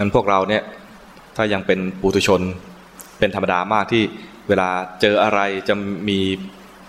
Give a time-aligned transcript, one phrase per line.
[0.00, 0.62] นั้นพวกเราเนี่ย
[1.36, 2.40] ถ้ายังเป็นปุถุชน
[3.18, 4.02] เป็นธรรมดามากที่
[4.48, 4.68] เวลา
[5.00, 5.74] เจออะไรจะ
[6.08, 6.18] มี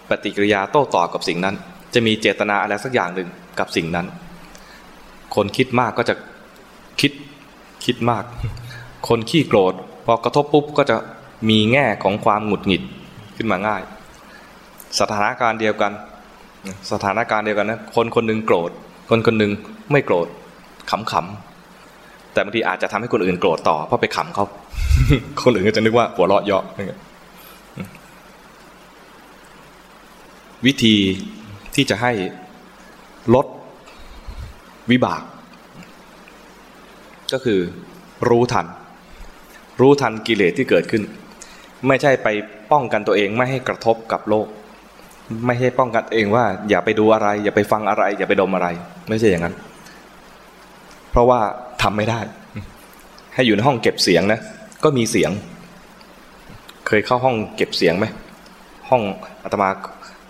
[0.10, 1.56] ปฏิกิริยาโต้ตอบกับสิ่งนั้น
[1.94, 3.30] จะมีเจตนาอะไรสักอย่างหนึ่ง
[3.60, 4.08] กับสิ่งนั้น
[5.36, 6.16] คนคิดมากก็จะ
[7.02, 7.12] คิด
[7.86, 8.24] คิดมาก
[9.08, 9.74] คนขี้โกรธ
[10.06, 10.98] พอกระทบปุ๊บก็จะ
[11.50, 12.84] มีแง่ของความหงุดหงิด
[13.38, 13.82] ขึ้นมาง่าย
[15.00, 15.92] สถานการณ์เดียวกัน
[16.92, 18.72] สถานการณ์เดียวกันนะคนคนหนึ่งโกรธ
[19.10, 19.52] คนคนหนึ่ง
[19.92, 20.28] ไม่โกรธ
[20.90, 21.51] ขำๆ
[22.34, 24.46] แต่บางทีอาจจะทำให้คนอื่นโกรธต่อเพราะไปขำเขา
[25.44, 26.64] คนอื่นก็จะนึกว่าหัวเราะเยาะ
[30.66, 30.96] วิธี
[31.76, 32.12] ที่จะให้
[33.36, 33.46] ลด
[34.92, 35.22] วิบาก
[37.34, 37.60] ก็คือ
[38.30, 38.66] รู้ทัน
[39.82, 41.04] รู้ทันกิเลสที่เกิดขึ้น
[41.88, 42.28] ไม่ใช่ไป
[42.72, 44.48] ป้องกันตัวเองไม่ให้กระทบกับโลก
[45.46, 48.68] ไม่ใช่ป้องกันเองว่า อย่าไปดูอะไร อย่าไปฟังอะไร อย่าไปดมอะไร
[49.10, 49.56] ไม่ใช่อย่างนั้น
[51.12, 51.40] เพราะว่า
[51.82, 52.20] ทำไม่ได้
[53.34, 54.40] ให้อยู่ในห้องเก็บเสียงนะ
[54.84, 55.32] ก็มีเสียง
[56.88, 58.06] เคยเข้าห้องเก็บเสียงไหม
[58.90, 59.04] ห้อง
[59.44, 59.70] อาตมา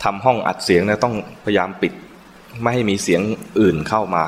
[0.04, 1.16] ทำห้องอัดเสียงนะต้อง
[1.46, 1.94] พยายามปิด
[2.62, 3.22] ไม่ให้มีเสียง
[3.60, 4.24] อื่นเข้ามา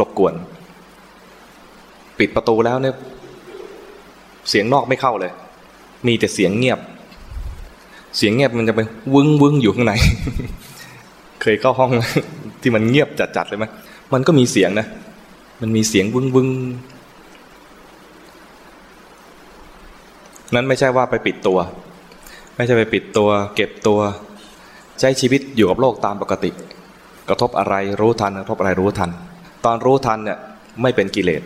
[0.00, 0.34] รบกวน
[2.18, 2.94] ปิดประตูแล้วเนี่ย
[4.50, 5.32] เสียงนอกไม่เข้าเลย
[6.06, 6.78] มีแต่เสียงเงียบ
[8.16, 8.80] เสียงเงียบมันจะไป
[9.14, 9.92] วึ้งวึ้งอยู่ข้างใน
[11.42, 11.90] เคยเข้าห้อง
[12.62, 13.64] ที่มันเงียบจัดๆเลยไหม
[14.12, 14.86] มันก็มีเสียงนะ
[15.60, 16.48] มันมีเสียงวึ้งวึ้ง
[20.54, 21.58] นั้นไม่ใช่ว่าไปปิดตัว
[22.56, 24.00] ไม่ใช่ไปปิดตัว เก็บตัว
[25.00, 26.50] ใช้ชีวิตอยู่กับโลกตามปกติ
[27.28, 29.10] กระทบอะไรรู้ทันกระทบอะไรรู้ทัน
[29.64, 30.38] ตอนรู้ทันเนี่ย
[30.82, 31.42] ไม่เป็นกิเลส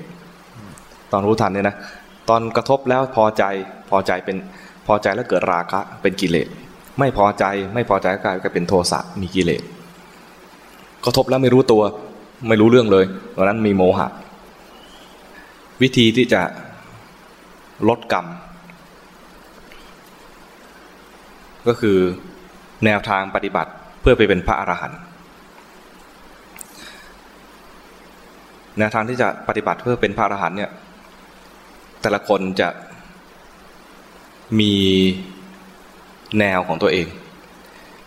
[1.13, 1.77] ตอนรู้ทันเนี่ยนะ
[2.29, 3.45] ตอนกระทบแล้วพอใจ
[3.91, 4.37] พอใจเป็น
[4.87, 6.49] พอใจแล้วเกิดราคะเป็นกิเลส
[6.99, 9.63] ไม่พอใจไม่พอใจก็กลายเป็นโทสะมีกิเลส
[11.05, 11.83] กระทบแล้วไม่รู้ตัว
[12.47, 13.05] ไม่รู้เรื่องเลย
[13.37, 14.09] ตอนนั้นมีโมหะ
[15.83, 16.43] วิธีที่จะ
[17.89, 18.27] ลดกรรม
[21.69, 21.99] ก็คือ
[22.85, 25.01] แนวทางปฏิบัติเพื่อไปเป็นพระอรหันต์
[28.79, 30.71] แนวทางที่จะปฏิบัติเพื่อเป็นพระอรหันต์เนี่ย
[32.03, 32.69] แต่ละคนจะ
[34.61, 34.75] มี
[36.39, 37.07] แนวของตัวเอง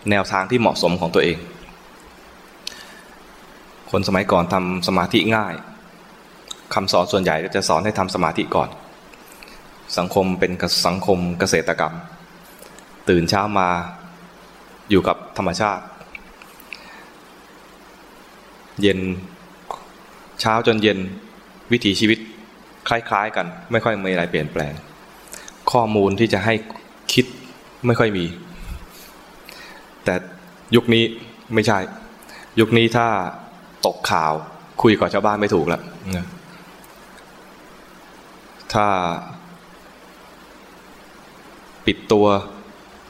[0.10, 1.38] แนวทางที่เหมาะสมของตัวเอง
[3.92, 5.54] คนสมัยก่อนทำสมาธิง่าย
[6.74, 8.70] คำสอนส่วนใหญ่ก็จะสอนให้ทำสมาธิก่อน
[9.98, 10.52] สังคมเป็น
[10.86, 11.94] สังคมเกษตรกรรม
[13.10, 13.70] ตื่นเช้ามา
[14.90, 15.84] อยู่กับธรรมชาติ
[18.82, 19.00] เย็น
[20.42, 21.00] เช้าจนเย็น
[21.72, 22.20] วิถีชีวิต
[22.88, 24.74] คล้ายๆกัน ไม่ค่อยมีอะไรเปลี่ยนแปลง
[25.72, 26.54] ข้อมูลที่จะให้
[27.14, 27.26] คิด
[27.86, 28.26] ไม่ค่อยมี
[30.04, 30.16] แต่
[30.76, 31.04] ยุคนี้
[31.54, 31.80] ไม่ใช่
[32.60, 33.08] ยุคนี้ถ้า
[33.86, 34.34] ตกข่าว
[34.82, 35.82] คุยกับชาวบ้านไม่ถูกแล้ว
[38.74, 38.88] ถ้า
[41.86, 42.26] ปิดตัว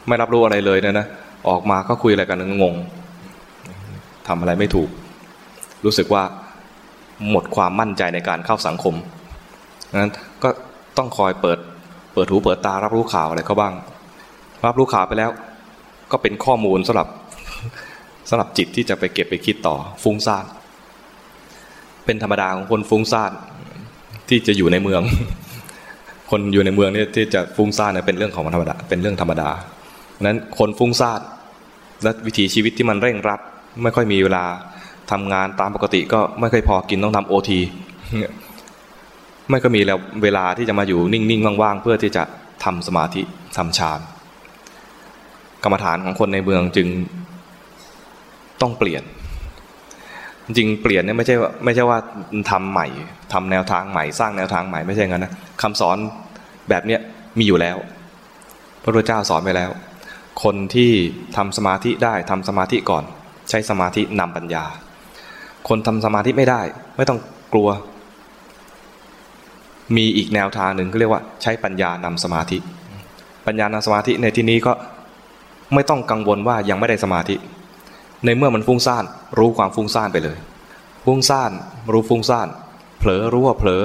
[0.08, 1.08] ไม่รับรู้อะไรเลยนะนะ
[1.50, 2.76] ออกมาก็คุยอะไรกันงง
[4.28, 4.90] ทำอะไรไม่ถูก
[5.86, 6.24] รู้สึกว่า
[7.30, 8.96] หมดความมั่นใจในการเข้าสังคม
[9.96, 10.50] นั้นก็
[10.98, 11.60] ต้องคอยเปิด
[12.14, 13.74] เปิดหูเปิดตารับรู้ข่าวอะไรเขาบ้าง
[14.66, 15.32] รับรู้ข่าวไปแล้ว
[16.12, 17.08] ก็เป็นข้อมูลสำหรับ
[18.30, 20.46] สำหรับจิตที่จะไปเก็บไปคิดต่อฟุ้งซ่าน
[22.06, 23.32] เป็นธรรมดาของคนฟุ้งซ่าน
[24.30, 25.02] ที่จะอยู่ในเมือง
[26.32, 29.50] คนอยู่ในเมืองเนี่ยที่จะฟุ้งซ่านเป็นเรื่องของธรรมดาเป็นเรื่องธรรมดา
[30.22, 31.20] นั้นคนฟุ้งซ่าน
[32.04, 33.40] และวิถีชีวิตที่มันเร่งรัด
[33.84, 34.44] ไม่ค่อยมีเวลา
[35.12, 37.60] ทำงานตามปกติก็ไม่ค่อยพอกินต้องทำโอที
[39.50, 42.24] ไม่ก็มีแล้วเวลาที่จะมาอยู่นิ่งๆว่างๆเพื่อที่จะ
[42.64, 43.22] ทำสมาธิ
[43.58, 44.00] ทำฌาน
[45.64, 46.88] กรรมฐานของคนในเมืองจึง
[48.62, 49.04] ต้องเปลี่ยน
[50.58, 51.98] จริงเปลี่ยนเนี่ยไม่ใช่ว่าไม่ใช่ว่า
[52.52, 52.88] ทำใหม่
[53.34, 55.98] ทำแนวทางใหม่สร้างแนวทางใหม่ไม่ใช่งั้นนะคำสอน
[56.70, 57.00] แบบเนี้ย
[57.38, 57.78] มีอยู่แล้ว
[58.84, 59.70] พระพุทธเจ้าสอนไปแล้ว
[60.44, 60.92] คนที่
[61.38, 63.04] ทำสมาธิได้ทำสมาธิก่อน
[63.50, 64.66] ใช้สมาธินำปัญญา
[65.70, 66.62] คนทำสมาธิไม่ได้
[66.98, 67.20] ไม่ต้อง
[67.54, 67.70] กลัว
[69.96, 72.58] มีอีกแนวทางหนึ่งก็เรียกว่า ใช้ปัญญานำสมาธิ
[73.46, 74.74] ปัญญานำสมาธิในที่นี้ก็
[75.74, 77.36] ไม่ต้องกังวลว่ายังไม่ได้สมาธิ
[78.26, 79.04] ในเมื่อมันฟุ้งซ่าน
[79.40, 80.38] รู้ความฟุ้งซ่านไปเลย
[81.06, 81.52] ฟุ้งซ่าน
[81.92, 82.48] รู้ฟุ้งซ่าน
[83.00, 83.84] เผลอรู้ว่าเผลอ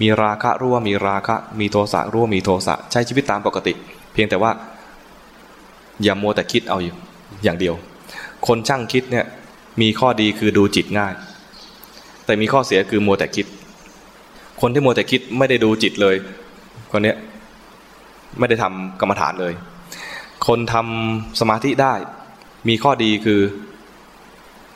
[0.00, 3.72] มีราคะรู้ว่ามีราคะ มีโทสะรู้ว่ามีโทสะใช้ชีวิตตามปกติ
[4.12, 4.50] เพียงแต่ว่า
[6.02, 6.94] อย่ามัวแต่คิดเอาอยู่
[7.44, 7.74] อย่างเดียว
[8.46, 9.26] คนช่างคิดเนี่ย
[9.80, 11.12] มีข้อดีคือดูจิตง่าย
[12.24, 13.46] แต่มีข้อเสียคือมัวแต่คิด
[14.60, 16.16] คนที่มัวแต่คิดไม่ได้ดูจิตเลย
[16.92, 17.16] คนเนี้ย
[18.38, 19.52] ไม่ได้ทำกรรมฐานเลย
[20.46, 21.94] คนทำสมาธิได้
[22.68, 23.40] มีข้อดีคือ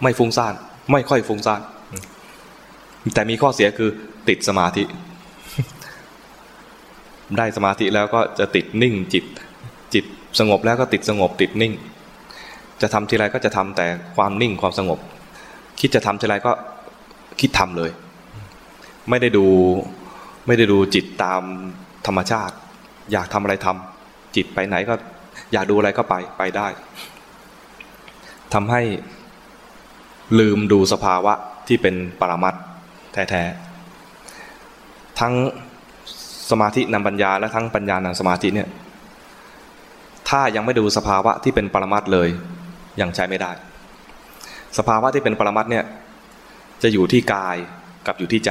[0.03, 0.55] ไม่ฟุ้งซ่าน
[0.93, 1.61] ไม่ค่อยฟุ้งซ่าน
[3.15, 3.91] แต่มีข้อเสียคือ
[4.29, 4.85] ติดสมาธิ
[7.39, 9.25] ได้สมาธิแล้วก็จะติดนิ่งจิต
[9.95, 10.05] จิต
[10.39, 11.73] สงบแล้วก็ติดสงบติดนิ่ง
[12.83, 13.87] จะทำทีไรก็จะทำแต่
[14.17, 14.99] ความนิ่งความสงบ
[15.81, 16.53] คิดจะทำทีไรก็
[17.41, 17.91] คิดทำเลย
[19.11, 19.47] ไม่ได้ดู
[20.47, 21.43] ไม่ได้ดูจิตตาม
[22.07, 22.55] ธรรมชาติ
[23.13, 24.95] อยากทำอะไรทำจิตไปไหนก็
[25.53, 26.69] อยากดูอะไรก็ไปไปได้
[28.55, 28.83] ทำให้
[30.39, 31.33] ลืมดูสภาวะ
[31.69, 32.55] ที่เป็นปรมัต
[33.13, 35.35] แท้ๆทั้ง
[36.51, 38.69] สมาธินำปัญญาและทั้งปัญญานำสมาธิเนี่ย
[40.29, 42.29] ถ้ายังไม่ดูสภาวะที่เป็นปรมัตเลย
[43.01, 43.53] ยังใช้ไม่ได้
[44.79, 45.85] สภาวะที่เป็นปรมัตเนี่ย
[46.83, 47.57] จะอยู่ที่กาย
[48.07, 48.51] กับอยู่ที่ใจ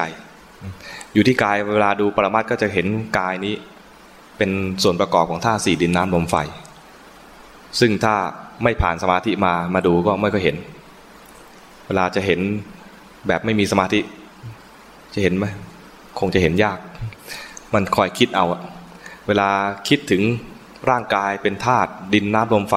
[1.14, 2.88] อยู่ที่กายเวลาดูปรมัตก็จะเห็น
[3.20, 3.56] กายนี้
[4.38, 4.52] เป็น
[4.84, 6.36] ส่วนประกอบของธาตุสี่ดินน้ำลมไฟ
[7.80, 8.16] ซึ่งถ้า
[8.64, 10.56] ไม่ผ่านสมาธิมามาดูก็ไม่ก็เห็น
[11.88, 12.40] เวลาจะเห็น
[13.28, 14.00] แบบไม่มีสมาธิ
[15.14, 15.46] จะเห็นไหม
[16.20, 16.80] คงจะเห็นยาก
[17.74, 18.62] มันคอยคิดเอาอะ
[19.28, 19.50] เวลา
[19.88, 20.22] คิดถึง
[20.90, 22.76] ร่างกายเป็นธาตุดินน้ำลมไฟ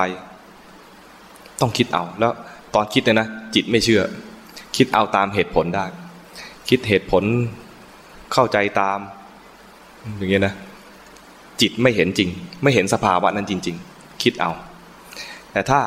[1.61, 2.33] ต้องคิดเอา แล้ว
[2.75, 4.03] ตอนคิดเนี่ยนะจิตไม่เชื่อ
[4.77, 5.85] คิดเอาตามเหตุผลได้
[6.69, 7.25] คิดเหตุผล
[8.33, 8.99] เข้าใจตาม
[10.17, 10.55] อย่างเงี้ยนะ
[11.61, 12.29] จิตไม่เห็นจริง
[12.63, 14.51] ไม่เห็นสภาวะนั้นจริง ๆ คิดเอา
[15.53, 15.81] แต่ถ้า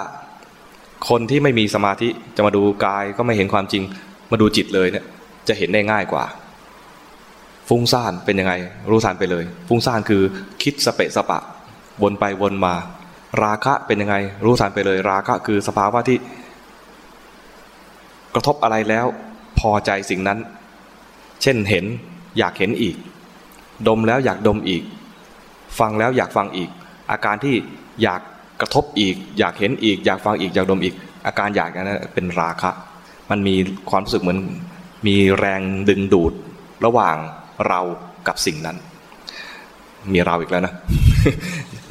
[1.10, 3.84] คนที่ไม่มีสมาธิจะมาดูกายก็ไม่เห็นความจริง
[4.32, 5.06] มาดูจิตเลยเนี่ย
[5.48, 6.26] จะเห็นได้ง่ายกว่า
[7.68, 8.54] ฟุ้งซ่านเป็นยังไง
[8.90, 10.22] รู้ทันไปเลย ฟุ้งซ่านคือ
[10.64, 11.40] คิดสเปะสปะ
[12.02, 12.76] วนไปวนมา
[13.44, 14.16] ราคะเป็นยังไง
[14.46, 16.18] รู้ทันไปเลย ราคะคือสภาวะที่
[18.34, 19.06] กระทบอะไรแล้ว
[19.60, 20.40] พอใจสิ่งนั้น
[21.42, 21.86] เช่นเห็น
[22.38, 22.96] อยากเห็นอีก
[23.88, 24.84] ดมแล้วอยากดมอีก
[25.80, 26.70] ฟังแล้วอยากฟังอีก
[27.12, 27.56] อาการที่
[28.04, 28.22] อยาก
[28.62, 30.96] กระทบอีก อยากเห็นอีก อยากฟังอีกอยากดมอีก
[31.26, 32.72] อาการอยากนั้นเป็นราคะ
[33.32, 33.56] มันมี
[33.90, 34.40] ความรู้สึกเหมือน
[35.08, 36.34] มีแรงดึงดูด
[36.86, 37.18] ระหว่าง
[37.68, 37.80] เรา
[38.28, 38.78] กับสิ่งนั้น
[40.14, 40.74] มีเราอีกแล้วนะ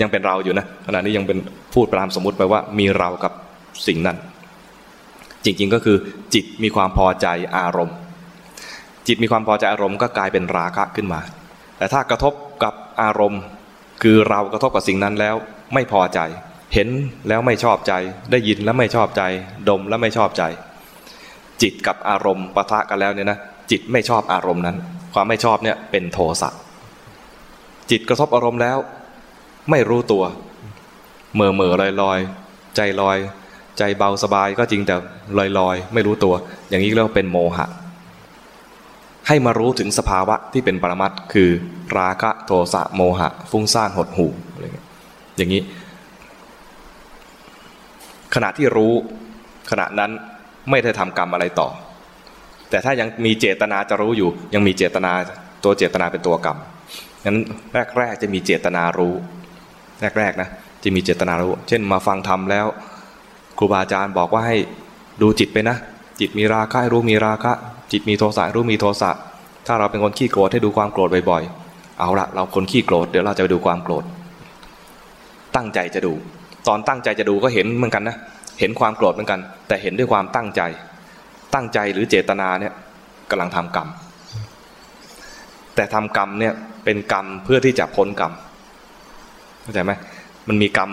[0.01, 1.39] ยังเป็นเราอยู่นะขณะนี้ยังเป็น
[1.75, 3.33] พูดปรามสมมุติไปว่า มีเรากับ
[3.87, 4.17] สิ่งนั้น
[5.45, 5.97] จริงๆก็คือ
[6.35, 7.27] จิตมีความพอใจ
[7.57, 7.97] อารมณ์
[9.07, 11.21] จิตมีความพอใจอารมณ์ก็กลายเป็นราคะขึ้นมา
[11.79, 12.33] แต่ถ้ากระทบ
[12.63, 13.43] กับอารมณ์
[14.03, 15.35] คือเรากระทบกับสิ่งนั้นแล้ว
[15.75, 16.21] ไม่พอใจ
[16.75, 16.89] เห็น
[17.29, 17.93] แล้วไม่ชอบใจ
[18.31, 19.23] ได้ยินแล้วไม่ชอบใจ
[19.69, 20.45] ดมแล้วไม่ชอบใจ
[21.63, 23.39] จิตกับอารมณ์ปะทะกันแล้วเนี่ยนะ
[23.71, 24.77] จิตไม่ชอบอารมณ์นั้น
[25.15, 26.51] ความไม่ชอบเนี่ยเป็นโทสะ
[27.91, 28.79] จิตกระทบอารมณ์แล้ว
[29.71, 30.25] ไม่รู้ตัว
[31.35, 32.19] เมื่อเมื่อลอยลอย
[32.77, 33.19] ใจลอย
[33.79, 34.95] ใจเบาสบายก็จริงแต่
[35.39, 36.35] ลอยลอยไม่รู้ตัว
[36.69, 37.67] อย่างนี้เรียกว่าเป็นโมหะ
[39.29, 41.51] ให้มารู้ถึงสภาวะที่เป็นปรมัตคือ
[41.99, 44.87] ราคะโทสะโมหะ ฟุ้งซ่านหดหู่อะไรเงี้ย
[45.37, 45.63] อย่างนี้
[48.45, 48.93] ณะที่รู้
[49.71, 50.11] ขณะนั้น
[50.71, 51.69] ไม่ได้ทำกรรมอะไรต่อ
[52.71, 55.13] แต่ถ้ายังมีเจตนาจะรู้อยู่ ยังมีเจตนา
[55.65, 56.59] ตัวเจตนาเป็นตัวกรรม
[57.25, 57.37] งั้น
[57.99, 59.15] แรกๆจะมีเจตนารู้
[60.19, 60.49] แรกๆนะ
[60.83, 62.67] จะมีเจตนารู้ เช่นมาฟังธรรมแล้ว
[63.59, 64.57] ครูบาอาจารย์บอกว่าให้
[65.23, 65.77] ดูจิตไปนะ
[66.21, 67.53] จิตมีราคะให้รู้มีราคะ
[67.93, 69.11] จิตมีโทสะรู้มีโทสะ
[69.67, 74.05] ถ้าเราเป็นคนขี้โกรธให้ดูความโกรธบ่อยๆ เอาละเราคนขี้โกรธเดี๋ยวเราจะไปดูความโกรธ
[75.57, 76.15] ตั้งใจจะดู
[76.67, 78.17] ตอนตั้งใจจะดูก็เห็นเหมือนกันนะ
[78.61, 80.63] เห็นความโกรธเหมือนกัน แต่เห็นด้วยความตั้งใจ
[81.55, 82.73] ตั้งใจหรือเจตนาเนี่ย
[83.31, 83.89] กำลังทำกรรม
[85.75, 88.33] แต่ทำกรรมเนี่ยเป็นกรรมเพื่อที่จะพ้นกรรม
[89.63, 89.93] เข้าใจไหม
[90.49, 90.91] มันมีกรรม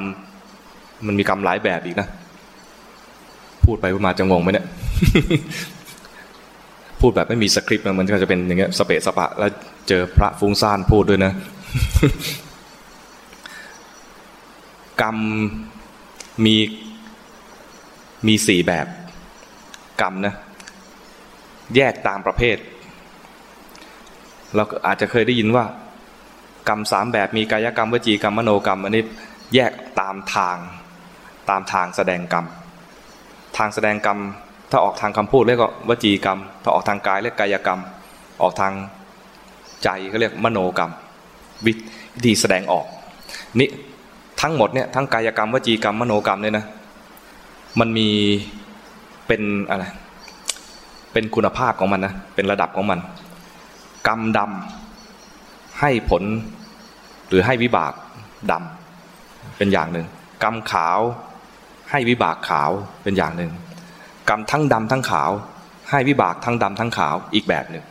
[1.08, 2.08] มันมีกรรมหลายแบบอีกนะ
[3.66, 4.66] พูดไปพูดมาจะงงไหมเนี่ย
[7.02, 9.52] พูดแบบไม่มีสคริปต์มันก็จะเป็นอย่างเงี้ยสเปะสปะ แล้ว
[9.88, 11.32] เจอพระฟุ้งซ่านพูดด้วยนะ
[15.02, 15.18] กรรม
[16.46, 16.56] มี
[18.28, 18.88] มีสี่แบบ
[20.02, 20.36] กรรมนะ
[21.76, 22.58] แยกตามประเภท
[24.56, 25.66] เราอาจจะเคยได้ยินว่า
[26.70, 29.04] กรรมสามแบบมีกายกรรมวจีกรรมมโนกรรมอันนี้
[29.56, 30.58] แยกตามทาง
[31.50, 32.46] ตามทางแสดงกรรม
[33.58, 34.20] ทางแสดงกรรม
[34.72, 37.80] ถ้าออกทางคำพูดเรียกว่าวจีกรรม ถ้าออกทางกายเรียกกายกรรม
[38.42, 38.74] ออกทาง
[39.84, 40.92] ใจก็เรียกมโนกรรม
[41.66, 41.74] วิ
[42.26, 42.86] ธีแสดงออก
[43.60, 43.70] นี่
[44.42, 46.66] ทั้งหมดเนี่ยทั้งกายกรรมวจีกรรมมโนกรรมเนี่ยนะ
[47.80, 48.10] มันมี
[49.28, 49.86] เป็นอะไร
[51.14, 53.00] เป็นคุณภาพของมันนะเป็นระดับของมัน
[54.08, 56.24] กรรมดำให้ผล
[57.28, 57.94] หรือให้วิบาก
[58.52, 60.08] ดำเป็นอย่างหนึ่ง
[60.44, 61.00] กรรมขาว
[61.92, 62.70] ให้วิบากขาว
[63.04, 63.52] เป็นอย่างหนึ่ง
[64.30, 65.32] กรรมทั้งดำทั้งขาว
[65.92, 67.84] ให้วิบากทั้งดำทั้งขาวอีกแบบหนึ่ง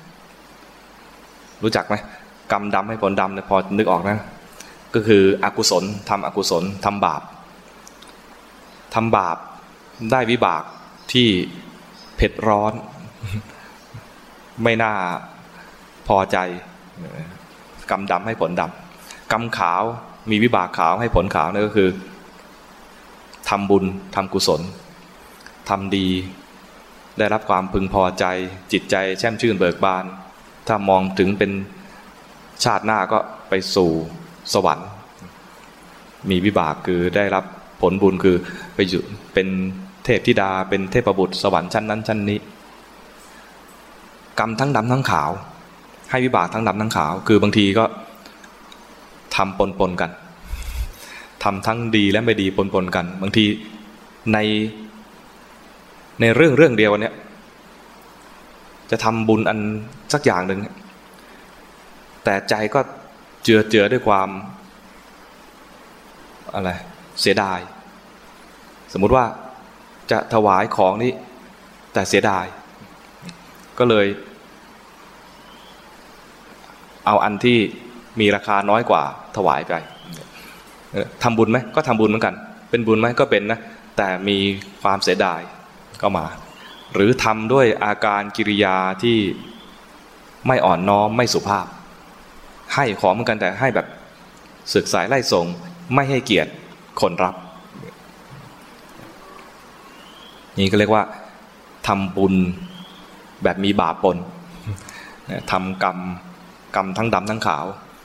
[1.62, 1.94] รู้จักไหม
[2.52, 4.18] กรรมดำให้ผลดำเนี่ยพอนึกออกนะ
[4.94, 7.22] ก็คืออกุศลทำอกุศลทำบาป
[8.94, 9.36] ทำบาป
[10.10, 10.62] ได้วิบาก
[11.12, 11.28] ที่
[12.16, 12.72] เผ็ดร้อน
[14.62, 14.94] ไม่น่า
[16.08, 16.36] พอใจ
[17.90, 19.82] กรรมดำให้ผลดำกรรมขาว
[20.30, 21.88] มีวิบากขาวให้ผลขาวนั่นก็คือ
[23.48, 23.84] ทำบุญ
[24.14, 24.60] ทำกุศล
[25.68, 26.08] ทำดี
[27.18, 28.24] ได้รับความพึงพอใจ
[28.72, 30.04] จิตใจแช่มชื่นเบิกบาน
[30.68, 31.50] ถ้ามองถึงเป็น
[32.64, 33.90] ชาติหน้าก็ไปสู่
[34.52, 34.88] สวรรค์
[36.30, 37.44] มีวิบากคือได้รับ
[37.80, 38.36] ผลบุญคือ
[38.74, 39.02] ไปอยู่
[39.34, 39.48] เป็น
[40.04, 42.38] เทพธิดาเป็นเทพบุตรสวรรค์ชั้นนั้นชั้นนี้
[44.38, 45.30] กรรมทั้งดำทั้งขาว
[46.10, 47.84] ให้วิบากทั้งดำทั้งขาว คือบางทีก็
[49.36, 50.10] ทำปนปนกัน
[51.44, 53.44] ทำทั้งดีและไม่ดีปนปนกัน บางที
[54.32, 54.38] ใน
[56.20, 57.14] ในเรื่องเรื่องเดียวเนี้ย
[58.90, 59.58] จะทำบุญอัน
[60.12, 60.60] สักอย่างหนึ่ง
[62.24, 62.80] แต่ใจก็
[63.44, 64.28] เจือเจือด้วยความ
[66.54, 66.70] อะไร
[67.20, 67.58] เสียดาย
[68.92, 69.24] สมมุติว่า
[70.10, 71.12] จะถวายของนี้
[71.92, 72.44] แต่เสียดาย
[73.78, 74.06] ก็เลย
[77.06, 77.58] เอาอันที่
[78.20, 79.02] มีราคาน้อยกว่า
[79.36, 79.74] ถวายไป
[81.22, 82.34] ทำบุญไหมก็ทำบุญเหมือนกัน
[82.70, 83.60] เป็นบุญไหมก็เป็นนะ
[83.96, 84.38] แต่มี
[84.82, 85.40] ความเสียดาย
[86.02, 86.26] ก็มา
[86.94, 89.18] หรือทำด้วยอาการกิริยาที่
[90.46, 91.66] ไม่อ่อนน้อมไม่สุภาพ
[92.74, 93.86] ให้ของเหมือนกันแต่ให้แบบ
[94.72, 95.46] ศึกสายไล่ส่ง
[95.94, 96.50] ไม่ให้เกียรติ
[97.00, 97.34] คนรับ
[100.58, 101.04] นี่ก็เรียกว่า
[101.86, 102.34] ทำบุญ
[103.42, 104.16] แบบมีบาปปน
[105.52, 105.98] ทำกรรม
[106.76, 107.64] กรรมทั้งดำทั้งขาว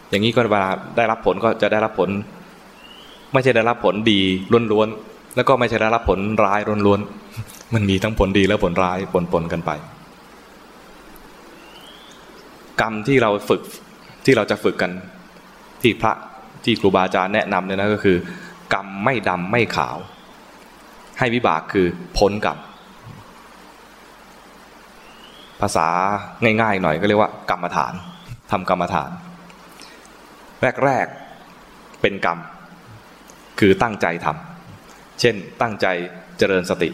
[0.10, 2.10] อย่างนี้ก็เวลาได้รับผลก็จะได้รับผล
[3.34, 4.20] ไม่ใช่ได้รับผลดี
[4.72, 8.98] ล้วนๆแล้วก็ไม่ใช่ได้รับผลร้ายล้วนๆมันมีทั้งผลดีและผลร้าย
[9.34, 9.72] ปนๆกันไป
[12.82, 13.62] กรรมที่เราฝึก
[14.32, 14.92] ที่เราจะฝึกกัน
[15.82, 16.14] ที่พระ
[16.64, 18.18] ที่ครูบาอาจารย์แนะนำเนี่ยนะก็คือ
[18.74, 19.98] กรรมไม่ดำไม่ขาว
[21.20, 22.58] ให้วิบากคือพ้นกรรม
[25.62, 25.88] ภาษา
[26.62, 27.94] ง่ายๆหน่อยก็เรียกว่ากรรมฐาน
[28.52, 29.10] ทำกรรมฐาน
[30.86, 32.38] แรกๆเป็นกรรม
[33.60, 35.88] คือตั้งใจทำเช่นตั้งใจ
[36.38, 36.90] เจริญสติ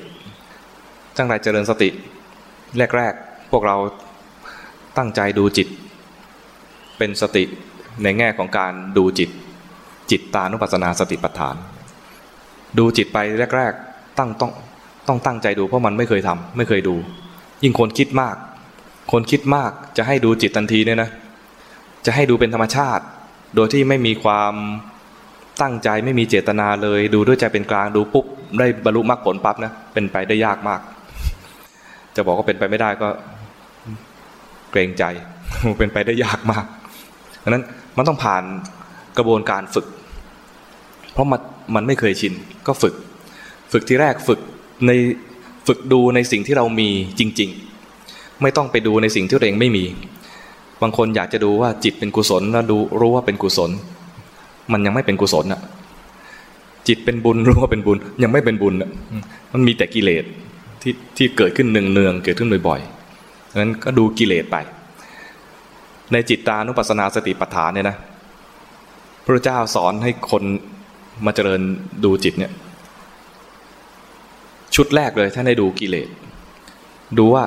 [1.18, 1.90] ตั้งใจเจริญสติ
[2.98, 3.78] แรกๆพวกเรา
[4.98, 5.70] ตั้งใจดูจิต
[6.98, 7.44] เป็นสติ
[8.04, 9.30] ในแง่ของการดูจิต
[10.12, 11.56] จิตตานุปัสสนาสติปัฏฐาน
[12.78, 13.18] ดูจิตไป
[13.56, 14.52] แรก ๆ ตั้งต้อง
[15.08, 16.96] ต้องตั้งใจดูเพราะมันไม่เคยทำไม่เคยดู
[17.64, 18.36] ยิ่งคนคิดมาก
[19.12, 21.10] คนคิดมากจะให้ดูจิตทันทีเนี่ยนะ
[22.06, 23.04] จะให้ดูเป็นธรรมชาติ
[23.56, 24.54] โดยที่ไม่มีความ
[25.62, 28.26] ตั้งใจไม่มีเจตนาเลย ดูด้วยใจเป็นกลางดูปุ๊บ
[28.60, 30.82] ได้บรรลุมรรคผลปั๊บนะเป็นไปได้ยากมาก
[32.16, 33.08] จะบอกว่าเป็นไปไม่ได้ก็
[34.72, 35.04] เกรงใจ
[35.80, 36.66] เป็นไปได้ยากมาก
[37.46, 37.64] ดังนั้น
[37.98, 38.44] มันต้องผ่าน
[39.18, 39.86] กระบวนการฝึก
[41.14, 41.42] เพราะมัน
[41.76, 42.34] มันไม่เคยชิน
[42.68, 42.94] ก็ฝึก
[43.72, 44.40] ฝึกที่แรกฝึก
[44.88, 44.92] ใน
[45.68, 47.50] ฝึกดูในสิ่งที่เรามีจริง
[47.96, 49.84] ๆ ไม่ต้องไปดูในสิ่งที่ตัวเองไม่มี
[50.82, 53.72] บางคนอยากจะดูว่าจิตเป็นกุศลแล้วดูรู้ว่าเป็นกุศล
[54.72, 55.62] มันยังไม่เป็นกุศลอะ
[56.88, 58.90] จิตเป็นบุญรู้ว่าเป็นบุญ ยังไม่เป็นบุญอะ
[59.54, 60.24] มันมีแต่กิเลส
[60.82, 64.58] ที่ที่เกิดขึ้นเนืองๆเกิดขึ้นบ่อยๆดังนั้นก็ดูกิเลสไป
[66.14, 67.98] ในจิตตานุปัสสนาสติปัฏฐานเนี่ยนะ
[69.26, 70.44] พระเจ้าสอนให้คน
[71.26, 71.62] มาเจริญ
[72.04, 72.52] ดูจิตเนี่ย
[74.76, 76.10] ชุดแรกเลยท่านให้ดูกิเลส
[77.18, 77.44] ดูว่า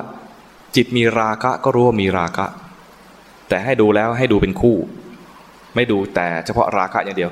[0.75, 2.45] จิตมีราคะก็รู้ว่ามีราคะ
[3.49, 4.77] แต่ให้ดูแล้วให้ดูเป็นคู่
[5.75, 7.31] ไม่ดูแต่เฉพาะราคะอย่างเดียว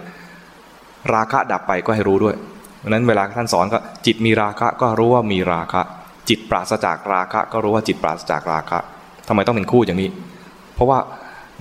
[1.14, 2.36] ราคะดับไปก็ให้รู้ด้วย
[2.84, 5.82] ดังนั้นเวลาท่านสอนก็จิตมีราคะก็รู้ว่ามีราคะ
[6.30, 8.80] จิตปราศจากราคะ ก็รู้ว่าจิตปราศจากราคะ
[9.28, 10.10] ทำไมต้องเป็นคู่อย่างนี้
[10.78, 11.00] เพราะว่า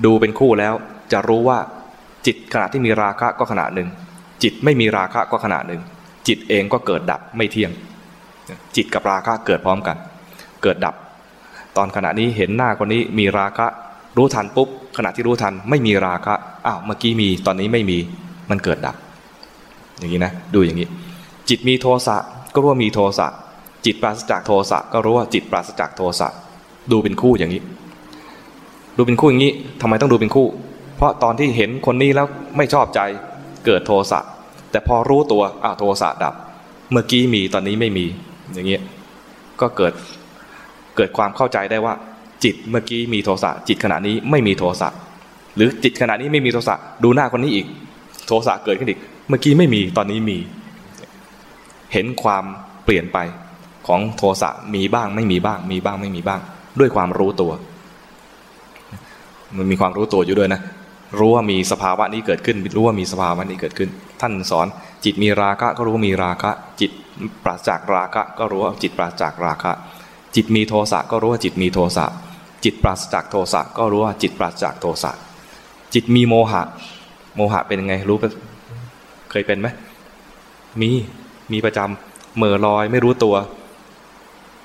[0.05, 0.75] ดูเป็นคู่แล้ว
[1.13, 1.59] จะรู้ว่า
[2.27, 3.89] จิตขณะที่มีราคะก็ขณะหนึ่ง
[4.43, 5.81] จิตไม่มีราคะก็ขณะหนึ่ง
[6.29, 7.73] จิตเองก็เกิดดับไม่เที่ยง
[8.77, 9.97] จิตกับราคะเกิดพร้อมกัน
[10.63, 10.95] เกิดดับ
[11.77, 13.67] ตอนขณะนี้เห็นหน้าคนนี้มีราคะ
[14.17, 16.35] รู้ทันปุ๊บขณะที่รู้ทันไม่มีราคะ
[16.67, 17.99] อ้าวเมื่อกี้มีตอนนี้ไม่มี
[18.51, 18.97] มันเกิดดับ
[19.99, 20.89] อย่างนี้นะดูอย่างนี้
[21.49, 22.17] จิตมีโทสะ
[22.55, 23.27] ก็รู้ว่ามีโทสะ
[23.85, 26.29] จิตปราศจากโทสะก็รู้ว่าจิตปราศจากโทสะ
[26.91, 27.61] ดูเป็นคู่อย่างนี้
[28.97, 30.47] ดูเป็นคู่อย่างนี้ทำไมต้องดูเป็นคู่
[30.97, 32.27] เพราะตอนที่เห็นคนนี้แล้ว
[32.57, 33.01] ไม่ชอบใจ
[33.65, 34.21] เกิดโทสะ
[34.71, 36.35] แต่พอรู้ตัวอ่าโทสะดับ
[36.93, 38.07] เมื่อกี้มีตอนนี้ไม่มี
[38.53, 38.83] อย่างเงี้ย
[39.61, 39.93] ก็เกิด
[40.97, 41.95] เกิดความเข้าใจได้ว่า
[42.45, 44.89] จิตเมื่อกี้มีโทสะจิตขณะนี้ไม่มีโทสะ
[45.57, 47.67] หรือจิตขณะนี้ไม่มีโทสะดูหน้าคนนี้อีก
[48.27, 50.39] โทสะเกิดขึ้นอีก เมื่อกี้ไม่มีตอนนี้มี
[51.93, 52.45] เห็นความ
[52.85, 53.19] เปลี่ยนไป
[53.87, 56.41] ของโทสะมีบ้างไม่มีบ้าง มีบ้างไม่มีบ้าง
[56.79, 57.53] ด้วยความรู้ตัว
[59.59, 60.61] มันมีความรู้ตัวอยู่ด้วยนะ
[61.19, 64.67] รู้ว่ามีสภาวะนี้เกิดขึ้น รู้ว่ามีสภาวะนี้เกิดขึ้น ท่านสอน
[65.05, 66.91] จิตมีราคะก็รู้ว่ามีราคะ จิต
[67.45, 69.73] ปราศจากราคะ ก็รู้ว่าจิตปราศจากราคะ
[70.35, 72.07] จิตมีโทสะก็รู้ว่าจิตมีโทสะ
[72.65, 75.13] จิตปราศจากโทสะก็รู้ว่าจิตปราศจากโทสะ
[75.95, 76.63] จิตมีโมหะ
[77.37, 78.19] โมหะเป็นยังไงรู้
[79.31, 79.69] เคยเป็นไหม
[80.81, 80.91] มี
[81.53, 83.35] มีประจำเหม่อลอยไม่รู้ตัว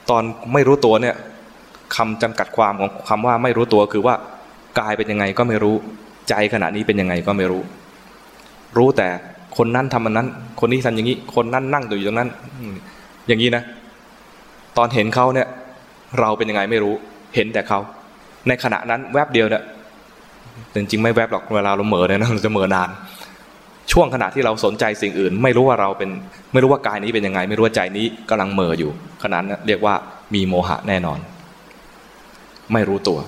[0.09, 1.15] ตอนไม่รู้ตัวเนี่ย
[1.95, 4.15] คำจำกัดความของคำว่าไม่รู้ตัวคือว่า
[4.79, 5.75] กายเป็นยังไงก็ไม่รู้
[6.29, 7.61] ใจขณะนี้เป็นยังไงก็ไม่รู้
[8.77, 9.07] รู้แต่
[9.57, 10.27] คนนั้นทำมันนั้น
[10.59, 12.29] คนนี้ทำอย่างนี้ คนนั้นนั่งอยู่ตรงนั้น
[13.27, 13.63] อย่างนี้นะ
[14.77, 15.47] ตอนเห็นเขาเนี่ย
[16.19, 16.93] เราเป็นยังไงไม่รู้
[17.35, 17.79] เห็นแต่เขา
[18.47, 19.63] ในขณะนั้นแวบเดียวเนี่ย
[20.73, 22.89] จริงๆไม่แวบหรอกเวลาเราเหม่อเนี่ยนะเราจะเหม่อนาน
[23.91, 26.09] ช่วงขณะที่เราสนใจสิ่งอื่น ไม่รู้ว่าเราเป็น
[26.53, 28.91] ไม่รู้ว่ากายนี้เป็นยังไง ไม่รู้ว่าใจนี้กำลังเหม่ออยู่
[29.23, 29.95] ขณะนั้นเรียกว่า
[30.33, 31.19] มีโมหะแน่นอน
[32.73, 33.19] ไม่รู้ตัว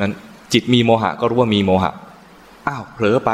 [0.00, 0.12] นั้น
[0.52, 1.92] จิตมีโมหะก็รู้ว่ามีโมหะ
[2.68, 3.30] อ้าวเผลอไป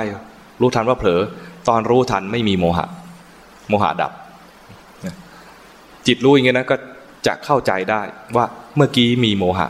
[0.60, 1.20] รู้ทันว่าเผลอ
[1.68, 2.86] ตอนรู้ทันไม่มีโมหะ
[3.68, 4.12] โมหะดับ
[6.06, 6.76] จิตรู้อย่างนี้นะก็
[7.26, 8.02] จะเข้าใจได้
[8.36, 8.44] ว่า
[8.76, 9.68] เมื่อกี้มีโมหะ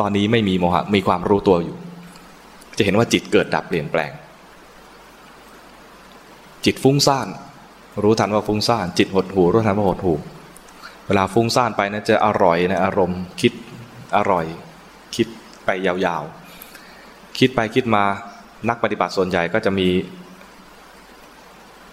[0.00, 1.76] ตอนนี้ไม่มีโมหะ มีความรู้ตัวอยู่
[2.76, 4.10] จะเห็นว่าจิตเกิดดับเปลี่ยนแปลง
[6.64, 7.28] จิตฟุ้งซ่าน
[8.02, 10.14] รู้ทันว่าฟุ้งซ่าน จิตหดหูรู้ทันว่าหดหู
[11.06, 13.52] เวลาฟุ้งซ่านไปนะจะอร่อยนะอารมณ์คิด
[14.16, 14.46] อร่อย
[15.16, 15.26] คิด
[15.64, 16.43] ไปยาวๆ
[17.38, 18.04] คิดไปคิดมา
[18.68, 19.88] นักปฏิบัติส่วนใหญ่ก็จะมี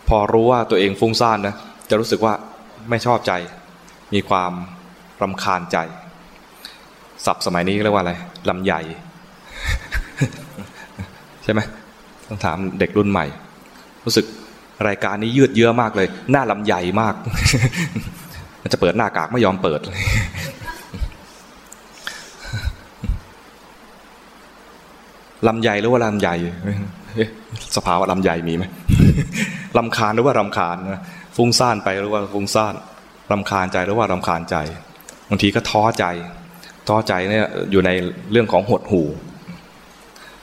[0.07, 1.55] พอรู้ว่าตัวเองฟุ้งซ่านนะ
[1.89, 2.33] จะรู้สึกว่า
[2.89, 3.31] ไม่ชอบใจ
[4.13, 4.51] มีความ
[5.21, 5.77] รำคาญใจ
[7.25, 8.13] ศัพท์สมัยนี้เรียกว่าอะไร
[8.49, 8.81] ลำใหญ่
[11.43, 11.59] ใช่ไหม
[12.27, 13.25] ต้องถามเด็กรุ่นใหม่
[14.05, 14.25] รู้สึก
[14.87, 17.15] รายการนี้ยืดเยื้อมากเลย หน้าลำใหญ่มาก
[18.61, 19.79] มันจะเปิดหน้ากากไม่ยอมเปิด
[25.47, 26.35] ลำใหญ่หรือว่าลำใหญ่
[27.75, 28.63] สภาวะลำใหญ่มีไหม
[29.77, 31.01] ลำคาญหรือว่ารำคาญนะ
[31.35, 32.73] ฟุ้งซ่านไปหรือว่าฟุ้งซ่าน
[33.31, 34.55] รำคาญใจหรือว่ารำคาญใจ
[35.29, 36.05] บางทีก็ท้อใจ
[36.87, 37.89] ท้อใจเนี่ยอยู่ใน
[38.31, 39.03] เรื่องของหดหู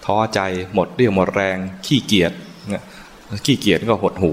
[0.06, 0.40] ท้อใจ
[0.74, 2.32] หมดเรี่ยวหมดแรง ขี้เกียจ
[3.44, 4.30] ขี้เกียจก็หดหู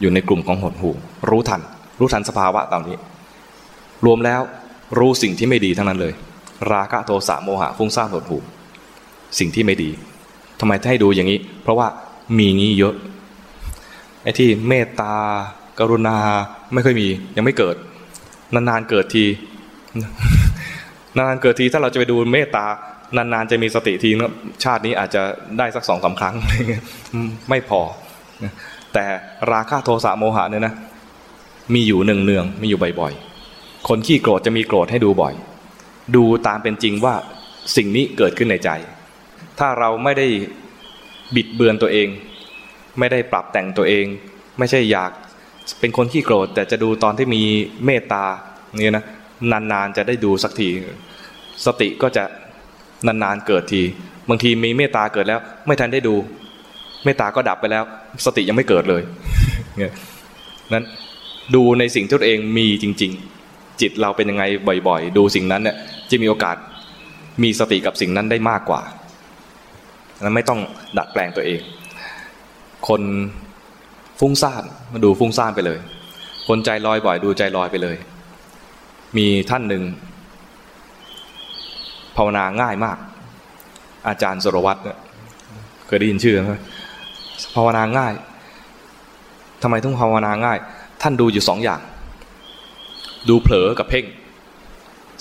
[0.00, 0.90] อยู่ในกลุ่มของหดหู
[1.30, 1.60] รู้ทัน
[2.00, 2.96] รู้ทันสภาวะตอนนี้
[4.06, 4.40] รวมแล้ว
[4.98, 6.12] รู้สิ่งที่ไม่ดีทั้งนั้นเลย
[6.72, 8.38] ราคะโทสะโมหะฟุ้งซ่านหดหู
[9.38, 9.90] สิ่งที่ไม่ดี
[10.60, 11.88] ทำไมให้ดูอย่างนี้ เพราะว่า
[12.38, 12.94] มีงี้เยอะ
[14.22, 15.14] ไอ้ที่เมตตา
[15.78, 16.16] กรุณา
[16.74, 17.76] ไม่ค่อยมี ยังไม่เกิด
[18.54, 19.24] นานๆเกิดที
[21.16, 22.64] นานๆเกิดทีถ้าเราจะไปดูเมตตา
[23.16, 24.32] นานๆจะมีสติทีนะ
[24.64, 25.22] ชาตินี้อาจจะ
[25.58, 26.34] ได้สักสองสาครั้ง
[27.48, 27.80] ไม่พอ
[28.94, 29.04] แต่
[29.52, 30.74] ราคะโทสะโมหะเนี่ยนะ
[31.74, 35.34] มีอยู่หนึ่งเนืองมีอยู่บ่อยๆ คนขี้โกรธจะมีโกรธให้ดูบ่อย
[36.16, 37.14] ดูตามเป็นจริงว่า
[37.76, 38.70] สิ่งนี้เกิดขึ้นในใจ
[39.58, 40.26] ถ้าเราไม่ได้
[41.34, 42.08] บิดเบือนตัวเอง
[42.98, 44.06] ไม่ได้ปรับแต่งตัวเอง
[44.58, 45.10] ไม่ใช่อยาก
[45.80, 47.42] เป็นคนขี้โกรธ แต่จะดูตอนที่มี
[47.86, 48.24] เมตตา
[48.82, 49.04] เนี่ยนะ
[49.72, 50.68] นานๆจะได้ดูสักที
[51.66, 52.24] สติก็จะ
[53.06, 53.82] นานๆเกิดที
[54.28, 56.14] บางทีมีเมตตาเกิดแล้ว ไม่ทันได้ดู
[57.04, 57.84] เมตตาก็ดับไปแล้ว
[58.24, 59.02] สติยังไม่เกิดเลย
[60.72, 60.84] นั้น
[61.54, 63.12] ดูในสิ่งที่ตัวเองมีจริง
[63.46, 64.44] ๆ จิตเราเป็นยังไง
[64.88, 65.76] บ่อย ๆ ดูสิ่งนั้นเนี่ย
[66.10, 66.56] จะมีโอกาส
[67.42, 68.82] มีสติกับสิ่งนั้นได้มากกว่า
[70.22, 70.60] นั้นไม่ต้อง
[70.98, 71.60] ดัดแปลงตัวเอง
[72.88, 73.02] คน
[74.20, 75.78] ฟุ้งซ่านมาดูฟุ้งซ่านไปเลย
[76.48, 77.96] คนใจลอยบ่อยดูใจลอยไปเลย
[79.16, 79.82] มีท่านหนึ่ง
[82.16, 82.96] ภาวนาง่ายมาก
[84.08, 84.80] อาจารย์สรวัตร
[85.86, 86.54] เคยได้ยินชื่อไหม
[87.54, 88.12] ภาวนาง่าย
[89.62, 90.58] ทำไมต้องภาวนาง่าย
[91.02, 91.80] ท่านดูอยู่สองอย่าง
[93.28, 94.04] ดูเผลอกับเพ่ง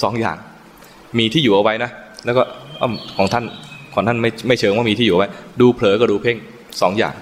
[0.04, 0.38] สองอย่าง
[1.18, 1.92] มีที่อยู่เอาไว้นะ
[2.26, 2.44] แล้วก็
[3.18, 3.46] ของท่าน
[4.00, 5.28] ของท่านไม่ไม่เชิงว่ามีที่อยู่ไว้
[5.62, 6.38] ดูเผลอกับดูเพ่ง
[6.82, 7.16] สองอย่าง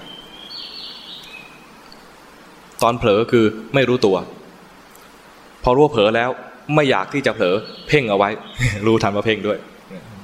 [2.82, 4.16] ตอนเผลอคือไม่รู้ตัว
[5.62, 6.30] พอรู้เผลอแล้ว
[6.74, 7.54] ไม่อยากที่จะเผลอ
[7.88, 8.30] เพ่งเอาไว้
[8.86, 9.58] รู้ทันว่าเพ่งด้วย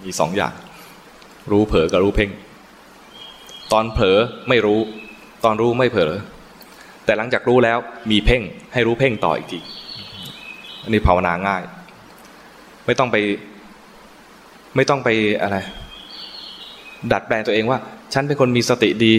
[0.04, 0.52] มีสองอย่าง
[1.52, 2.30] รู้เผลอกับรู้เพ่ง
[3.72, 4.78] ตอนเผลอไม่รู้
[5.44, 6.12] ตอนรู้ไม่เผลอ
[7.04, 7.78] แต่หลังจากรู้แล้ว
[8.10, 9.58] มีเพ่งให้รู้เพ่งต่ออีกที
[10.82, 11.62] อันนี้ภาวนาง่าย
[12.86, 13.16] ไม่ต้องไป
[14.76, 15.08] ไม่ต้องไป
[15.42, 15.56] อะไร
[17.12, 17.78] ดัดแปลงตัวเองว่า
[18.12, 19.14] ฉันเป็นคนมีสติดี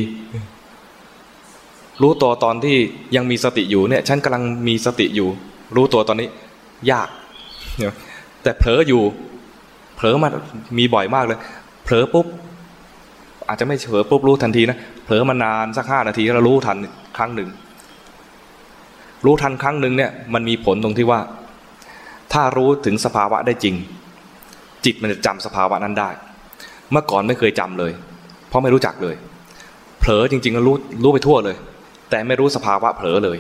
[2.02, 2.78] รู้ตัวตอนที่
[3.15, 5.30] ยังมีสติอยู่เนี่ย ฉันกำลังมีสติอยู่
[5.76, 6.28] รู้ตัวตอนนี้
[6.91, 7.10] ยาก
[8.43, 9.02] แต่เผลออยู่
[9.96, 10.30] เผลอมา
[10.78, 11.39] มีบ่อยมากเลย
[11.84, 12.26] เผลอปุ๊บ
[13.48, 16.78] อาจจะไม่เผลอปุ๊บรู้ทันทีนะเผลอมานานสักห้านาทีแล้วรู้ทัน
[17.17, 17.50] ครั้งหนึ่ง
[19.26, 21.19] รู้ทันครั้งหนึ่งเนี่ย มันมีผลตรงที่ว่า
[22.34, 23.76] ถ้ารู้ถึงสภาวะได้จริง
[24.86, 26.10] จิตมันจะจำสภาวะนั้นได้
[26.94, 27.92] เมื่อก่อนไม่เคยจำเลย
[28.48, 29.16] เพราะไม่รู้จักเลย
[30.00, 31.56] เผลอจริงๆแล้วรู้รู้ไปทั่วเลย
[32.10, 33.38] แต่ไม่รู้สภาวะเผลอเลย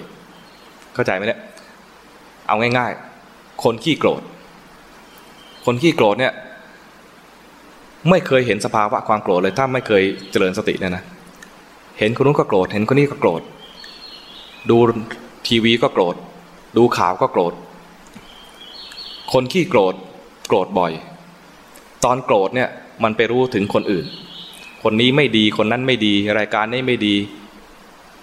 [0.93, 1.39] เข้าใจไหมเนี่ย
[2.47, 2.91] เอาง่าย
[3.27, 4.21] ๆ คนขี้โกรธ
[5.65, 6.33] คนขี้โกรธเนี่ย
[8.09, 11.03] ไม่เคยเห็นสภาวะความโกรธเลย ถ้าไม่เคยเจริญสติเนี่ยนะ
[11.99, 13.41] เห็นคนนู้นก็โกรธ เห็นคนนี้ก็โกรธ
[14.69, 14.77] ดู
[15.47, 16.15] ทีวีก็โกรธ
[16.77, 17.53] ดูข่าวก็โกรธ
[19.33, 19.93] คนขี้โกรธ
[20.47, 20.91] โกรธบ่อย
[22.03, 22.69] ตอนโกรธเนี่ย
[23.03, 24.05] มันไปรู้ถึงคนอื่น
[24.83, 27.15] คนนี้ไม่ดีคนนั้นไม่ดี รายการนี้ไม่ดี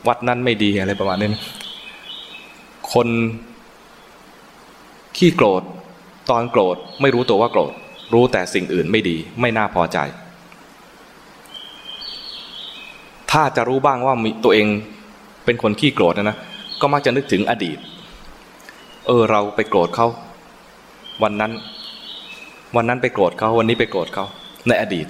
[0.08, 1.28] วัดนั้นไม่ดีอะไรประมาณนี้
[2.92, 3.08] คน
[5.16, 5.62] ขี้โกรธ
[6.30, 7.72] ตอนโกรธไม่รู้ตัวว่าโกรธ
[8.12, 9.98] รู้แต่สิ่งอื่นไม่ดี ไม่น่าพอใจ
[13.30, 14.66] ถ้าจะรู้บ้างว่ามีตัวเอง
[15.44, 16.36] เป็นคนขี้โกรธนะนะ
[16.80, 17.78] ก็มักจะนึกถึงอดีต
[19.06, 20.06] เออเราไปโกรธเขา
[21.22, 21.52] วันนั้น
[22.76, 24.24] วันนั้นไปโกรธเขาวันนี้ไปโกรธเขา
[24.68, 25.06] ในอดีต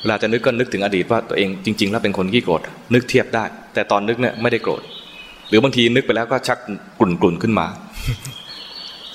[0.00, 2.60] เวลาจะนึกก็นึกถึงอดีตว่าตัวเองจริง ๆ แล้วเป็นคนขี้โกรธ
[2.94, 4.82] นึกเทียบได้ แต่ตอนนึกเนี่ยไม่ได้โกรธ
[5.48, 6.58] หรือบางทีนึกไปแล้วก็ชัก
[6.98, 7.66] กลุ่นกลุ่นขึ้นมา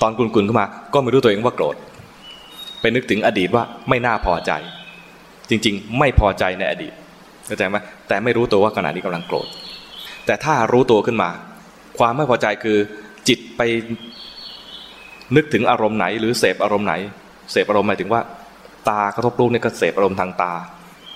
[0.02, 1.76] ตอนกลุ่นกลุ่นขึ้นมา ก็ไม่รู้ตัวเองว่าโกรธ
[2.80, 4.52] ไปนึกถึงอดีตว่าไม่น่าพอใจ
[5.50, 6.92] จริง ๆ ไม่พอใจในอดีต
[7.46, 7.76] เข้าใจไหม
[8.08, 9.46] แต่ไม่รู้ตัวว่าขณะนี้กำลังโกรธ
[10.26, 11.30] แต่ถ้ารู้ตัวขึ้นมา
[11.98, 12.78] ความไม่พอใจคือ
[13.28, 13.60] จิตไป
[15.36, 16.94] นึกถึงอารมณ์ไหน หรือเสพอารมณ์ไหน
[17.52, 18.20] เสพอารมณ์หมายถึงว่า
[18.88, 20.52] ตากระทบรูปเนี่ยก็เสพอารมณ์ทางตา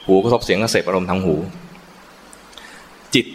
[0.07, 1.35] หูกระทบเสียงก็เสพอารมณ์ทางหู
[3.15, 3.27] จิต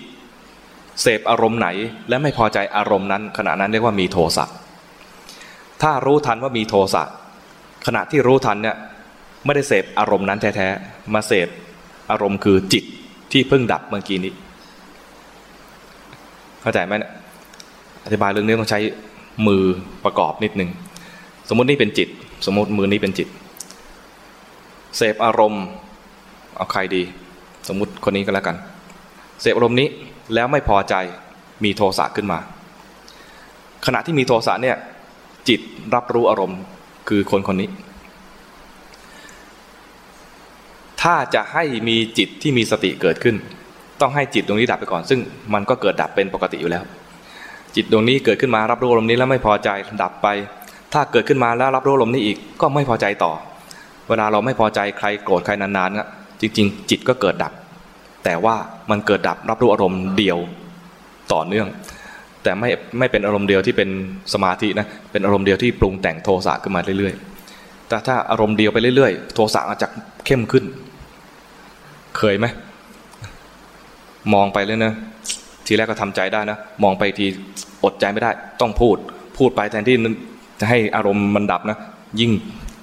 [1.01, 1.67] เสพอารมณ์ไหน
[2.09, 4.45] และไม่พอใจอารมณ์นั้น ขณะนั้นเรียกว่ามีโทสะ
[5.81, 7.03] ถ้ารู้ทันว่ามีโทสะ
[7.87, 8.75] ขณะที่รู้ทันเนี่ย
[9.45, 11.47] ไม่ได้เสพอารมณ์นั้นแท้ๆมาเสพ
[12.11, 12.83] อารมณ์คือจิต
[13.31, 14.33] ที่เพิ่งดับเมื่อกี้นี้
[16.61, 17.11] เข้าใจไหมเนี่ย
[18.05, 18.79] อธิบายเรื่องนี้ต้องใช้
[19.47, 19.63] มือ
[20.05, 20.69] ประกอบนิดนึง
[21.49, 22.07] สมมตินี่เป็นจิต
[22.45, 23.27] สมมติมือนี้เป็นจิต
[24.97, 25.65] เสพอารมณ์
[26.57, 27.03] เอาใครดี
[27.67, 28.55] สมมุติคนนี้ก็แล้วกัน
[29.41, 29.87] เสพอารมณ์นี้
[30.33, 30.95] แล้วไม่พอใจ
[31.63, 32.39] มีโทสะขึ้นมา
[33.85, 34.77] ขณะที่มีโทสะเนี่ย
[35.49, 35.59] จิต
[35.95, 36.59] รับรู้อารมณ์
[37.09, 37.69] คือคนคนนี้
[41.01, 43.35] ถ้าจะให้มีจิตที่มีสติเกิดขึ้น
[44.01, 45.19] ต้องให้จิตตรงนี้ดับไปก่อน ซึ่ง
[45.53, 46.83] มันก็เกิดดับเป็นปกติอยู่แล้ว
[47.75, 49.69] จิตดวงนี้เกิดขึ้นมารับรู้อารมณ์นี้แล้วไม่พอใจ
[50.03, 50.27] ดับไป
[50.93, 53.31] ถ้าเกิดขึ้นมาแล้วรับรู้อารมณ์นี้อีกก็ไม่พอใจต่อ
[54.09, 57.53] เวลาเราไม่พอใจใครโกรธใครนานๆจริง ๆ จิตก็เกิดดับ
[58.23, 58.55] แต่ว่า
[58.91, 60.37] มันเกิดดับรับรู้อารมณ์เดียว
[61.33, 61.67] ต่อเนื่อง
[62.43, 63.89] แต่ไม่ไม่เป็นอารมณ์เดียวที่เป็น
[64.33, 69.87] สมาธินะเป็นอารมณ์เดียวที่ปรุงแต่งโทสะขึ้นมาเรื่อยๆ แต่ถ้าอารมณ์เดียวไปเรื่อยๆ โทสะอาจจะ
[70.25, 70.65] เข้มขึ้น
[72.17, 72.45] เคยไหม
[74.33, 74.93] มองไปเลยนะ
[75.65, 77.25] ทีแรกก็ทำใจได้นะมองไปที
[77.83, 78.97] อดใจไม่ได้ ต้องพูด
[79.37, 79.95] พูดไปแทนที่
[80.59, 81.77] จะให้อารมณ์มันดับนะ
[82.19, 82.31] ยิ่ง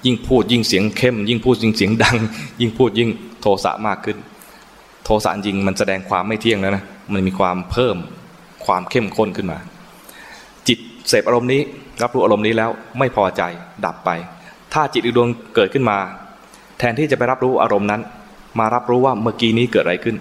[0.05, 2.17] ยิ่งพูดยิ่งเสียงเข้ม ยิ่งพูดยิ่งเสียงดัง
[2.61, 3.09] ยิ่งพูดยิ่ง
[3.41, 4.17] โทสะมากขึ้น
[5.05, 7.97] โทสะจริงมันแสดงความไม่เที่ยงแล้วนะมันมีความเพิ่ม
[8.65, 9.57] ความเข้มข้นขึ้นมา
[10.67, 11.61] จิตเสพอารมณ์นี้
[12.03, 13.41] รับรู้อารมณ์นี้แล้วไม่พอใจ
[13.85, 14.09] ดับไป
[14.73, 15.97] ถ้าจิตอีกดวงเกิดขึ้นมา
[16.79, 18.01] แทนที่จะไปรับรู้อารมณ์นั้น
[18.59, 20.15] มารับรู้ว่าเมื่อกี้นี้เกิดอะไรขึ้น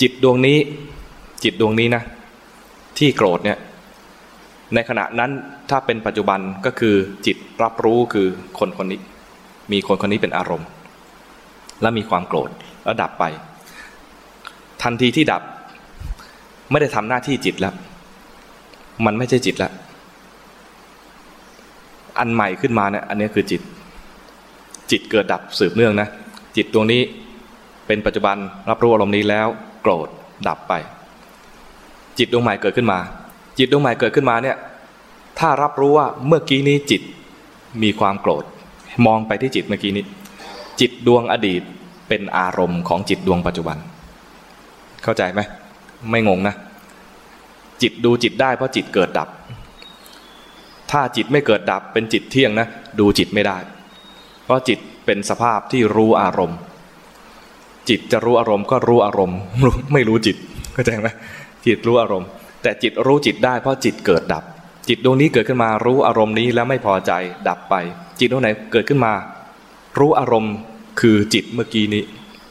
[0.00, 0.58] จิตดวงนี้
[1.44, 2.02] จิตดวงนี้นะ
[2.98, 3.58] ที่โกรธเนี่ย
[4.74, 5.30] ในขณะนั้น
[5.70, 6.94] ถ้าเป็นปัจจุบันก็คือ
[7.26, 8.26] จิตรับรู้คือ
[8.58, 9.00] คนคนนี้
[9.72, 10.68] มีคนคนนี้เป็นอารมณ์
[11.82, 12.50] และมีความโกรธ
[12.84, 13.24] แล้วดับไป
[14.82, 15.42] ทันทีที่ดับ
[16.70, 17.74] ไม่ได้ทำหน้าที่จิตแล้ว
[19.04, 19.72] มันไม่ใช่จิตแล้ว
[22.18, 23.62] อันใหม่ขึ้นมาเนี่ยอันนี้คือจิต
[24.90, 26.08] จิตเกิดดับสืบเนื่องนะ
[26.56, 27.02] จิตดวงนี้
[27.86, 28.36] เป็นปัจจุบัน
[28.70, 29.46] รับรู้อารมณ์นี้แล้ว
[29.82, 30.08] โกรธ
[30.48, 30.72] ดับไป
[32.18, 32.98] จิตดวงใหม่เกิดขึ้นมา
[33.58, 34.56] จิตดวงใหม่เกิดขึ้นมาเนี่ย
[35.38, 37.02] ถ้ารับรู้ว่าเมื่อกี้นี้จิต
[37.82, 38.44] มีความโกรธ
[39.06, 40.04] มองไปที่จิตเมื่อกี้นี้
[40.80, 41.62] จิตดวงอดีต
[42.08, 43.76] เป็นอารมณ์ของจิตดวงปัจจุบัน
[45.02, 45.40] เข้าใจไหม
[46.10, 46.54] ไม่งงนะ
[47.82, 49.28] จิตดูจิตได้เพราะจิตเกิดดับ
[50.90, 52.66] ถ้าจิตไม่เกิดดับเป็นจิตเที่ยงนะ
[53.00, 53.56] ดูจิตไม่ได้
[54.44, 56.58] เพราะจิตเป็นสภาพที่รู้อารมณ์
[57.88, 59.38] จิตจะรู้อารมณ์ก็รู้อารมณ์
[59.92, 60.36] ไม่รู้จิต
[60.72, 61.08] เข้าใจไหม
[61.66, 62.28] จิตรู้อารมณ์
[62.66, 64.44] แต่จิตรู้จิตได้เพราะจิตเกิดดับ
[64.88, 67.12] จิตดวงนี้เกิดขึ้นมารู้อารมณ์นี้แล้วไม่พอใจ
[67.48, 67.74] ดับไป
[68.20, 69.12] จิตดวงไหนเกิดขึ้นมา
[69.98, 70.54] รู้อารมณ์
[71.00, 72.02] คือจิตเมื่อกี้นี้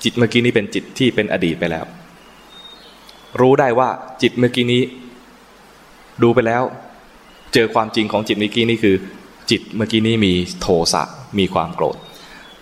[0.04, 1.86] จิตเมื่อกี้นี้เป็นจิตที่เป็นอดีตไปแล้ว
[3.40, 3.90] รู้ได้ว่า
[4.22, 4.82] จิตเมื่อกี้นี้
[6.24, 6.64] ดูไปแล้ว
[7.54, 8.96] เจอความจริงของจิตเมื่อกี้นี้คือ
[9.52, 11.04] จิตเมื่อกี้นี้มีโทสะ
[11.40, 11.96] มีความโกรธ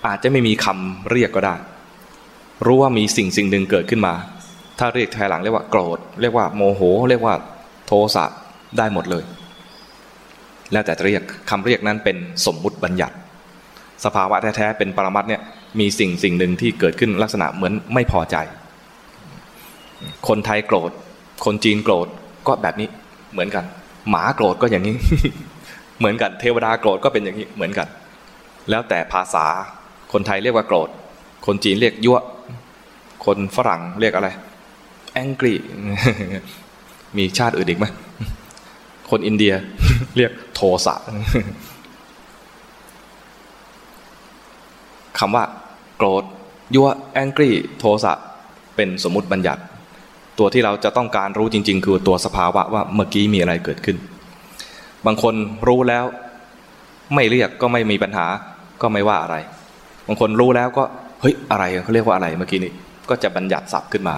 [0.05, 1.55] อาจจะไม่มีคำเรียกก็ได้
[2.65, 4.13] รู้ว่ามีสิ่งสิ่งหนึ่งเกิดขึ้นมา
[4.79, 7.35] ถ้าเรียกภายหลังเรียกว่าโกรธ เรียกว่าโมโห เรียกว่า
[7.87, 8.25] โทสะ
[8.77, 9.23] ได้หมดเลย
[10.71, 13.15] แล้วแต่จะเรียกคำเรียกนั้นเป็นสมมุติบัญญัติ
[14.05, 15.41] สภาวะแท้ๆเป็นปรมัตเนี่ย
[15.79, 18.35] มีสิ่งสิ่งหนึ่งที่เกิดขึ้นลักษณะเหมือนไม่พอใจ
[20.27, 20.91] คนไทยโกรธ
[21.45, 22.07] คนจีนโกรธ
[22.47, 22.87] ก็แบบนี้
[23.33, 23.65] เหมือนกัน
[24.09, 24.95] หมาโกรธก็อย่างนี้
[25.99, 27.87] เหมือนกัน เทวดาโกรธก็เป็นอย่างนี้เหมือนกัน
[28.69, 29.45] แล้วแต่ภาษา
[30.13, 30.89] คนไทยเรียกว่าโกรธ
[31.45, 32.19] คนจีนเรียกยั่ว
[33.25, 34.29] คนฝรั่งเรียกอะไร
[35.21, 35.55] angry
[37.17, 37.85] มีชาติอื่นอีกไหม
[39.09, 39.53] คนอินเดีย
[40.17, 40.95] เรียกโทสะ
[45.19, 45.43] คำว่า
[45.97, 46.23] โกรธ
[46.75, 46.89] ยัว
[47.23, 48.13] angry โทสะ
[48.75, 49.61] เป็นสมมุติบัญญัติ
[50.39, 53.97] ตัวที่เราจะต้องการรู้จริง ๆ คือตัวสภาวะว่าเมื่อกี้มีอะไรเกิดขึ้น
[55.05, 55.33] บางคน
[55.67, 56.05] รู้แล้ว
[57.15, 58.25] ไม่เรียกก็ไม่มีปัญหา
[58.81, 59.37] ก็ไม่ว่าอะไร
[60.07, 60.83] บางคนรู้แล้วก็
[61.21, 62.71] เฮ้ยอะไรเขาเรียกว่าอะไรเมื่อกี้นี้
[63.09, 64.15] ก็จะบัญญัติศัพท์ขึ้นมา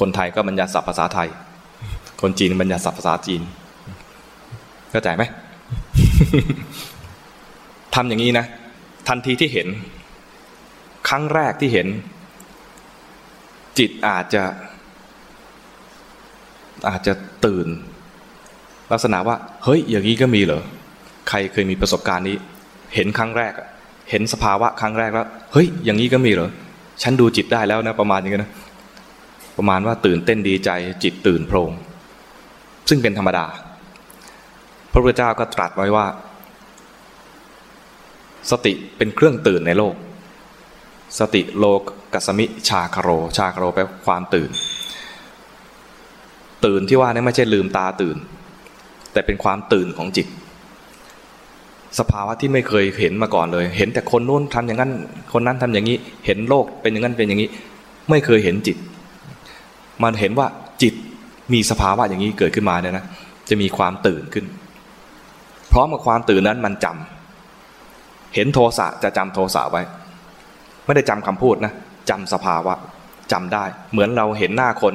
[0.00, 1.28] คนไทยก็บัญญัติศัพท์ภาษาไทย
[2.22, 3.42] คนจีนบัญญัติศัพท์ภาษาจีน
[4.90, 5.24] เข้าใจไหม
[7.94, 8.46] ทำอย่างนี้นะ
[9.08, 9.68] ทันทีที่เห็น
[11.08, 11.86] ครั้งแรกที่เห็น
[13.78, 14.44] จิตอาจจะ
[16.88, 17.12] อาจจะ
[17.44, 17.66] ตื่น
[18.92, 20.62] ลักษณะว่า เฮ้ย อย่างนี้ก็มีเหรอ
[21.28, 22.36] ใครเคยมีประสบการณ์นี้
[22.94, 23.52] เห็นครั้งแรก
[24.10, 26.50] เห็นสภาวะครั้งแรกแล้ว เฮ้ย อย่างนี้ก็มีเหรอ
[27.02, 28.52] ฉันดูจิตได้แล้วนะ ประมาณอย่างนี้นะ
[29.56, 30.70] ประมาณว่าตื่นเต้นดีใจ
[31.02, 31.72] จิตตื่นโพรง
[32.88, 33.46] ซึ่งเป็นธรรมดา
[34.92, 36.06] พระพุทธเจ้าก็ตรัสไว้ว่า
[38.50, 39.94] สติเป็นเครื่องตื่นในโลก
[41.18, 41.80] สติโลก
[42.14, 44.50] กัสมิชาคโร ชาคโรแปลความตื่น
[46.64, 48.16] ตื่นที่ว่านี่ไม่ใช่ลืมตาตื่น
[49.12, 50.26] แต่เป็นความตื่นของจิต
[51.98, 54.92] สภาวะที่ไม่เคยเห็นมาก่อนเลย เห็นแต่คนนู้นทำอย่างนั้น
[55.32, 57.48] คนนั้นทำอย่างนี้ เห็นโลกเป็นอย่างนั้นเป็นอย่างนี้
[58.10, 58.76] ไม่เคยเห็นจิต
[60.02, 60.46] มันเห็นว่า
[60.82, 60.94] จิต
[61.52, 63.04] มีสภาวะอย่างนี้เกิดขึ้นมาเนี่ยนะ
[63.48, 64.44] จะมีความตื่นขึ้น
[65.72, 69.82] พร้อมกับความตื่นนั้นมันจำเห็นโทสะจะจำโทสะไว้
[70.84, 71.72] ไม่ได้จำคำพูดนะ
[72.10, 72.74] จำสภาวะ
[73.32, 74.92] จำได้ เหมือนเราเห็นหน้าคน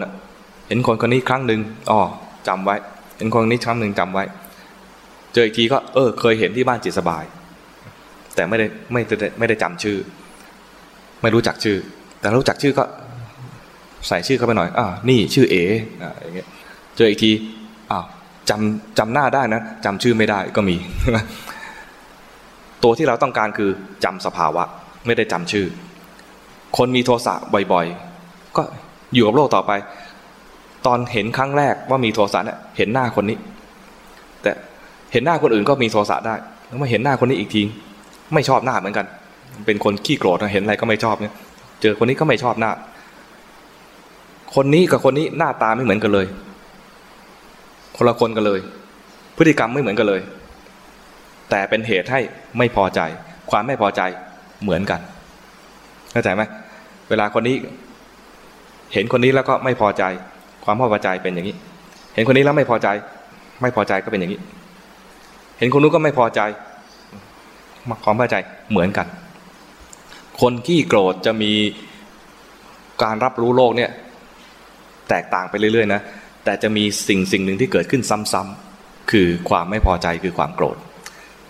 [0.67, 1.99] เห็นคนคนนี้ครั้งหนึ่งอ๋อ
[2.47, 2.75] จำไว้
[3.17, 4.23] เห็นคนนี้ครั้งหนึ่งจำไว้
[5.33, 7.23] เจออีกทีก็เออ เคยเห็นที่บ้านจิตสบาย
[8.35, 9.97] แต่ไม่ได้ไม่ได้ไม่ได้จำชื่อ
[11.21, 11.77] ไม่รู้จักชื่อ
[12.19, 12.83] แต่รู้จักชื่อก็
[14.07, 15.55] ใส่ชื่อเข้าไปหน่อยอ่านี่ชื่อเอ
[16.01, 16.47] อ่าอย่างเงี้ย
[16.97, 17.31] เจออีกที
[17.91, 18.05] อ้าว
[18.49, 20.75] จำจำหน้าได้นะจำชื่อไม่ได้ก็มี
[22.83, 23.69] ตัวที่เราต้องการคือ
[24.03, 24.63] จำสภาวะ
[25.05, 25.65] ไม่ได้จำชื่อ
[26.77, 28.63] คนมีโทสะบ่อยๆ ก็
[29.13, 29.71] อยู่กับโลกต่อไป
[30.85, 33.37] ตอนเห็นครั้งแรกว่ามีโทสะเนี่ยเห็นหน้าคนนี้
[34.43, 34.51] แต่
[35.13, 36.35] เห็นหน้าคนอื่นก็มีโทสะได้
[36.67, 37.61] แล้วมาเห็นหน้าคนนี้อีกที
[38.33, 39.05] ไม่ชอบหน้าเหมือนกัน
[39.65, 41.33] เป็นคนขี้โกรธเห็นอะไรก็ไม่ชอบเนี่ย
[41.81, 42.71] เจอคนนี้ก็ไม่ชอบหน้า
[44.55, 46.27] คนนี้กับคนนี้หน้าตาไม่เหมือนกันเลย
[47.95, 48.59] คนละคนกันเลย
[49.37, 50.21] พฤติกรรมไม่เหมือนกันเลย
[51.49, 52.19] แต่เป็นเหตุให้
[52.57, 53.01] ไม่พอใจ
[53.51, 54.01] ความไม่พอใจ
[54.63, 54.99] เหมือนกัน
[56.11, 56.43] เข้าใจไหม
[57.09, 57.55] เวลาคนนี้
[58.93, 60.03] เห็นคนนี้แล้วก็ไม่พอใจ
[60.63, 61.55] ความไม่พอใจเป็นอย่างนี้
[62.15, 62.87] เห็นคนนี้แล้วไม่พอใจ
[63.61, 64.39] ไม่พอใจก็เป็นอย่างนี้
[65.59, 66.41] เห็นคนนู้นก็ไม่พอใจ
[68.03, 68.35] ความพอใจ
[68.71, 69.07] เหมือนกัน
[70.41, 71.51] คนที่โกรธจะมี
[73.03, 73.91] การรับรู้โลกเนี่ย
[75.09, 76.01] แตกต่างไปเรื่อยๆนะ
[76.45, 78.01] แต่จะมีสิ่งสิ่งหนึ่งที่เกิดขึ้น
[78.33, 80.77] ซ้ำๆคือความไม่พอใจคือความโกรธ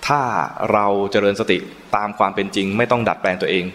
[0.08, 0.22] ถ้า
[0.74, 1.58] เราเจริญสติ
[1.96, 3.66] ตามความเป็นจริง ไม่ต้องดัดแปลงตัวเอง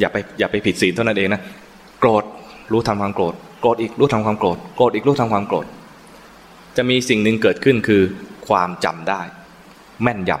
[0.00, 1.40] อย่าไปอย่าไปผิดศีลเท่านั้นเองนะ
[2.00, 2.24] โกรธ
[2.72, 5.66] รู้ทำความโกรธโกรธอีกรู้ทำความโกรธโกรธอีกรู้ทำความโกรธ
[6.76, 8.02] จะมีสิ่งหนึ่งเกิดขึ้นคือ
[8.48, 9.20] ความจำได้
[10.02, 10.32] แม่นย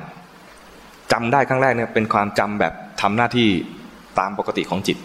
[0.52, 3.48] ำจำได้ครั้งแรกเนี่ยเป็นความจำแบบทำหน้าที่
[4.18, 4.96] ตามปกติของจิต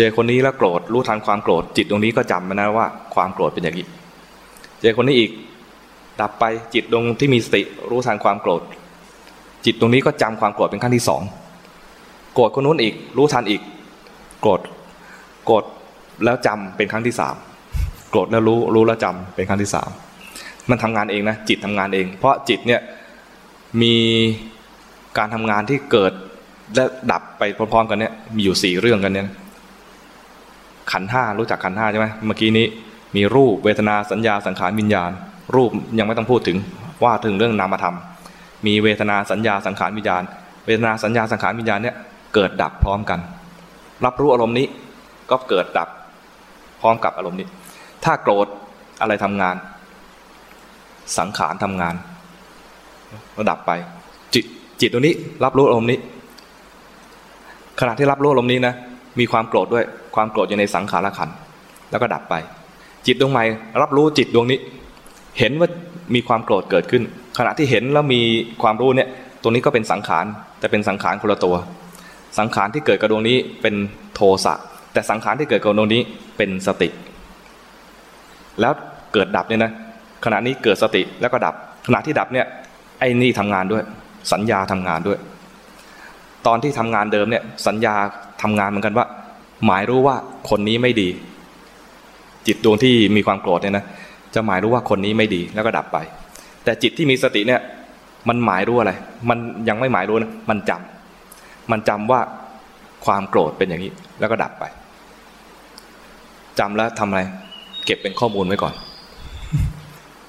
[0.00, 3.86] เจอคนนี้แล้วโกรธรู้ทันความโกรธจิตตรงนี้ก็จำมานะว่าความโกรธเป็นอย่างนี้
[4.80, 5.30] เจอคนนี้อีก
[6.20, 8.62] ดับไปจิตตรงที่มีสติรู้ทันความโกรธ
[9.64, 11.22] จิตตรงนี้ก็จำความโกรธเป็นขั้นที่สอง
[12.34, 13.62] โกรธคนนู้นอีก รู้ทันอีก
[14.40, 14.60] โกรธ
[15.46, 15.64] โกรธ
[16.24, 17.34] แล้วจำเป็นครั้งที่สาม
[18.10, 19.90] โกรธแล้วรู้รู้แล้วจำเป็นครั้งที่สาม
[20.70, 22.80] มันทำงานเองนะจิตทำงานเอง เพราะจิตเนี่ย
[23.82, 23.94] มี
[25.18, 26.12] การทำงานที่เกิด
[26.74, 29.28] และดับไปพร้อมๆกันเนี่ยมีอยู่สี่เรื่องกันเนี่ย
[30.92, 32.66] ขันห้ารู้จักขันห้าใช่ไหมเมื่อกี้นี้
[33.16, 35.10] มีรูปเวทนาสัญญาสังขารวิญญาณ
[35.56, 36.56] รูปยังไม่ต้องพูดถึง
[37.04, 37.96] ว่าถึงเรื่องนามธรรม
[38.66, 40.22] มีเวทนาสัญญาสังขารวิญญาณ
[40.66, 41.96] เวทนาสัญญาสังขารวิญญาณเนี่ย
[42.34, 43.20] เกิดดับพร้อมกัน
[44.04, 44.66] รับรู้อารมณ์นี้
[45.30, 45.88] ก็เกิดดับ
[46.80, 47.46] พร้อมกับอารมณ์นี้
[48.04, 48.46] ถ้าโกรธ
[49.00, 49.56] อะไรทำงาน
[51.18, 51.94] สังขารทำงาน
[53.40, 53.70] ระดับไป
[54.34, 54.44] จิต
[54.80, 55.98] จิตตรงนี้ รับรู้อารมณ์นี้
[57.80, 58.74] ขณะที่รับรู้อารมณ์นี้นะ
[59.18, 59.84] มีความโกรธด้วย
[60.18, 61.28] ความโกรธอยู่ในสังขารขัน
[61.90, 62.34] แล้วก็ดับไป
[63.06, 63.44] จิตดวงใหม่
[63.82, 64.58] รับรู้จิตดวงนี้
[65.38, 65.68] เห็นว่า
[66.14, 67.02] มีความโกรธเกิดขึ้น
[67.38, 68.20] ขณะที่เห็นแล้วมี
[68.62, 69.08] ความรู้เนี่ย
[69.42, 70.24] ตรงนี้ก็เป็นสังขาร
[70.60, 71.54] แต่เป็นสังขารคนละตัว
[72.38, 73.74] สังขารที่เกิดกับดวงนี้เป็น
[74.14, 74.54] โทสะ
[74.92, 76.02] แต่สังขารที่เกิดกับดวงนี้
[76.36, 76.88] เป็นสติ
[78.60, 78.72] แล้ว
[79.12, 79.72] เกิดดับเนี่ยนะ
[80.24, 81.54] ขณะนี้เกิดสติแล้วก็ดับ
[81.86, 82.46] ขณะที่ดับเนี่ย
[82.98, 83.82] ไอ้นี่ทำงานด้วย
[84.32, 85.18] สัญญาทำงานด้วย
[86.46, 87.94] ตอนที่ทำงานเดิมเนี่ยสัญญา
[88.42, 89.06] ทำงานเหมือนกันว่า
[89.66, 90.16] หมายรู้ว่า
[90.50, 91.08] คนนี้ไม่ดี
[92.46, 93.84] จิตดวงที่มีความโกรธเนี่ยนะ
[94.34, 95.98] จะหมายรู้ว่าคนนี้ไม่ดีแล้วก็ดับไป
[96.64, 97.60] แต่จิตที่มีสติเนี่ย
[98.28, 98.92] มันหมายรู้อะไร
[99.28, 102.20] มันยังไม่หมายรู้นะมันจำมันจำว่า
[103.04, 104.64] ความโกรธเป็นอย่างนี้ แล้วก็ดับไป
[106.58, 107.20] จำแล้วทำอะไร
[107.84, 108.74] เก็บเป็นข้อมูลไว้ก่อน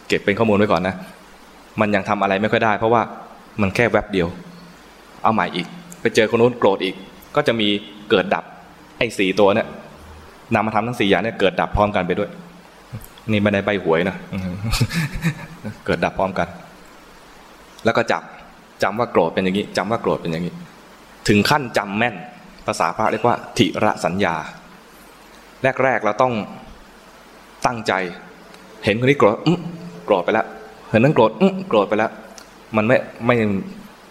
[0.07, 0.95] เก็บเป็นข้อมูลไว้ก่อนนะ
[1.79, 3.01] มันยังทำอะไรไม่ค่อยได้ เพราะว่า
[3.61, 4.27] มันแค่แวบเดียว
[5.23, 5.67] เอาใหม่อีก
[6.01, 6.95] ไปเจอคนนู้นโกรธอีก
[7.35, 7.67] ก็จะมี
[8.09, 8.43] เกิดดับ
[8.99, 9.67] ไอ้สี่ตัวเนี่ย
[10.55, 12.29] นำมาทำทั้งสี่อย่างเนี่ยเกิดดับพร้อมกันไปด้วย
[13.31, 14.15] นี่ไม่ได้ใบหวยนะ
[15.85, 16.47] เกิดดับพร้อมกัน
[17.85, 20.53] แล้วก็จำจำว่าโกรธเป็นอย่างนี้จำว่าโกรธเป็นอย่างนี้
[21.27, 22.15] ถึงขั้นจำแม่น
[22.67, 24.35] ภาษาพระเรียกว่าทิระสัญญา
[25.83, 26.33] แรกๆเราต้อง
[27.65, 27.93] ตั้งใจ
[28.85, 29.37] เห็นคนนี้โกรธ
[30.05, 30.45] โกรธไปแล้ว
[30.89, 31.31] เห็นนั้นโกรธ
[31.69, 32.11] โกรธไปแล้ว
[32.77, 33.35] มันไม่ไม่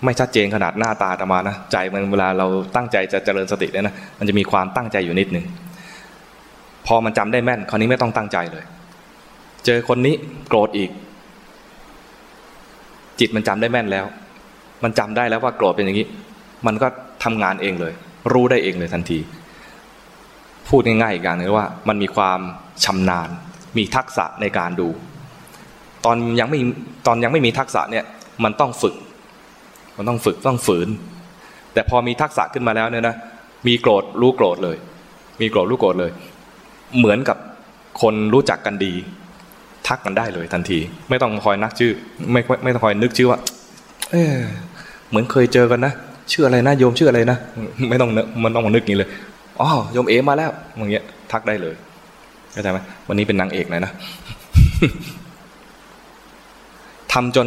[0.05, 5.47] ไม่ชัดเจนขนาดหน้าตาตมานะใจมันเวลาเราตั้งใจจะเจริญสติเนี่ยนะมันจะมีความตั้งใจอยู่นิดหนึ่ง
[6.87, 8.65] พอมันจำได้แม่น คราวนี้ไม่ต้องตั้งใจเลย
[9.67, 10.15] เจอคนนี้
[10.49, 10.91] โกรธอีก
[13.21, 14.07] จิตมันจำได้แม่นแล้ว
[14.85, 16.07] มันจำได้แล้วว่าโกรธเป็นอย่างนี้
[16.67, 16.89] มันก็
[17.25, 17.93] ทำงานเองเลย
[18.33, 19.19] รู้ได้เองเลยทันที
[20.69, 22.41] พูดง่ายๆอีกอย่างนึงว่า มันมีความ
[22.85, 23.29] ชำนาญ
[23.79, 24.89] มีทักษะในการดู
[26.05, 26.59] ตอนยังไม่
[27.07, 28.05] ตอนยังไม่มีทักษะเนี่ย
[28.45, 28.95] มันต้องฝึก
[29.99, 30.89] มันต้องฝึกต้องฝืน
[31.73, 33.17] แต่พอมีทักษะขึ้นมาแล้วเนี่ยนะ
[33.67, 34.77] มีโกรธรู้โกรธเลย
[35.41, 36.11] มีโกรธรู้โกรธเลย
[36.99, 37.37] เหมือนกับ
[38.03, 38.93] คนรู้จักกันดี
[39.89, 40.79] ทักกันได้เลยทันที
[41.11, 41.93] ไม่ต้องคอยนักชื่อ
[42.33, 43.39] ไม่ไม่ต้องคอยนึกชื่อว่า
[44.13, 44.37] เออ
[45.09, 45.93] เหมือนเคยเจอกันนะ
[46.33, 47.39] ชื่ออะไรนะโยมชื่ออะไรนะ
[47.91, 48.11] ไม่ต้อง
[48.45, 49.09] มันต้องมานึกนี้เลย
[49.61, 51.75] อ๋อโยมเอมาแล้วอย่างเงี้ย ทักได้เลย
[52.53, 53.93] เข้าใจไหมวันนี้เป็นนางเอกเลยนะ
[57.13, 57.47] ทำจน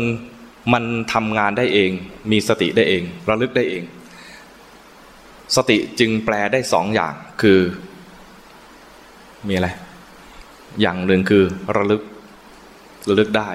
[0.74, 1.92] มันทำงานได้เอง
[2.32, 3.84] มีสติได้เอง ระลึกได้เอง
[5.56, 7.60] สติจึงแปลได้สองอย่างคือ
[9.48, 9.70] มีอะไร
[10.82, 11.44] อย่างหนึ่งคือ
[11.78, 12.02] ระลึก
[13.10, 13.50] ระลึกได้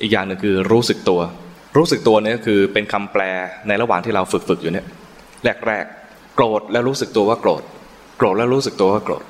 [0.00, 1.20] อีกอย่างหนึ่งคือรู้สึกตัว
[1.76, 3.22] รู้สึกตัวเนี่ยคือเป็นคำแปล
[3.68, 4.86] ในระหว่างที่เราฝึกฝึกอยู่เนี่ย
[5.66, 7.62] แรกๆโกรธแล้วรู้สึกตัวว่าโกรธ
[8.18, 9.24] โกรธแล้วรู้สึกตัวว่าโกรธ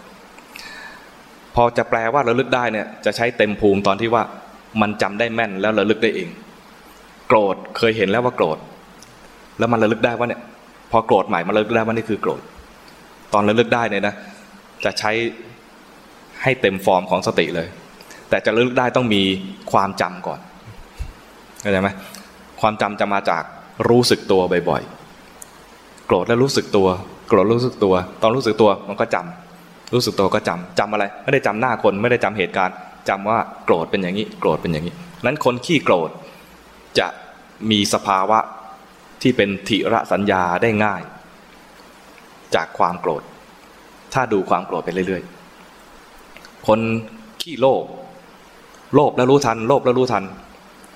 [1.55, 4.23] พอจะแปลว่าระลึกได้เนี่ยจะใช้เต็มภูมิตอนที่ว่า
[4.81, 6.29] มันจำได้แม่นแล้วระลึกได้เอง
[7.29, 8.59] โกรธเคยเห็นแล้วว่าโกรธ
[9.59, 10.41] แล้วมันระลึกได้ว่าเนี่ย
[10.91, 12.41] พอโกรธใหม่มันระลึกได้ว่านี่คือโกรธ
[13.33, 14.15] ตอนระลึกได้เนี่ยนะ
[14.85, 15.11] จะใช้
[16.43, 17.69] ให้เต็มฟอร์มของสติเลย
[18.31, 19.23] แต่จะระลึกได้ต้องมี
[19.73, 20.41] ความจำก่อน
[21.61, 21.89] เข้าใจไหม
[22.61, 23.43] ความจำจะมาจาก
[23.89, 26.89] รู้สึกตัวบ่อยๆ โกรธแล้วรู้สึกตัว
[27.29, 32.77] โกรธรู้สึกตัว ตอนรู้สึกตัวมันก็จำรู้สึกตัวก็จำจำอะไร ไม่ได้จำหน้าคนไม่ได้จำเหตุการณ์
[33.09, 36.11] จำว่าโกรธเป็นอย่างนี้ โกรธเป็นอย่างนี้นั้นคนขี้โกรธ
[36.99, 37.09] จะ
[37.71, 38.39] มีสภาวะ
[39.23, 41.03] ที่เป็นทิระสัญญาได้ง่าย
[42.55, 43.23] จากความโกรธ
[44.15, 46.81] ถ้าดูความโกรธไปเรื่อยๆ คน
[47.41, 47.85] ขี้โลภ
[48.95, 50.25] โลภแล้วรู้ทัน โลภแล้วรู้ทัน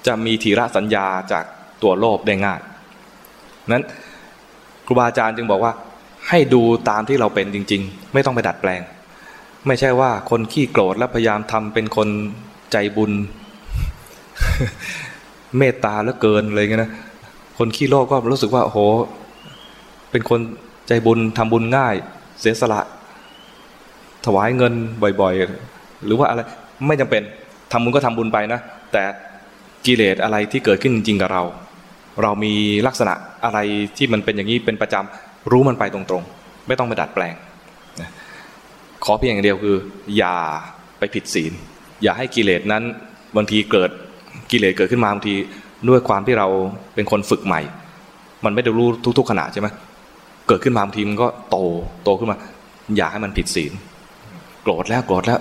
[0.06, 1.44] จะมีทีระสัญญาจาก
[1.82, 2.60] ตัวโลภได้ง่าย
[3.72, 3.84] นั้น
[4.86, 5.72] ครูบาอาจารย์จึงบอกว่า
[6.28, 8.80] ให้ดูตามที่เราเป็นจริง ๆ ไม่ต้องไปดัดแปลง
[9.66, 12.08] ไม่ใช่ว่าคนขี้โกรธแล้วพยายามทำเป็นคน
[12.72, 13.12] ใจบุญ
[15.56, 16.92] เมตตาแล้วเกินอะไรเงี้ยนะ
[17.58, 18.78] คนขี้โลภก็รู้สึกว่าโห
[20.10, 20.40] เป็นคน
[20.88, 21.94] ใจบุญทำบุญง่าย
[22.40, 22.80] เสียสละ
[24.26, 24.72] ถวายเงิน
[25.20, 26.40] บ่อยๆ หรือว่าอะไร
[26.86, 27.22] ไม่จำเป็น
[27.72, 28.60] ทำบุญก็ทำบุญไปนะ
[28.92, 29.02] แต่
[29.86, 31.42] กิเลสอะไรที่เกิดขึ้นจริงกับเรา
[32.22, 32.54] เรามี
[32.86, 33.58] ลักษณะอะไร
[33.96, 37.34] ที่มันเป็นอย่างนี้เป็นประจำรู้มันไปตรงๆ ไม่ต้องไปดัดแปลง
[39.04, 39.76] ขอเพียงอย่างเดียวคือ
[40.16, 40.36] อย่า
[40.98, 41.52] ไปผิดศีล
[42.02, 42.82] อย่าให้กิเลสนั้น
[43.36, 43.90] บางทีเกิด
[44.50, 45.34] กิเลสเกิดขึ้นมาบางที
[45.88, 46.48] ด้วยความที่เรา
[46.94, 47.60] เป็นคนฝึกใหม่
[48.44, 48.88] มันไม่ได้รู้
[49.18, 49.68] ทุก ๆขณะใช่ไหม
[50.48, 51.56] เกิดขึ้นมาบางทีมันก็โต
[52.04, 52.36] โตขึ้นมา
[52.96, 53.72] อย่าให้มันผิดศีล
[54.62, 55.40] โกรธแล้วโกรธแล้ว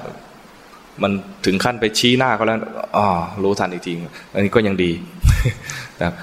[1.03, 1.11] มัน
[1.45, 2.59] ถึงขั้นไปชี้หน้าเขาแล้ว
[2.97, 3.05] อ๋อ
[3.43, 3.91] รู้ทันอีกที
[4.33, 4.91] อันนี้ก็ยังดี
[5.99, 6.15] นะครับ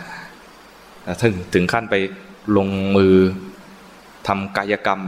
[1.22, 1.94] ถึงถึงขั้นไป
[2.56, 3.14] ลงมือ
[4.28, 5.00] ทำกายกรรม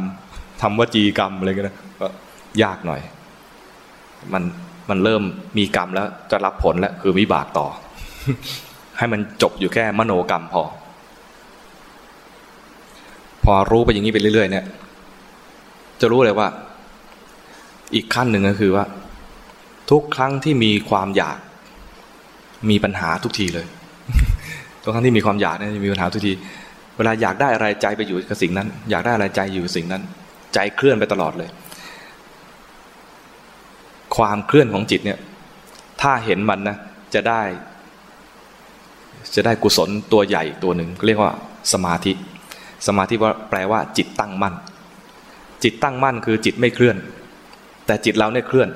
[0.63, 2.07] ทำวจีกรรมอะไรกันนะก็
[2.63, 3.01] ยากหน่อย
[4.33, 4.43] มัน
[4.91, 5.23] มันเริ่ม
[5.59, 7.67] มีกรรมแล้วจะรับผลแล้วคือวิบากต่อ
[8.99, 10.63] ให้มันจบอยู่แค่มโนกรรมพอ
[13.45, 14.65] พอรู้ไปอย่างนี้ไปเรื่อยๆเนี่ย
[16.01, 16.49] จะรู้เลยว่า
[17.95, 18.85] อีกขั้นหนึ่งก็คือว่า
[19.91, 21.39] ทุกครั้งที่มีความอยาก
[22.71, 23.67] มีปัญหาทุกทีเลย
[24.83, 26.33] ทุกครั้งที่มีความอยากเนี่ยมีปัญหาทุกที
[26.97, 30.03] เวลาอยากได้อะไรใจไปอยู่กับสิ่งนั้น อยากได้อะไรใจอยู่สิ่งนั้น
[30.55, 31.49] ใจเคลื่อนไปตลอดเลย
[34.17, 35.19] ความเคลื่อนของจิตเนี่ย
[36.03, 36.77] ถ้าเห็นมันนะ
[37.15, 37.43] จะได้
[39.35, 41.33] จะได้กุศลตัวใหญ่ตัวหนึ่งเรียกว่า
[41.73, 42.13] สมาธิ
[42.87, 44.55] สมาธิว่าแปลว่า จิตตั้งมั่น
[45.63, 46.97] จิตตั้งมั่นคือจิตไม่เคลื่อน
[47.87, 48.69] แต่จิตเราเนี่ยเคลื่อน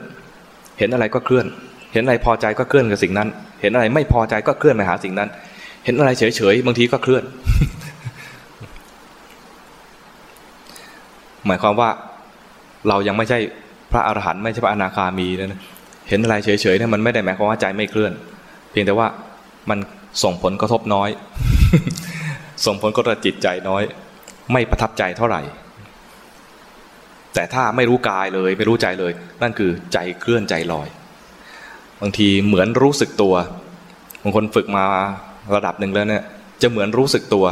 [0.79, 1.47] เห็นอะไรก็เคลื่อน
[1.93, 3.29] เห็นอะไรพอใจก็เคลื่อนกับสิ่งนั้น
[3.61, 5.29] เห็นอะไรไม่พอใจก็เคลื่อนไปหาสิ่งนั้น
[5.85, 7.25] เห็นอะไรเฉยๆบางทีก็เคลื่อน
[11.47, 11.91] หมายความว่า
[12.89, 13.39] เรายังไม่ใช่
[13.93, 15.61] พระอรหันต์ไม่ใช่พระอนาคามีนะ
[16.09, 18.13] เห็นอะไรเฉยๆเนี่ยมันไม่ได้หมายความว่าใจไม่เคลื่อน
[18.71, 19.09] เพียงแต่ว่า
[19.71, 19.79] มัน
[20.23, 21.09] ส่งผลกระทบน้อย
[22.67, 23.83] ส่งผลกระทบจิตใจน้อย
[24.53, 25.43] ไม่ประทับใจเท่าไหร่
[27.35, 29.13] แต่ถ้าไม่รู้กายเลยไม่รู้ใจเลย
[29.43, 30.89] นั่นคือใจเคลื่อนใจลอย
[32.01, 33.35] บางทีเหมือนรู้สึกตัว
[34.23, 34.85] บางคนฝึกมา
[35.55, 36.25] ระดับหนึ่งแล้วเนี่ย
[36.63, 37.47] จะเหมือนรู้สึกตัว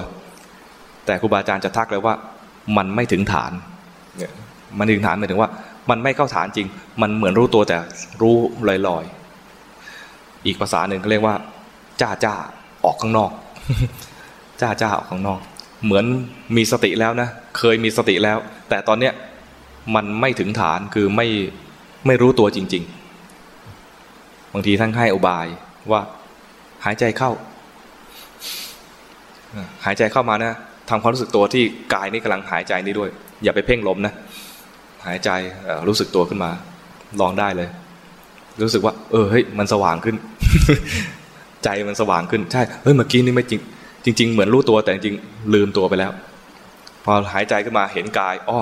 [1.06, 2.14] แต่ครูบาอาจารย์จะทักเลยว่า
[2.76, 3.52] มันไม่ถึงฐาน
[4.78, 5.50] มันถึงฐานหมายถึงว่า
[5.90, 6.66] มันไม่เข้าฐานจริง
[7.02, 7.76] มันเหมือนรู้ตัวแต่
[8.22, 8.36] รู้
[8.68, 9.04] ลอยลอย
[10.46, 11.36] อีกภาษาหนึ่งก็เรียกว่า
[12.00, 12.34] จ้าจ้า
[12.84, 13.30] ออกข้างนอก
[14.60, 15.40] จ้าจ้าออกข้างนอก
[15.84, 16.04] เหมือน
[16.56, 17.28] มีสติแล้วนะ
[17.58, 19.12] เคยมีสติแล้ว แต่ตอนเนี้ย
[19.94, 21.26] มันไม่ถึงฐานคือไม่
[22.06, 22.84] ไม่รู้ตัวจริง
[23.68, 25.46] ๆ บางทีท่านให้อุบาย
[25.90, 26.00] ว่า
[26.84, 27.30] หายใจเข้า
[29.84, 30.54] หายใจเข้ามานะ
[30.90, 31.64] ทำความรู้สึกตัวที่
[31.94, 33.10] กายนี่กำลังหายใจนี่ด้วย
[33.42, 34.14] อย่าไปเพ่งลมนะ
[35.08, 35.30] หายใจ
[35.88, 36.50] รู้สึกตัวขึ้นมา
[37.20, 37.68] ลองได้เลย
[38.62, 40.16] รู้สึกว่า เออเฮ้ยมันสว่างขึ้น
[41.64, 43.60] ใจมันสว่างขึ้นใช่เฮ้ยเมื่อกี้นี่ไม่จริง
[44.18, 45.16] จริง ๆ เหมือนรู้ตัวแต่จริง
[45.54, 46.12] ลืมตัวไปแล้ว
[47.04, 48.60] พอหายใจขึ้นมาเห็นกายอ้อ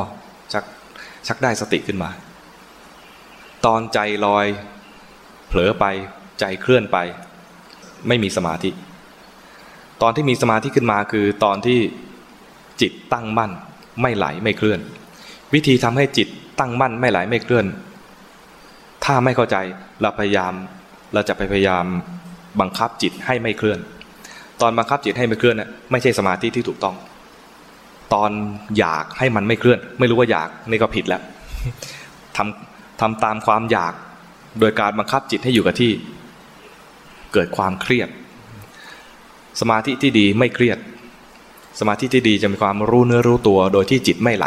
[0.53, 0.65] ชัก
[1.27, 2.11] ชักได้สติขึ้นมา
[3.67, 4.47] ตอนใจลอย
[5.49, 5.85] เผลอไป
[6.41, 6.99] ใจเคลื่อนไป
[8.09, 8.71] ไม่มีสมาธิ
[10.03, 11.79] ตอนที่มีสมาธิขึ้นมาคือตอนที่
[12.81, 13.51] จิตตั้งมั่น
[14.03, 14.81] ไม่ไหลไม่เคลื่อน
[15.57, 16.29] วิธีทำให้จิต
[16.61, 17.67] ตั้งมั่นไม่ไหลไม่เคลื่อน
[19.05, 19.57] ถ้าไม่เข้าใจ
[20.03, 20.53] เราพยายาม
[21.15, 21.85] เราจะไปพยายาม
[22.61, 23.79] บังคับจิตให้ไม่เคลื่อน
[24.61, 26.95] ตอนบังคับจิตให้ไม่เคลื่อนน่ะไม่ใช่สมาธิที่ถูกต้อง
[28.15, 28.31] ตอน
[28.79, 31.23] อยากให้มันไม่เคลื่อน ไม่รู้ว่าอยากนี่ก็ผิดแล้ว
[32.37, 33.95] ทำทำตามความอยาก
[34.61, 35.93] โดยการบังคับจิตให้อยู่กับที่
[37.33, 38.09] เกิดความเครียด
[39.61, 40.79] สมาธิที่ดีไม่เครียด
[41.81, 44.47] สมาธิที่ดีจะมีความรู้เนื้อรู้ตัว โดยที่จิตไม่ไหล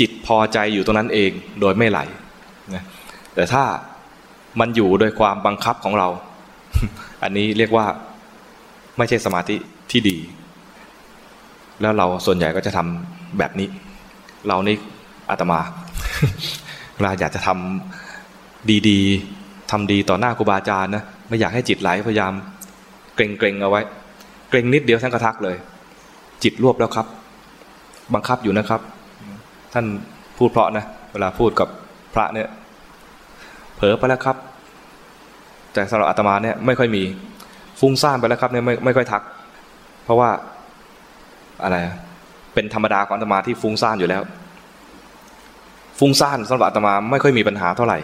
[0.00, 1.30] จิตพอใจอยู่ตรงนั้นเอง
[1.60, 1.98] โดยไม่ไหล
[2.74, 2.84] นะ
[3.34, 3.64] แต่ถ้า
[4.60, 6.08] มันอยู่โดยความบังคับของเรา
[7.22, 7.86] อันนี้เรียกว่า
[8.98, 9.56] ไม่ใช่สมาธิ
[9.90, 10.16] ที่ดี
[11.80, 13.68] แล้วเราส่วนใหญ่ก็จะทำแบบนี้
[14.48, 14.76] เรานี่
[15.30, 15.60] อาตมา
[17.00, 22.32] เราอยากจะทำดีๆทำดีต่อหน้าครูบาอาจารย์นะไม่อยากให้จิตไหลพยายาม
[23.16, 23.80] เกรงเกรงเอาไว้
[24.50, 25.56] เกรงนิดเดียวท่านกระทักเลย
[26.42, 27.06] จิตรวบแล้วครับ
[28.14, 28.80] บังคับอยู่นะครับ
[29.78, 29.90] ท่าน
[30.38, 31.68] พูดเพราะนะเวลาพูดกับ
[32.14, 32.48] พระเนี่ย
[33.76, 34.36] เผลอไปแล้วครับ
[35.72, 37.02] แต่สำหรับอาตมาเนี่ยไม่ค่อยมี
[37.80, 39.22] ฟุ้งซ่านไปแล้วครับเนี่ยไม่ไม่ค่อยทัก
[40.04, 40.30] เพราะว่า
[41.62, 41.76] อะไร
[42.54, 44.22] เป็นธรรมดาของอาตมาที่ฟุ้งซ่านอยู่แล้ว
[45.98, 47.98] ฟุ้งซ่านสำหรับอาตมาไม่ค่อยมีปัญหาเท่าไหร่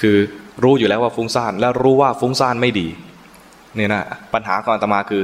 [0.00, 0.16] คือ
[0.62, 2.88] รู้อยู่แล้วว่าฟุ้งซ่านแล้วรู้ว่าฟุ้งซ่านไม่ดี
[3.76, 4.02] เนี่ยนะ
[4.34, 5.22] ปัญหาของอาตมาคือ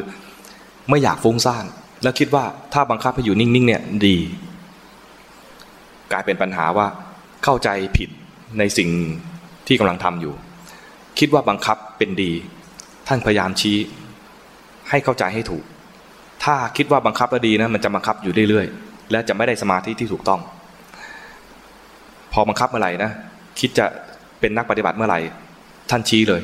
[0.90, 1.64] ไม่อยากฟุ้งซ่าน
[2.02, 4.16] แล้วคิดว่าถ้าบังคับให้อยู่นิ่งๆเนี่ยดี
[6.12, 6.86] กลายเป็นปัญหาว่า
[7.44, 8.08] เข้าใจผิด
[8.58, 8.90] ในสิ่ง
[9.66, 10.34] ที่กำลังทำอยู่
[11.18, 12.32] คิดว่าบังคับเป็นดี
[13.08, 13.76] ท่านพยายามชี้
[14.90, 15.64] ให้เข้าใจให้ถูก
[16.44, 20.40] ถ้าคิดว่าบังคับแล้วดีนะมันจะบังคับอยู่เรื่อยๆ และจะไม่ได้สมาธิที่ถูกต้อง
[22.32, 23.10] พอบังคับเมื่อไหร่นะ
[23.60, 23.86] คิดจะ
[24.40, 25.20] เป็นนักปฏิบัติเมื่อไหร่
[25.90, 26.42] ท่านชี้เลย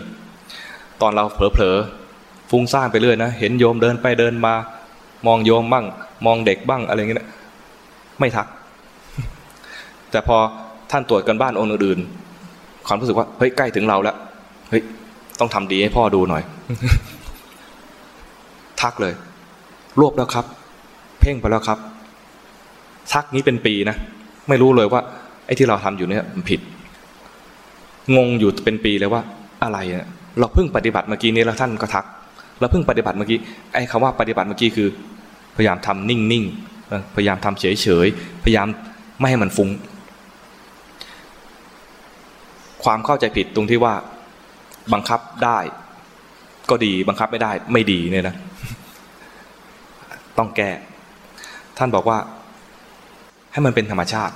[1.03, 4.55] ตอนเราเผลอๆฟุ้งซ่านไปเรื่อยนะเห็นโยมเดินไปเดินมา
[5.27, 5.85] มองโยมบ้าง
[6.27, 7.29] มองเด็กบ้างอะไรเงี้ย
[8.21, 8.47] ไม่ทัก
[10.11, 10.37] แต่พอ
[10.91, 12.01] ท่านตรวจกันบ้านองค์อื่น
[12.87, 14.17] ความรู้สึกว่าเฮ้ยใกล้ถึงเราแล้ว
[14.71, 14.83] เฮ้ย
[15.41, 16.43] ต้องทำดีให้พ่อดูหน่อย
[18.81, 19.15] ทักเลย
[20.01, 20.45] รวบแล้วครับ
[21.21, 21.79] เพ่งไปแล้วครับ
[23.13, 23.97] ทักนี้เป็นปีนะ
[24.49, 25.01] ไม่รู้เลยว่า
[25.47, 26.61] ไอ้ที่เราทำอยู่เนี่ยมันผิด
[28.17, 29.23] งงอยู่เป็นปีเลยว่า
[29.63, 30.07] อะไรเนี่ย
[30.39, 32.05] เราเพิ่งปฏิบัติเมื่อกี้นี้แล้วท่านก็ทัก
[32.61, 33.39] เราเพิ่งปฏิบัติเมื่อกี้
[33.73, 34.89] ไอ้คำว่าปฏิบัติเมื่อกี้คือ
[35.57, 38.67] พยายามทำนิ่งๆพยายามทำเฉยๆพยายาม
[39.19, 39.71] ไม่ให้มันฟุง้ง
[42.85, 43.95] ความเข้าใจผิดตรงที่ว่า
[44.93, 45.59] บังคับได้
[46.71, 48.37] ก็ดีบังคับไม่ได้ ไม่ดีเนี่ยนะ
[50.39, 50.71] ต้องแก้
[51.79, 52.19] ท่านบอกว่า
[53.53, 54.35] ให้มันเป็นธรรมชาติ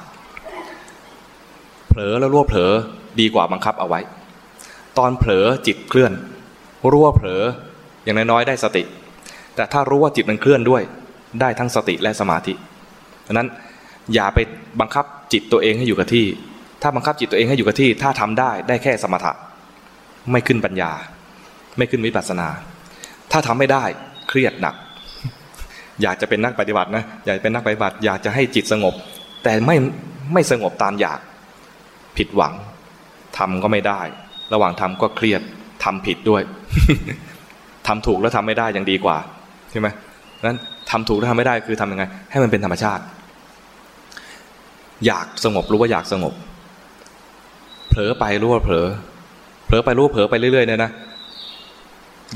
[1.88, 2.72] เผลอแล้วรั่วเผลอ
[3.20, 4.00] ดีกว่าบังคับเอาไว้
[4.98, 6.12] ตอนเผลอจิตเคลื่อน
[6.92, 7.42] รั่วเผลอ
[8.04, 8.82] อย่างน้อยๆได้สติ
[9.54, 10.82] แต่ถ้ารู้ว่าจิตมันเคลื่อนด้วย
[11.40, 12.52] ได้ทั้งสติและสมาธิ
[13.26, 13.48] ดังนั้น
[14.14, 14.38] อย่าไป
[14.80, 16.24] บังคับจิตตัวเองให้อยู่กับที่
[16.86, 19.32] ถ้าบังคับจิตตัวเองให้อยู่กับที่ ถ้าทำได้ได้แค่สมถะ
[20.32, 20.92] ไม่ขึ้นปัญญา
[21.78, 22.48] ไม่ขึ้นวิปัสสนา
[23.32, 23.84] ถ้าทำไม่ได้
[24.28, 24.74] เครียดหนัก
[26.02, 28.94] อยากจะเป็นนักปฏิบัตินะอยากเป็นนักปฏิบัติ อยากจะให้จิตสงบ
[29.44, 29.76] แต่ไม่
[30.32, 31.20] ไม่สงบตามอยาก
[32.16, 32.54] ผิดหวัง
[33.38, 34.00] ทำก็ไม่ได้
[34.52, 35.42] ระหว่างทำก็เครียด
[35.84, 36.42] ทำผิดด้วย
[37.86, 39.16] ทำถูกแล้วทำไม่ได้ยังดีกว่า
[39.70, 39.88] ใช่ไหม
[40.46, 40.58] นั้น
[40.90, 43.02] ทำถูกแล้วทำไม่ได้คือทำยังไง ให้มันเป็นธรรมชาติ
[45.06, 46.34] อยากสงบรู้ว่าอยากสงบ
[47.90, 48.86] เผลอไปรู้ว่าเผลอ
[49.66, 50.90] เผลอไปรู้เผลอไปเรื่อยๆเนี่ยนะ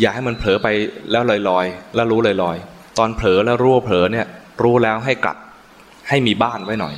[0.00, 0.68] อย่าให้มันเผลอไป
[1.10, 4.26] แล้วลอยๆ แล้วรู้ลอยๆ ตอนเผลอแล้วรู้ว่าเผลอเนี่ย
[4.62, 5.36] รู้แล้วให้กลับ
[6.08, 6.94] ให้มีบ้านไว้หน่อย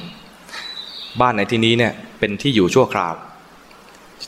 [1.20, 3.14] บ้านในที่นี้เนี่ยเป็นที่อยู่ชั่วคราว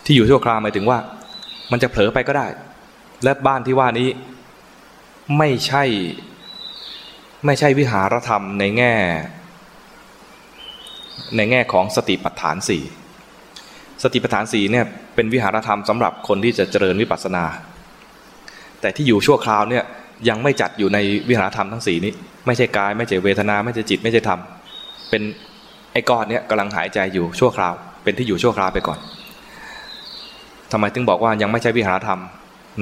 [0.04, 0.98] ที่อยู่ชั่วคราวหมายถึงว่า
[1.70, 2.46] มันจะเผลอไปก็ได้
[3.24, 4.08] และบ้านที่ว่านี้
[5.38, 5.84] ไม่ใช่
[7.46, 8.94] ไม่ใช่วิหารธรรมในแง่
[11.36, 12.82] ในแง่ของสติปัฏฐานสี่
[14.02, 14.84] สติปัฏฐานสี่เนี่ย
[15.14, 17.44] เป็นวิหารธรรมสำหรับคนที่จะเจริญวิปัสสนา
[18.80, 19.84] แต่ที่อยู่ชั่วคราวเนี่ย
[20.28, 20.98] ยังไม่จัดอยู่ใน
[21.28, 22.12] วิหารธรรมทั้งสี่นี้
[22.46, 24.40] ไม่ใช่กาย ไม่ใช่เวทนา ไม่ใช่จิต ไม่ใช่ธรรม
[25.10, 25.22] เป็น
[25.92, 28.98] ไอ้ก้อนเนี้ยกำลังหายใจอยู่ชั่วคราว เป็นที่อยู่ชั่วคราวไปก่อน
[30.72, 32.20] ทำไมถึงบอกว่ายังไม่ใช่วิหารธรรม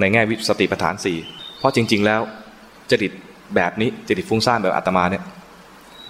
[0.00, 1.16] ในแง่วิสติปัฏฐานสี่
[1.58, 2.20] เพราะจริง ๆ แล้ว
[2.90, 3.12] จริต
[3.56, 5.22] แบบนี้จริตฟุ้งซ่านแบบอาตมาเนี่ย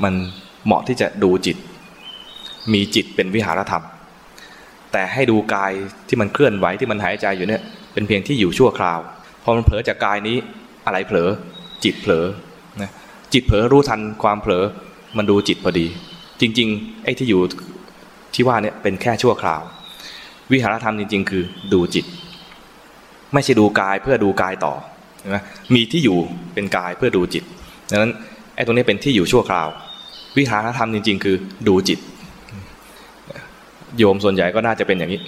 [0.02, 0.14] มัน
[0.64, 1.56] เหมาะที่จะดูจิต
[2.72, 3.84] มีจิตเป็นวิหารธรรม
[4.92, 5.72] แต่ให้ดูกาย
[6.08, 7.62] ที่มันเคลื่อนไหวที่มันหายใจอยู่เนี่ย
[7.92, 9.00] เป็นเพียงที่อยู่ชั่วคราว
[9.42, 10.36] พอมันเผลอจากกายนี้
[10.86, 11.28] อะไรเผลอ
[11.84, 12.26] จิตเผลอ
[12.82, 12.90] นะ
[13.32, 14.64] จิตเผลอรู้ทันความเผลอ
[15.16, 15.86] มันดูจิตพอดี
[16.40, 17.40] จริง ๆ ไอ้ที่อยู่
[18.34, 19.62] ที่ว่าเนี่ยเป็นแค่ชั่วคราว
[20.52, 22.04] วิหารธรรมจริง ๆ คือดูจิต
[23.34, 24.74] ไม่ใช่ดูกายเพื่อดูกายต่อ
[25.20, 25.36] ใช่ไหม
[25.74, 26.18] มีที่อยู่
[26.54, 27.44] เป็นกายเพื่อดูจิต
[27.90, 28.12] ดังนั้น
[28.54, 29.68] ไอ้ตรงนี้เป็นที่อยู่ชั่วคราว
[30.38, 31.36] วิหารธรรมจริง ๆ คือ
[31.68, 31.98] ดูจิต
[33.98, 35.20] โยมส่วนใหญ่ก็น่าจะเป็นอย่างนี้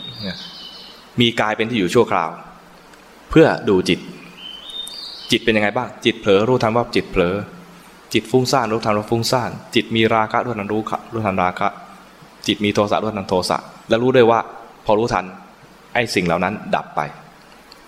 [1.20, 2.30] มีกายเป็นที่อยู่ชั่วคราว
[3.30, 4.00] เพื่อดูจิต
[5.30, 7.34] จิตเป็นยังไงบ้าง จิตเผลอรู้ทันว่าจิตเผลอ
[8.12, 10.82] จิตฟุ้งซ่านรู้ทันว่าฟุ้งซ่าน จิตมีราคะรู้ทันรู้
[11.12, 11.68] รู้ทันราคะ
[12.46, 13.58] จิตมีโทสะรู้ทันโทสะ
[13.88, 14.40] แล้วรู้ด้วยว่า
[14.84, 15.24] พอรู้ทัน
[15.94, 17.00] ไอ้สิ่งเหล่านั้นดับไป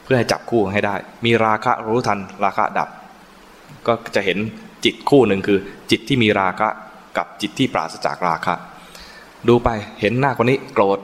[0.04, 0.94] เพื่อให้จับคู่ให้ได้
[1.24, 2.88] มีราคะรู้ทันราคะดับ
[3.86, 4.38] ก็จะเห็น
[4.84, 5.58] จิตคู่หนึ่งคือ
[5.90, 6.68] จิตที่มีราคะ
[7.16, 8.54] กับจิตที่ปราศจากราคะ
[9.48, 9.68] ดูไป
[10.00, 10.98] เห็นหน้าคนนี้โกรธ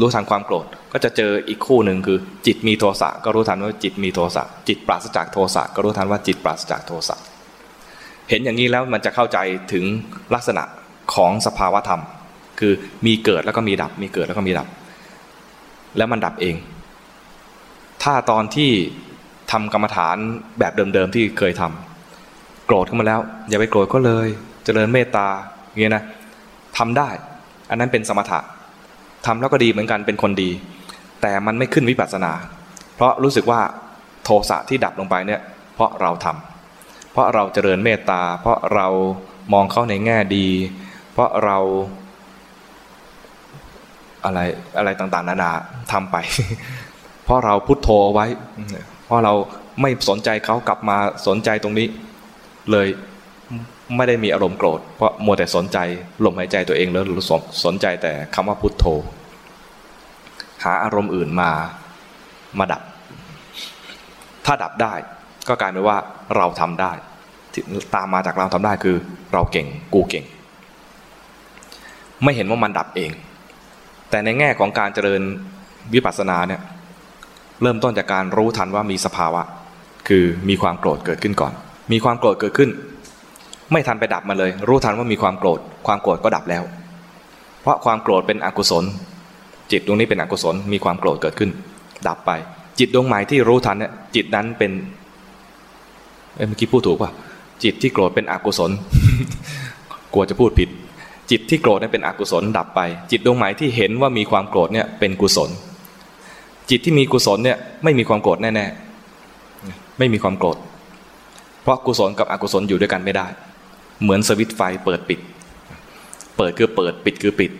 [0.00, 7.16] รู้ทันความโกรธ ก็จะเจออีกคู่หนึ่งคือ จิตมีโทสะก็รู้ทันว่าจิตมีโทสะจิตปราศจากโทสะก็รู้ทันว่าจิตปราศจากโทสะ
[8.28, 9.38] เห็นอย่างนี้แล้วมันจะเข้าใจ
[9.72, 9.84] ถึง
[10.34, 10.62] ลักษณะ
[11.14, 12.02] ของสภาวธรรม
[12.60, 12.72] คือ
[13.06, 14.68] มีเกิดแล้วก็มีดับ มีเกิดแล้วก็มีดับ
[15.96, 16.56] แล้วมันดับเอง
[18.02, 18.70] ถ้าตอนที่
[19.52, 20.16] ทำกรรมฐาน
[20.58, 24.28] แบบเดิมๆที่เคยทำโกรธขึ้นมาแล้ว อย่าไปโกรธก็เลย
[24.64, 25.26] เจริญเมตตา
[25.68, 26.04] อย่างนี้นะ
[26.78, 27.08] ทำได้
[27.70, 28.38] อันนั้นเป็นสมถะ
[29.26, 30.50] ทำแล้วก็ดีเหมือนกันเป็นคนดี
[31.22, 32.32] แต่มันไม่ขึ้นวิปัสสนา
[32.94, 33.60] เพราะรู้สึกว่า
[34.24, 35.40] โทสะที่ดับลงไปเนี่ย
[35.74, 38.86] เพราะเราทำเพราะเราเจริญเมตตา เพราะเรา
[39.52, 40.46] มองเขาในแง่ดี
[41.12, 41.58] เพราะเรา
[44.24, 44.38] อะไร
[44.78, 45.52] อะไรต่างๆ นานา
[45.92, 46.16] ทำไป
[47.24, 48.26] เพราะเราพุโทโธไว้
[49.06, 49.34] เพราะเรา
[49.80, 50.96] ไม่สนใจเขากลับมา
[51.26, 51.86] สนใจตรงนี้
[52.70, 52.86] เลย
[53.96, 55.78] ไม่ได้มีอารมณ์โกรธ เพราะมัวแต่สนใจ
[56.24, 58.84] ลมหายใจตัวเองแล้วสนสนใจแต่คำว่าพุทโธ
[60.64, 61.50] หาอารมณ์อื่นมา
[62.58, 62.82] มาดับ
[64.46, 64.94] ถ้าดับได้
[65.48, 65.96] ก็กลายเป็นว่า
[66.36, 66.92] เราทำได้
[67.94, 68.96] ตามมาจากเราทำได้คือ
[69.32, 70.24] เราเก่งกูเก่ง
[72.22, 73.10] ไม่เห็นว่ามันดับเอง
[74.10, 75.22] แต่ในแง่ของการเจริญ
[75.94, 76.60] วิปัสสนาเนี่ย
[77.62, 79.42] เริ่มต้นจากการรู้ทันว่ามีสภาวะ
[80.08, 81.52] คือมีความโกรธเกิดขึ้นก่อน
[81.92, 82.70] มีความโกรธเกิดขึ้น
[83.72, 86.62] ไม่ทันไปดับมาเลย รู้ทันว่ามีความโกรธ ความโกรธก็ดับแล้ว
[87.62, 88.84] เพราะความโกรธเป็นอกุศล
[89.72, 91.50] จิตดวงนี้เป็นอกุศลมีความโกรธเกิดขึ้น
[92.08, 92.30] ดับไป
[92.78, 94.70] จิตดวงใหม่ที่รู้ทันเนี่ยจิตนั้นเป็น
[96.34, 97.10] เมื่อกี้พูดถูกป่ะ
[97.64, 98.70] จิตที่โกรธเป็นอกุศล
[100.12, 100.68] กลัวจะพูดผิด
[101.30, 105.50] จิตที่โกรธเนี่ยเป็นอกุศลดับไป จิตดวงใหม่ที่เห็นว่ามีความโกรธเนี่ยเป็นกุศล
[106.70, 110.56] จิตที่มีกุศลเนี่ยไม่มีความโกรธแน่ๆไม่มีความโกรธ
[111.62, 113.26] เพราะกุศลกับอกุศลอยู่ด้วยกันไม่ได้
[114.02, 115.20] เหมือนสวิตไฟเปิดปิด
[116.36, 117.50] เปิดคือเปิดปิดคือปิด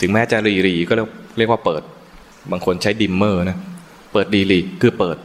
[0.00, 0.94] ถึงแม้จะรีรีก็
[1.36, 1.82] เรียกว่าเปิด
[2.50, 3.58] บางคนใช้ดิมเมอร์นะ
[4.12, 5.16] เปิดดีรีคือเปิด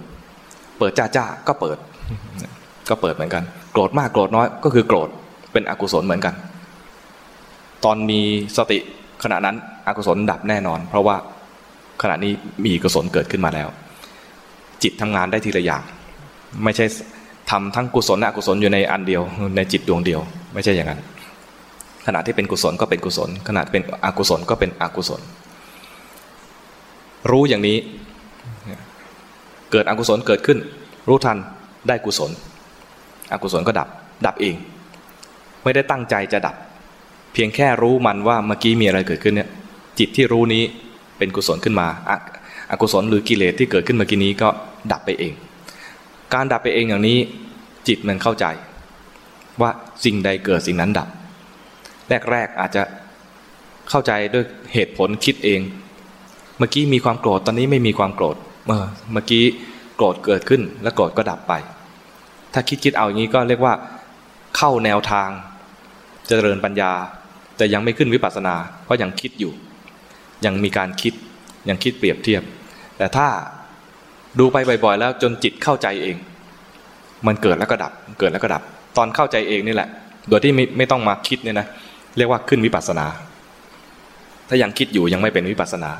[0.79, 1.77] เปิดจ้าจ้าก็เปิด
[2.89, 5.09] ก็เปิดเหมือนกัน โกรธมากโกรธน้อยก็คือโกรธ
[5.51, 6.33] เป็นอกุศลเหมือนกัน
[7.83, 8.19] ตอนมี
[8.57, 8.79] สติ
[9.23, 9.55] ขณะนั้น
[9.87, 11.15] อกุศลดับแน่นอน เพราะว่า
[12.01, 12.31] ขณะนี้
[12.65, 13.67] มีกุศลเกิดขึ้นมาแล้ว
[14.83, 15.83] จิตทำงานได้ทีละอย่าง
[16.63, 16.85] ไม่ใช่
[17.49, 19.21] ทำทั้งกุศลและอกุศลอยู่ในอันเดียว
[19.55, 20.19] ในจิตดวงเดียว
[20.53, 20.99] ไม่ใช่อย่างนั้น
[22.05, 25.21] ขณะที่เป็นกุศลก็เป็นกุศล ขณะเป็นอกุศลก็เป็นอกุศล
[27.31, 27.77] รู้อย่างนี้
[29.71, 30.57] เกิดอกุศลเกิดขึ้น
[31.07, 31.37] รู้ทัน
[31.87, 32.31] ได้กุศล
[33.31, 33.87] อกุศลก็ดับ
[34.25, 34.55] ดับเอง
[35.63, 36.55] ไม่ได้ตั้งใจจะดับ
[37.33, 39.49] เพียงแค่รู้มันว่าเมื่อกี้มีอะไรเกิดขึ้นเนี่ย
[39.99, 40.63] จิตที่รู้นี้
[41.17, 41.87] เป็นกุศลขึ้นมา
[42.71, 44.49] อกุศลหรือกิเลสที่เกิดขึ้นเมื่อกี้นี้ก็
[44.91, 45.33] ดับไปเอง
[46.33, 47.17] การดับไปเองอย่างนี้
[47.87, 48.45] จิตมันเข้าใจ
[49.61, 49.71] ว่า
[50.05, 51.07] สิ่งใดเกิดสิ่งนั้นดับ
[52.31, 52.83] แรกๆอาจจะ
[53.89, 55.61] เข้าใจด้วยเหตุผลคิดเอง
[56.57, 59.43] เมื่อกี้มีความโกรธตอนนี้ไม่มีความโกรธเมื่อกี้
[59.95, 61.53] โกรธเกิดขึ้น แล้วโกรธก็ดับไป
[62.53, 63.73] ถ้าคิดคิดเอาอย่างนี้ก็เรียกว่า
[64.57, 65.29] เข้าแนวทาง
[66.27, 66.91] เจริญปัญญา
[67.57, 69.53] แต่ยังไม่ขึ้นวิปัสสนา เพราะยังคิดอยู่
[70.45, 71.13] ยังมีการคิด
[71.69, 72.43] ยังคิดเปรียบเทียบ
[72.97, 73.27] แต่ถ้า
[74.39, 76.15] ดูไปบ่อยๆ แล้วจนจิตเข้าใจเอง
[77.27, 78.61] มันเกิดแล้วก็ดับ เกิดแล้วก็ดับ
[78.97, 79.89] ตอนเข้าใจเองนี่แหละ
[80.29, 81.67] โดยที่ไม่ไม่ต้องมาคิดเนี่ยนะ
[82.17, 83.05] เรียกว่าขึ้นวิปัสสนา
[84.49, 85.91] ถ้ายังคิดอยู่ยังไม่เป็นวิปัสสนา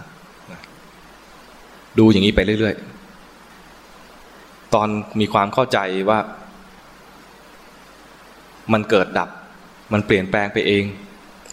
[2.00, 4.88] ดูอย่างนี้ไปเรื่อยๆ ตอน
[5.20, 5.80] มีความเข้าใจ
[6.10, 6.20] ว่า
[8.74, 9.30] มันเกิดดับ
[9.94, 10.84] มันเปลี่ยนแปลงไปเอง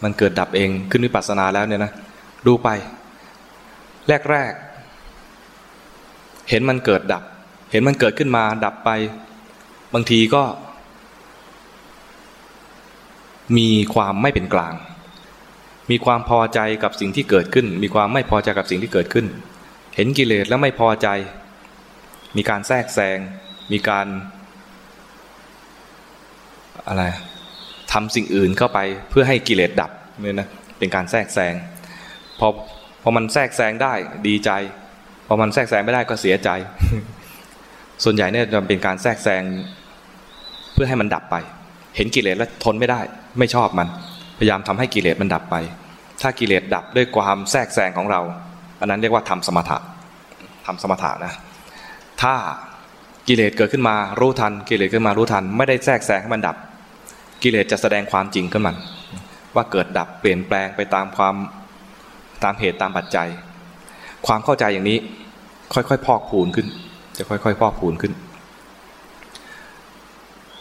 [0.05, 1.93] มันเกิดดับเอง ขึ้นวิปัสสนาแล้วเนี่ยนะ
[2.47, 2.68] ดูไป
[4.30, 4.65] แรกๆ
[6.51, 7.22] เห็นมันเกิดดับ
[7.70, 8.90] เห็นมันเกิดขึ้นมาดับไป
[9.94, 10.42] บางทีก็
[13.57, 14.74] มีความไม่เป็นกลาง
[15.90, 19.26] มีความพอใจกับสิ่งที่เกิดขึ้น มีความไม่พอใจกับสิ่งที่เกิดขึ้น
[19.97, 21.09] เห็นกิเลสแล้วไม่พอใจ
[22.36, 23.18] มีการแทรกแซง
[23.72, 24.07] มีการ
[26.88, 27.05] อะไร
[27.92, 28.78] ทำสิ่งอื่นเข้าไป
[29.11, 29.90] เพื่อให้กิเลสดับ
[30.20, 31.55] เนี่ยนะเป็นการแทรกแซง
[32.38, 32.49] พอ
[33.03, 33.92] พอมันแทรกแซงได้
[34.26, 34.51] ดีใจ
[35.26, 36.48] พอมันแทรกแซงไม่ได้ก็เสียใจ
[38.04, 39.42] ส่วนใหญ่เนี่ยจะเป็นการแทรกแซง
[40.72, 41.36] เพื่อให้มันดับไป
[41.96, 43.00] เห็นกิเลสแล้วทนไม่ได้
[43.38, 43.88] ไม่ชอบมัน
[44.38, 45.56] พยายามทำให้กิเลสมันดับไป
[46.22, 48.20] ถ้ากิเลสดับด้วยความแทรกแซงของเรา
[48.80, 49.78] อันนั้นเรียกว่าทำสมถะ
[50.66, 51.32] ทำสมถะนะ
[52.22, 52.34] ถ้า
[53.28, 56.56] กิเลสเกิดขึ้นมารู้ทัน กิเลสขึ้นมารู้ทัน ไม่ได้แทรกแซงให้มันดับ
[57.42, 58.76] กิเลสจะแสดงความจริงขึ้นมัน
[59.54, 61.34] ว่าเกิดดับเปลี่ยนแปลงไปตามความ
[62.44, 63.28] ตามเหตุตามปัจจัย
[64.26, 64.98] ความเข้าใจอย่างนี้
[65.72, 66.66] ค่อยๆพอกพูนขึ้น
[67.16, 68.12] จะค่อยๆพอกพูนขึ้น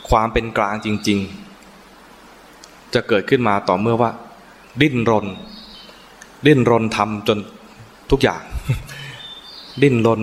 [0.10, 1.20] ความเป็นกลางจริง
[2.06, 4.12] ๆ จะเกิดขึ้นมาต่อเมื่อว่า
[4.82, 5.26] ดิ้นรน
[6.46, 7.38] ดิ้นรนทำจน
[8.12, 8.42] ทุกอย่าง
[9.82, 10.22] ดิ้นรน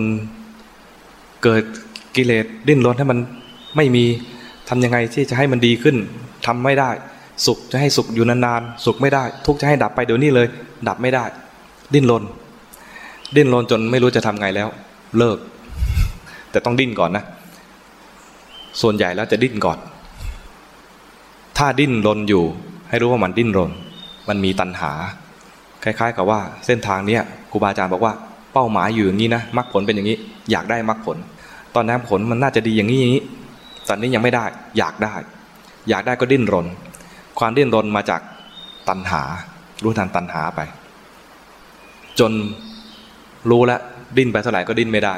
[1.43, 1.63] เกิด
[2.15, 3.19] กิเลสดิ้นรนให้มัน
[3.75, 4.05] ไม่มี
[4.69, 5.95] ทำยังไงที่จะให้มันดีขึ้น
[6.45, 6.89] ทำไม่ได้
[7.45, 10.47] สุขจะให้สุขอยู่นานๆสุขไม่ได้ ทุกจะให้ดับไปเดี๋ยวนี้เลย
[10.87, 11.25] ดับไม่ได้
[11.93, 12.23] ดิ้นรน
[13.35, 14.67] ดิ้นรนจนไม่รู้จะทำไงแล้ว
[15.17, 15.37] เลิก
[16.51, 17.23] แต่ต้องดิ้นก่อนนะ
[18.81, 19.77] ส่วนใหญ่แล้วจะดิ้นก่อน
[21.57, 22.43] ถ้าดิ้นรนอยู่
[22.89, 23.71] ให้รู้ว่ามันดิ้นรน
[24.29, 24.91] มันมีตัณหา
[25.83, 27.21] คล้าย ๆ กับว่า เส้นทางเนี้ย
[27.51, 28.13] ครูบาอาจารย์บอกว่า
[28.53, 30.17] เป้าหมายอยู่อย่างนี้นะมรรคผลเป็นอย่างนี้
[30.51, 31.17] อยากได้มรรคผล
[31.75, 33.23] ตอนนั้นผลมันน่าจะดีอย่างนี้อย่างนี้
[33.87, 34.45] ตอนนี้ยังไม่ได้
[34.77, 35.13] อยากได้
[35.89, 36.65] อยากได้ก็ดิ้นรน
[37.39, 38.21] ความดิ้นรนมาจาก
[38.89, 39.21] ตัณหา
[39.83, 40.59] รู้ทันตัณหาไป
[42.19, 42.31] จน
[43.49, 43.79] รู้แล้ว
[44.17, 45.15] ดิ้นไปเท่าไหร่ก็ดิ้นไม่ได้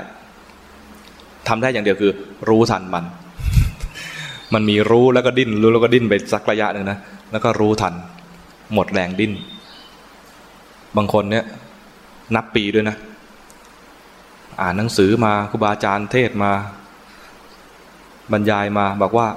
[1.48, 2.12] ทำได้อย่างเดียวคือ
[2.50, 3.06] รู้ทันมัน
[4.54, 7.00] มันมีรู้แล้วก็ดิ้น รู้แล้วก็ดิ้นไปสักระยะหนึ่งนะ
[7.32, 7.94] แล้วก็รู้ทัน
[8.74, 9.34] หมดแรงดิ้น
[10.98, 11.46] บางคนเนี่ย
[12.36, 12.98] นับปีด้วยนะ
[14.62, 16.52] อ่านหนังสือมาครูบาอาจารย์เทศมา
[18.32, 19.28] บรรยายมา บอกว่า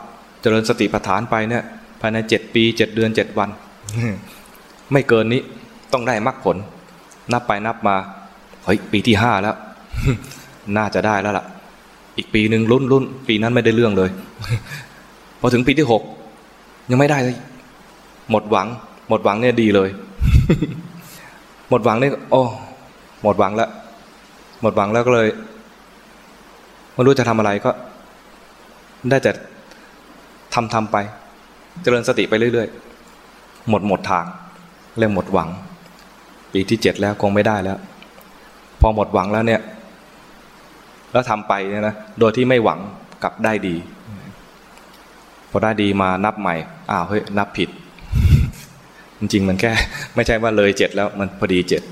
[0.40, 1.62] เจริญสติปัฏฐานไปเนี่ย
[2.00, 3.50] ภายในเจ็ดปีเจ็ดเดือนเจ็ดวัน
[4.92, 5.40] ไม่เกินนี้
[5.92, 6.56] ต้องได้มรรคผล
[7.32, 7.96] นับไปนับมา
[8.68, 9.56] ฮ้ยปีที่ห้าแล้ว
[10.76, 11.44] น่าจะได้แล้วล่ะ
[12.16, 14.10] อีกปีหนึ่งลุ้นลุ้นปีนั้นไม่ได้เรื่องเลย
[15.40, 16.02] พอถึงปีที่หก
[16.90, 17.36] ยังไม่ได้เลย
[18.30, 18.66] หมดหวัง
[19.08, 19.88] หมดหวังเนี่ยดีเลย
[21.70, 22.42] หมดหวังเนี่ยโอ้
[23.22, 23.70] หมดหวังแล้ว
[24.62, 25.28] หมดหวังแล้วก็เลย
[26.94, 27.70] ไม่รู้จะทำอะไรก็
[29.10, 29.30] ได้แต่
[30.54, 30.96] ทำทำไป
[31.82, 34.24] เจริญสติไปเรื่อยๆ หมดหมดทาง
[34.98, 35.48] เรื่องหมดหวัง
[36.52, 37.78] ปีที่เจ็ดแล้วคงไม่ได้แล้ว
[38.80, 39.60] พอหมดหวังแล้วเนี่ย
[41.12, 42.78] แล้วทำไปเนี่ยนะโดยที่ไม่หวัง
[43.22, 43.76] กลับได้ดี
[45.50, 46.54] พอได้ดีมานับใหม่
[46.90, 47.68] อ้าวเฮ้ยนับผิด
[49.20, 49.70] จริงมันแค่
[50.14, 51.82] ไม่ใช่ว่าเลยเจ็ดแล้วมันพอดีเจ็ด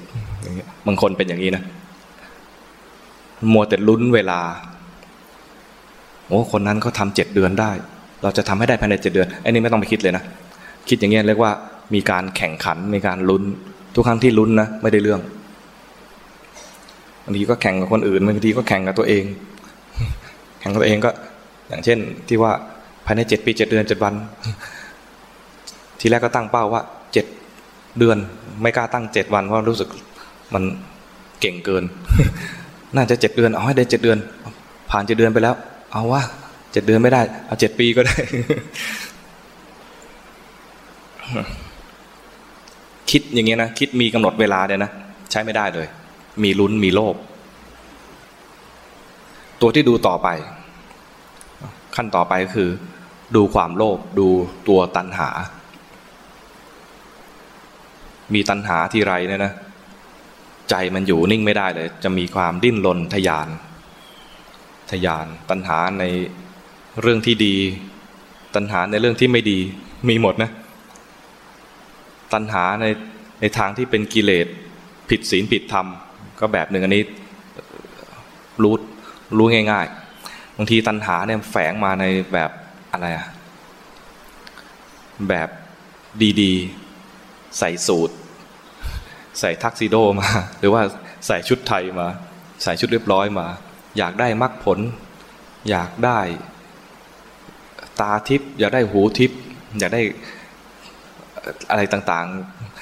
[0.87, 1.63] บางคนเป็นอย่างนี้นะ
[3.53, 4.41] มัวแต่ลุ้นเวลา
[6.27, 7.71] โอ้คนนั้นเขาทำเจ็ดเดือนได้
[8.23, 10.25] เราจะทำให้ได้ภายในเจ็ดเดือนไอ้นี่ไม่ต้องไปคิดเลยนะ
[10.89, 11.53] คิดอย่างเงี้ยเรียกว่า
[11.95, 13.43] มีการแข่งขันมีการลุ้น
[13.95, 15.21] ทุกครั้งที่ลุ้นนะไม่ได้เรื่อง
[17.27, 19.25] บางทีก็แข่งกับคนอื่นบางทีก็แข่งกับตัวเอง
[20.61, 21.11] แข่งกับตัวเองก็
[21.69, 21.99] อย่างเช่น
[22.29, 22.53] ที่ว่า
[23.07, 24.15] ภายในเจ็ดปีเจ็ดเดือนเจ็ดวัน
[26.01, 27.27] ทีแรกก็ตั้งเป้าว่าเจ็ด
[27.99, 28.19] เดือน
[28.63, 29.89] ไม่กล้าตั้งเจ็ดวันเพราะรู้สึก
[30.55, 30.63] มัน
[31.41, 31.85] เก่งเกิน
[32.97, 34.19] น่าจะเจ็ดเดือนเอาให้ได้เจ็ดเดือน
[34.91, 35.55] ผ่านเจ็ดเดือนไปแล้ว
[35.93, 36.23] เอาว่า
[36.73, 38.17] เจ็ดเดือนไม่ได้ เอาเจ็ดปีก็ได้
[43.11, 44.91] คิดอย่างเงี้ยนะคิดมีกำหนดเวลาเนี่ยนะ
[45.31, 45.87] ใช้ไม่ได้เลย
[46.43, 47.17] มีลุ้นมีโลภ
[49.61, 50.29] ตัวที่ดูต่อไป
[51.97, 52.71] ขั้นต่อไปก็คือ
[53.37, 54.29] ดูความโลภดู
[54.69, 55.29] ตัวตัณหา
[58.35, 59.53] มีตัณหาที่ไรเนี่ยนะ
[60.71, 63.49] ใจมันอยู่นิ่งไม่ได้เลย จะมีความดิ้นรนทยาน
[64.91, 66.05] ทยาน ตัณหาใน
[67.01, 67.57] เรื่องที่ดี
[68.55, 69.59] ตัณหาในเรื่องที่ไม่ดี
[70.09, 70.51] มีหมดนะ
[72.33, 72.87] ตัณหาใน
[73.41, 74.47] ในทางที่เป็นกิเลส
[75.09, 75.87] ผิดศีลผิดธรรม
[76.41, 77.03] ก็แบบหนึ่งอันนี้
[78.63, 78.75] รู้
[79.39, 79.87] รู้ง่าย
[80.23, 82.51] ๆ บางทีตัณหาเนี่ยแฝงมาในแบบ
[82.93, 83.27] อะไรอะ
[85.29, 85.49] แบบ
[86.41, 88.15] ดีๆ ใส่สูตร
[89.41, 90.29] ใส่ทักซิโดมา
[90.59, 90.83] หรือว่า
[91.27, 92.09] ใส่ชุดไทยมา
[92.63, 93.47] ใส่ชุดเรียบร้อยมา
[93.99, 94.79] อยากได้มรรคผล
[95.71, 96.21] อยากได้
[98.01, 99.39] ตาทิพย์อยากได้หูทิพย์
[99.79, 100.03] อยากได้
[101.71, 102.27] อะไรต่าง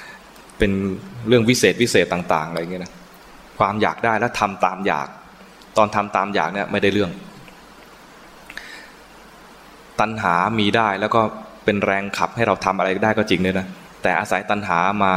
[0.01, 0.71] ๆ เป็น
[1.27, 2.93] เรื่องวิเศษวิเศษต่าง ๆ อะไรเงี้ยนะ
[3.59, 5.07] ความอยากได้แล้วทำตามอยาก
[5.77, 7.11] ตอนทำตามอยากเนี่ยไม่ได้เรื่อง
[9.99, 11.21] ตัณหามีได้แล้วก็
[11.65, 13.67] เป็นแรงขับให้เราทำอะไรได้ก็จริงเลยนะ
[14.01, 15.13] แต่อาศัยตัณหามา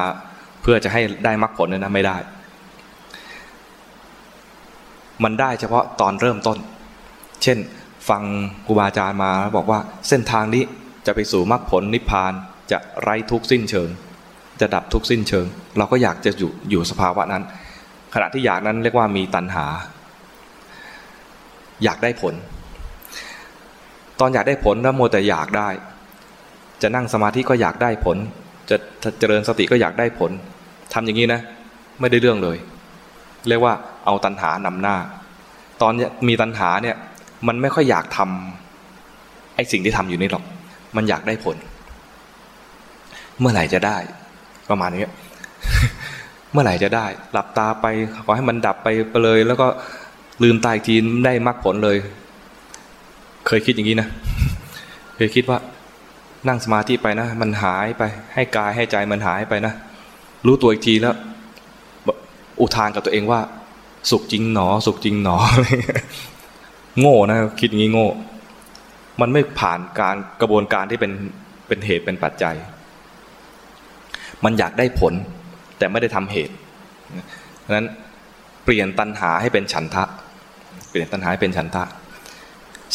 [0.63, 2.17] เพื่อจะให้ได้มรรคผลเนี่ยนะไม่ได้
[5.25, 6.59] มันได้เฉพาะตอนเริ่มต้น
[7.43, 7.59] เช่น
[8.09, 8.23] ฟัง
[8.67, 9.79] ครูบาอาจารย์มาแล้วบอกว่า
[10.09, 10.63] เส้นทางนี้
[11.07, 12.33] จะไปสู่มรรคผลนิพพาน
[12.73, 13.89] จะไร้ทุกสิ้นเชิง
[14.61, 15.47] จะดับทุกสิ้นเชิง
[15.79, 17.45] เราก็อยากจะอยู่อยู่สภาวะนั้น
[18.15, 19.67] ขณะที่อยากนั้นเรียกว่ามีตัณหา
[21.85, 22.35] อยากได้ผล
[24.21, 25.69] ตอนอยากได้ผลแล้วโมแต่อยากได้
[26.83, 28.17] จะนั่งสมาธิก็อยากได้ผล
[28.71, 28.77] จะ
[29.19, 30.31] เจริญสติก็อยากได้ผล
[30.95, 31.41] ทำอย่างนี้นะ
[32.01, 32.57] ไม่ได้เรื่องเลย
[33.49, 33.75] เรียกว่า
[34.07, 34.97] เอาตัณหานำหน้า
[35.81, 35.93] ตอน
[36.29, 36.97] มีตัณหาเนี่ย
[37.49, 40.45] มันไม่ค่อยอยากทำไอ้สิ่งที่ทำอยู่นี่หรอก
[40.97, 41.57] มันอยากได้ผล
[43.41, 43.97] เมื่อไหร่จะได้
[44.71, 45.03] ประมาณนี้
[46.53, 47.87] เมื่อไหร่จะได้ หลับตาไป
[48.25, 49.67] ขอให้มันดับไปไปเลย แล้วก็
[50.43, 50.95] ลืมตายที
[51.25, 51.97] ได้มรรคผลเลย
[53.47, 54.09] เคยคิดอย่างนี้นะ
[55.17, 55.59] เคยคิดว่า
[56.49, 58.03] นั่งสมาธิไปนะ มันหายไป
[58.35, 59.73] ให้กายให้ใจมันหายไปนะ
[60.47, 61.15] รู้ตัวอีกทีแล้ว
[62.61, 63.41] อุทานกับตัวเองว่า
[64.11, 65.37] สุขจริงหนอ สุขจริงหนอ
[67.01, 68.09] โง่นะคิดอย่างนี้โง่
[69.21, 71.13] มันไม่ผ่านการกระบวนการที่เป็น
[71.67, 72.55] เป็นเหตุเป็นปัจจัย
[74.45, 75.15] มันอยากได้ผล
[75.79, 76.55] แต่ไม่ได้ทำเหตุ
[77.65, 77.87] ดังนั้น
[78.65, 80.05] เปลี่ยนตัณหาให้เป็นฉันทะ
[80.91, 81.85] เปลี่ยนตัณหาให้เป็นฉันทะ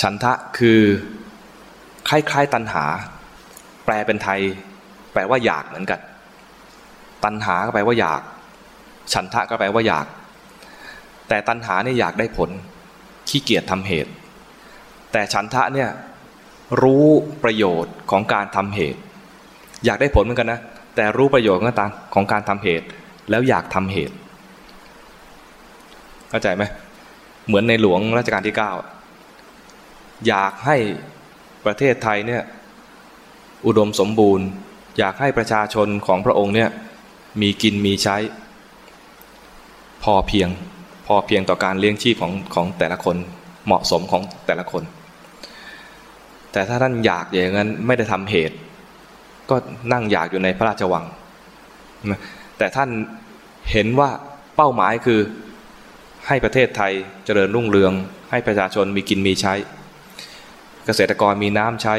[0.01, 0.81] ฉันทะคือ
[2.09, 2.83] คล้ายๆตัณหา
[3.85, 4.39] แปลเป็นไทย
[5.13, 5.99] แปลว่าอยากเหมือนกัน
[7.23, 8.21] ตัณหาก็แปลว่าอยาก
[9.13, 10.05] ฉันทะก็แปลว่าอยาก
[11.29, 12.49] แต่ตัณหาเนี่ยอยากได้ผล
[13.29, 14.11] ขี้เกียจทำเหตุ
[15.11, 15.89] แต่ฉันทะเนี่ย
[16.81, 17.05] รู้
[17.43, 18.99] ประโยชน์ของการทำเหตุ
[19.85, 20.59] อยากได้ผลเหมือนกันนะ
[20.95, 21.61] แต่รู้ประโยชน์
[22.13, 22.87] ของการทำเหตุ
[23.29, 24.15] แล้วอยากทำเหตุ
[26.29, 26.63] เข้าใจไหม
[27.47, 28.71] เหมือนในหลวงรัชกาลที่เก้า
[30.27, 30.77] อยากให้
[31.65, 32.43] ประเทศไทยเนี่ย
[33.65, 34.47] อุดมสมบูรณ์
[34.99, 36.69] อยากให้ประชาชนของพระองค์เนี่ย
[37.41, 38.17] มีกินมีใช้
[40.03, 40.49] พอเพียง
[41.07, 43.15] พอเพียงต่อการเลี้ยงชีพของของแต่ละคน
[43.65, 44.83] เหมาะสมของแต่ละคน
[46.51, 48.55] แต่ถ้าท่านอยากอย่างนั้นไม่ได้ทำเหตุ
[49.49, 49.55] ก็
[49.93, 51.05] นั่งอยากอยู่ในพระราชวัง
[52.57, 52.89] แต่ท่าน
[53.71, 54.09] เห็นว่า
[54.55, 55.19] เป้าหมายคือ
[56.27, 56.93] ให้ประเทศไทย
[57.25, 57.93] เจริญรุ่งเรือง
[58.31, 59.53] ให้ประชาชนมีกินมีใช้
[60.85, 61.95] เกษตรกรมีน้ำใช้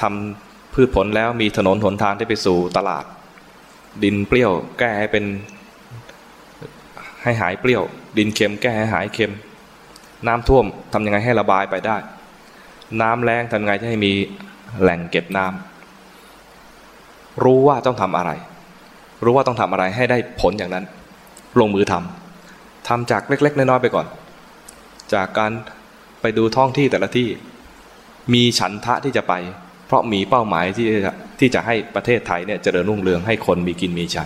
[0.00, 3.04] ทำพืชผลแล้วมีถนนหนทางที่ไปสู่ตลาด
[4.02, 5.24] ดินเปรี้ยวแก้ให้เป็น
[7.22, 7.82] ให้หายเปรี้ยว
[8.18, 9.32] ดินเค็มแก้ให้หายเค็ม
[10.26, 11.96] น้ำท่วมทำยังไงให้ระบายไปได้
[13.00, 14.12] น้ำแรงทำยังไงให้มี
[14.80, 15.73] แหล่งเก็บน้ำ
[17.44, 18.30] รู้ว่าต้องทำอะไร
[19.24, 20.84] รู้ว่าต้องทำอะไรให้ได้ผลอย่างนั้น
[21.60, 24.06] ลงมือทำทำจากเล็ก ๆ น้อยๆไปก่อน
[25.14, 25.52] จากการ
[26.20, 27.28] ไปดูท้องที่แต่ละที่
[28.34, 29.34] มีฉันทะที่จะไป
[29.86, 34.24] เพราะมีเป้าหมายที่จะที่จะให้ประเทศไทยเนี่ยจเจริญรุ่งเรืองให้คนมีกินมีใช้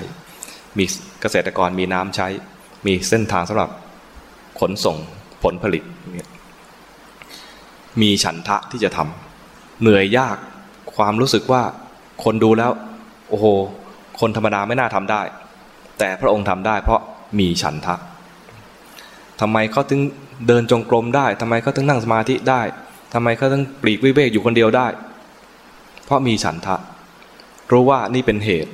[0.78, 0.84] มี
[1.20, 2.28] เกษตรกรมีน้ำใช้
[2.86, 3.70] มีเส้นทางสำหรับ
[4.60, 4.96] ขนส่ง
[5.42, 5.82] ผลผลิต
[8.02, 10.36] มีฉันทะที่จะทำเหนื่อยยาก
[10.96, 11.62] ความรู้สึกว่า
[12.24, 12.70] คนดูแล้ว
[13.28, 13.46] โอ้โห
[14.20, 15.22] คนธรรมดาไม่น่าทำได้
[15.98, 17.00] แต่พระองค์ทำได้ เพราะ
[17.38, 17.96] มีฉันทะ
[19.40, 20.00] ทำไมเขาถึง
[20.46, 22.62] เดินจงกรมได้ทำไมเขาถึงนั่งสมาธิได้
[23.14, 24.86] ทำไมเขาถึงปลีกวิเวกอยู่คนเดียวได้
[26.04, 26.76] เพราะมีฉันทะ
[27.72, 28.72] รู้ว่านี่เป็นเหตุ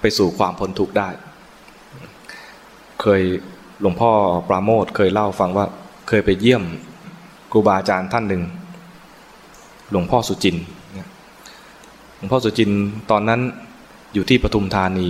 [0.00, 1.08] ไปสู่ความพ้นทุกข์ได้
[3.00, 3.22] เคย
[3.80, 4.10] หลวงพ่อ
[4.48, 5.66] ปราโมทเคยเล่าฟังว่า
[6.08, 6.62] เคยไปเยี่ยม
[7.52, 8.42] ครูบาอาจารย์ท่านหนึ่ง
[9.90, 10.56] หลวงพ่อสุจิน
[12.24, 12.70] งพ่อสุจิน
[13.10, 13.40] ตอนนั้น
[14.14, 15.08] อยู่ที่ปทุมธานี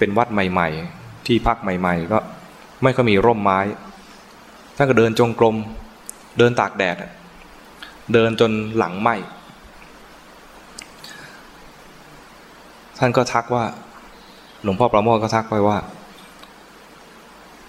[0.00, 0.68] เป็นวัดใหม่
[0.98, 2.18] ๆ ที่พักใหม่ ๆ ก็
[2.82, 3.58] ไม่ก็มีร่มไม้
[4.76, 5.56] ท่านก็เดินจงกรม
[6.38, 6.96] เดินตากแดด
[8.12, 9.08] เดินจนหลังไหม
[12.98, 13.64] ท่านก็ทักว่า
[14.62, 15.78] หลวงพ่อประโมทก็ทักไปว่า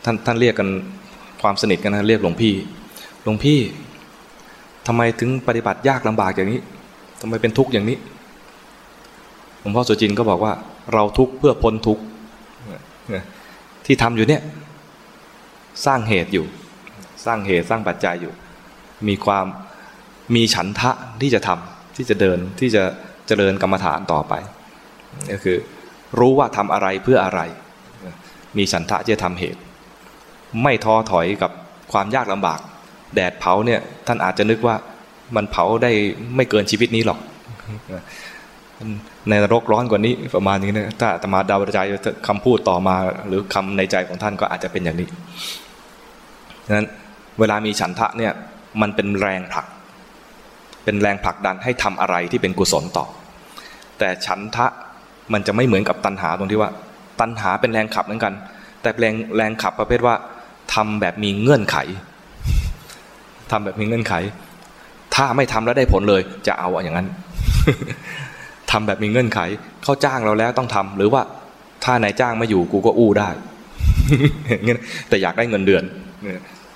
[0.03, 0.69] ท่านท่านเรียกกัน
[1.41, 2.53] ความสนิทกันนะเรียกหลวงพี่
[3.23, 3.59] หลวงพี่
[4.87, 6.61] ทำไมถึงปฏิบัติยากลำบากอย่างนี้
[7.21, 7.97] ทำไมเป็นทุกข์อย่างนี้
[9.59, 10.53] หลวงพ่อสุจินก็บอกว่า
[10.93, 12.03] เราทุกข์เพื่อพ้นทุกข์
[13.85, 14.41] ที่ทำอยู่เนี่ย
[15.85, 16.45] สร้างเหตุอยู่
[17.25, 18.33] สร้างเหตุสร้างปัจจัยอยู่
[19.07, 19.45] มีความ
[20.35, 20.91] มีฉันทะ
[21.21, 22.83] ที่จะทำที่จะเดินที่จะ
[23.27, 24.33] เจริญกรรมฐานต่อไป
[25.31, 25.57] ก็คือ
[26.19, 27.41] รู้ว่าทำอะไรเพื่ออะไร
[28.57, 29.59] มีฉันทะที่จะทำเหตุ
[30.63, 31.51] ไม่ท้อถอยกับ
[31.91, 32.59] ความยากลำบาก
[33.15, 34.75] แดดเผาเนี่ยท่านอาจจะนึกว่า
[35.35, 35.91] มันเผาได้
[36.35, 37.19] ไม่เกินชีวิตนี้หรอก
[39.29, 41.79] ในนรกร้อนกว่านี้ประมาณนี้นะถ้าตมาดาวใจ
[42.27, 42.95] คำพูดต่อมา
[43.27, 45.07] หรือคำในใจของท่านก็อาจจะเป็นอย่างนี้
[46.65, 46.87] ดังนั้น
[47.39, 48.33] เวลามีฉันทะเนี่ย
[48.81, 49.65] มันเป็นแรงผลัก
[50.85, 53.05] เป็นแรงผลักดันให้ทำอะไรที่เป็นกุศลต่อ
[53.99, 54.67] แต่ฉันทะ
[55.33, 56.69] มันจะไม่เหมือนกับตัณหาตรงที่ว่า
[57.19, 58.33] ตัณหาเป็นแรงขับเหมือนกัน
[58.81, 60.15] แต่แรงแรงขับประเภทว่า
[60.73, 61.77] ทำแบบมีเงื่อนไข
[63.51, 64.13] ทำแบบมีเงื่อนไข
[65.15, 67.07] ถ้าไม่ทำแล้วได้ผลเลย จะเอาอย่างนั้น
[68.71, 69.39] ทำแบบมีเงื่อนไข
[69.83, 71.21] เขาจ้างเราแล้วต้องทำหรือว่า
[71.83, 73.29] ถ้านายจ้างไม่อยู่กูก็อู้ได้
[75.09, 75.83] แต่อยากได้เงินเดือน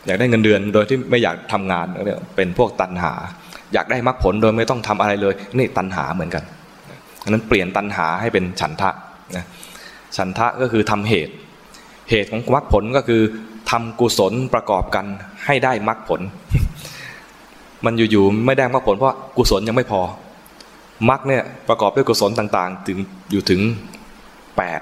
[0.07, 3.13] อยากได้เงินเดือนโดยที่ไม่อยากทำงานเนี่ยเป็นพวกตันหา
[3.73, 6.43] อยากได้มรรคผลโดยไม่ต้องทำอะไรเลย นี่ตันหาเหมือนกัน
[7.27, 8.89] นั้นเปลี่ยนตันหาให้เป็นฉันทะ
[9.35, 9.45] นะ
[10.17, 11.33] ฉันทะก็คือทำเหตุ
[12.09, 13.21] เหตุของมรรคผลก็คือ
[13.71, 15.05] ทำกุศลประกอบกัน
[15.45, 16.21] ให้ได้มรรคผล
[17.85, 20.01] มันอยู่ๆไม่ได้มรรคผลเพราะกุศลยังไม่พอ
[21.09, 22.97] มรรคเนี่ยประกอบด้วยกุศลต่างๆ ถึง
[23.31, 23.61] อยู่ถึง
[24.57, 24.79] แปด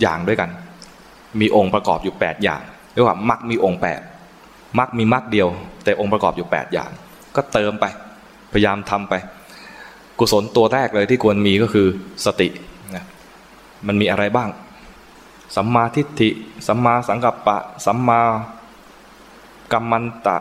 [0.00, 0.50] อย่างด้วยกัน
[1.40, 2.60] มีองค์ประกอบอยู่แปดอย่าง
[2.92, 4.00] เรียกว่ามรรคมีองค์แปด
[4.78, 5.48] มรรคมีมรรคเดียว
[5.84, 6.90] แต่องค์ประกอบอยู่แปดอย่าง
[7.36, 7.84] ก็เติมไป
[8.52, 9.14] พยายามทำไป
[10.18, 11.86] กุศลตัวแรกเลยที่ควรมีก็คือ
[12.24, 12.48] สติ
[12.94, 13.04] นะ
[13.86, 14.48] มันมีอะไรบ้าง
[15.56, 16.28] สัมมาทิฏฐิ
[16.66, 18.20] สัมมาสังกัปปะ สัมมา
[19.72, 20.36] กัมมันตะ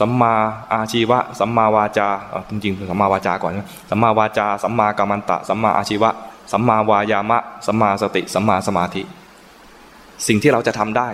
[0.00, 0.34] สัมมา
[0.72, 2.08] อาชีวะ สัมมาวาจา
[2.50, 3.52] จริงๆสัมมาวาจาก่อน
[3.90, 6.10] สัมมาวาจา สัมมากัมมันตะ สัมมาอาชีวะ
[6.52, 9.02] สัมมาวายามะ สัมมาสติ สัมมาสมาธิ
[10.26, 11.08] สิ่งที่เราจะทำได้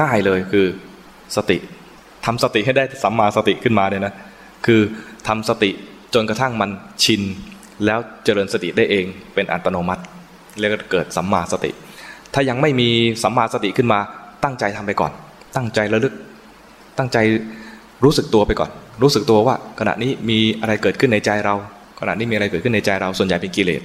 [0.00, 0.66] ง่ายเลยคือ
[1.36, 1.56] สติ
[2.24, 4.14] ทำสติให้ได้สัมมาสติขึ้นมาเนี่ยนะ
[4.66, 4.80] คือ
[5.28, 5.70] ทำสติ
[6.14, 6.70] จนกระทั่งมัน
[7.04, 7.22] ชิน
[7.84, 9.04] แล้วเจริญสติได้เอง
[9.34, 10.02] เป็นอัตโนมัติ
[10.58, 11.70] เรียกเกิดสัมมาสติ
[12.34, 12.88] ถ้ายังไม่มี
[13.22, 13.98] สัมมาสติขึ้นมา
[14.44, 15.12] ตั้งใจทำไปก่อน
[15.56, 16.14] ตั้งใจระลึก
[16.98, 17.18] ตั้งใจ
[18.04, 18.70] รู้สึกตัวไปก่อน
[19.02, 21.54] รู้สึกตัวว่า ขณะนี้มีอะไรเกิดขึ้นในใจเรา
[22.00, 23.82] ขณะนี้มีอะไรเกิดขึ้นในใจเราส่วนใหญ่เป็นกิเลส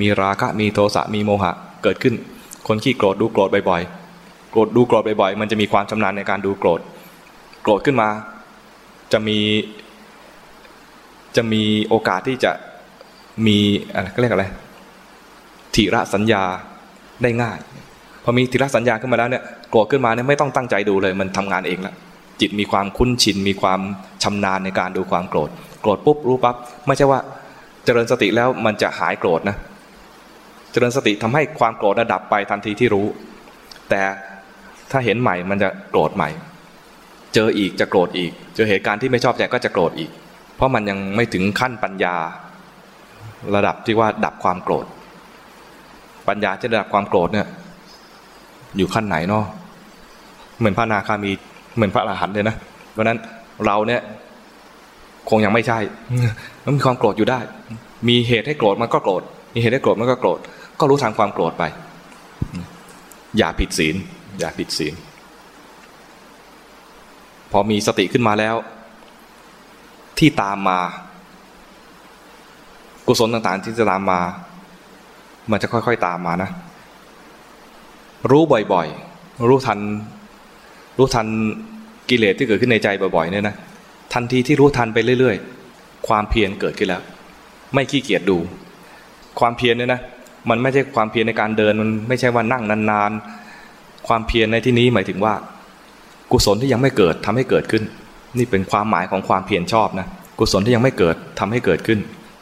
[0.00, 1.52] มีราคะมีโทสะมีโมหะ
[1.82, 2.14] เกิดขึ้น
[2.68, 6.80] คนขี้โกรธดูโกรธบ่อยๆโกรธดูโกรธบ่อยๆมันจะมีความชำนาญในการดูโกรธ
[7.62, 8.08] โกรธขึ้นมา
[9.12, 9.38] จะมี
[11.36, 12.52] จะมีโอกาสที่จะ
[13.46, 13.58] มี
[13.94, 14.46] อะไรก็เรียกอะไร
[15.74, 16.42] ทีระสัญญา
[17.22, 17.58] ได้ง่าย
[18.24, 21.94] พอมีทีระสัญญาขึ้นมาแล้วเนี่ยโกรธขึ้นมาเนี่ยไม่ต้องตั้งใจดูเลย มันทำงานเองแล้ว
[22.40, 23.80] จิตมีความคุ้นชินมีความ
[24.22, 25.50] ชำนาญในการดูความโกรธ
[25.82, 26.56] โกรธปุ๊บรู้ปั๊บ
[26.86, 27.20] ไม่ใช่ว่า
[27.84, 29.56] เจริญสติแล้วมันจะหายโกรธนะ
[30.72, 33.06] เจริญสติทำให้ความโกรธดับไปทันทีที่รู้
[33.90, 34.02] แต่
[34.90, 36.30] ถ้าเห็นใหม่มันจะโกรธใหม่
[37.34, 40.10] เจออีกจะโกรธอีก เจอเหตุการณ์ที่ไม่ชอบใจก็จะโกรธอีก
[40.56, 42.16] เพราะมันยังไม่ถึงขั้นปัญญา
[43.54, 44.86] ระดับที่ว่าดับความโกรธ
[46.28, 47.46] ปัญญาจะดับความโกรธเนี่ย
[48.76, 49.44] อยู่ขั้นไหนเนาะ
[50.58, 51.32] เหมือนพระนาคามี
[51.76, 52.56] เหมือนพระอรหันต์เลยนะ
[52.92, 53.18] เพราะนั้น
[53.66, 54.00] เราเนี่ย
[55.30, 55.78] คงยังไม่ใช่
[56.64, 57.38] มันมีความโกรธอยู่ได้
[58.08, 59.22] มีเหตุให้โกรธมันก็โกรธ
[59.54, 60.38] มีเหตุให้โกรธมันก็โกรธ
[60.80, 61.64] ก็รู้ทางความโกรธไป
[63.38, 63.94] อย่าผิดศีล
[64.38, 64.94] อย่าผิดศีล
[67.52, 68.54] พอมีสติขึ้นมาแล้ว
[70.18, 70.78] ที่ตามมา
[73.06, 74.20] กุศลต่างๆ ที่จะตามมา
[75.50, 76.50] มันจะค่อยๆตามมานะ
[78.30, 79.78] รู้บ่อยๆ รู้ทัน
[80.98, 81.26] รู้ทัน
[82.10, 83.56] กิเลสที่เกิดขึ้นในใจบ่อยๆเนี่ยนะ
[84.12, 85.36] ทันทีที่รู้ทันไปเรื่อย
[85.72, 87.02] ๆ ความเพียรเกิดขึ้นแล้ว
[87.74, 88.38] ไม่ขี้เกียจดู
[89.40, 90.00] ความเพียรเนี่ยนะ
[90.50, 95.34] มันไม่ใช่ความเพียรในการเดินมันไม่ใช่ว่านั่งนานๆ ความเพียรในที่นี้หมายถึงว่า
[96.32, 97.82] กุศลที่ยังไม่เกิดทำให้เกิดขึ้น
[98.38, 100.06] นี่เป็นความหมายของความเพียรชอบนะ
[100.38, 101.98] กุศลที่ยังไม่เกิดทำให้เกิดขึ้น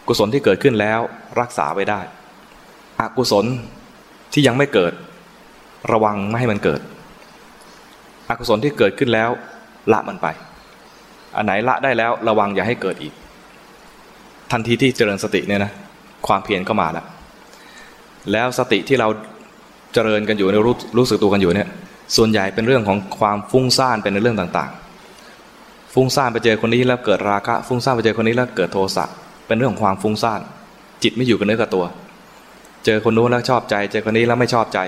[0.09, 1.01] กุศลที่เกิดขึ้นแล้ว
[1.41, 2.01] รักษาไว้ได้
[3.01, 3.45] อกุศล
[4.33, 4.93] ที่ยังไม่เกิด
[5.93, 6.81] ระวังไม่ให้มันเกิด
[8.29, 9.31] อกุศลที่เกิดขึ้นแล้ว
[9.93, 10.27] ละมันไป
[11.37, 13.13] อันไหนละได้แล้วระวังอย่าให้เกิดอีก
[14.53, 15.73] ทันทีที่เจริญสติเนี่ยนะ
[16.27, 17.07] ความเพียรก็มาแล้ว
[18.33, 19.09] แล้วสติที่เรา
[19.95, 21.69] เจริญกันอยู่ในรู้รู้สึกตัวกันอยู่เนี่ย
[22.17, 29.05] ส่วนใหญ่เป็นเรื่องของความฟุ้งซ่านเป็นในเรื่องต่างๆ ฟุ้งซ่านไปเจอคนนี้แล้วเกิดราคะ ฟุ้งซ่านไปเจอคนนี้แล้วเกิดโทสะ
[29.47, 30.41] เป็นเรื่องของความฟุ้งซ่าน
[31.03, 31.85] จิตไม่อยู่กับเนื้อกับตัว
[32.85, 34.79] เจอคนนู้นแล้วชอบใจ เจอคนนี้แล้วไม่ชอบใจ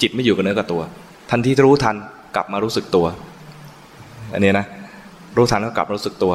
[0.00, 0.82] จิตไม่อยู่กับเนื้อกับตัว
[1.30, 1.96] ทันทีรู้ทัน
[2.36, 3.06] กลับมารู้สึกตัว
[4.32, 4.66] อันนี้นะ
[5.36, 6.32] รู้ทันก็กลับรู้สึกตัว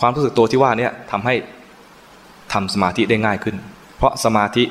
[0.00, 1.34] ความรู้สึกตัวที่ว่าเนี้ทำให้
[2.52, 3.56] ทำสมาธิได้ง่ายขึ้น
[3.96, 4.64] เพราะสมาธิ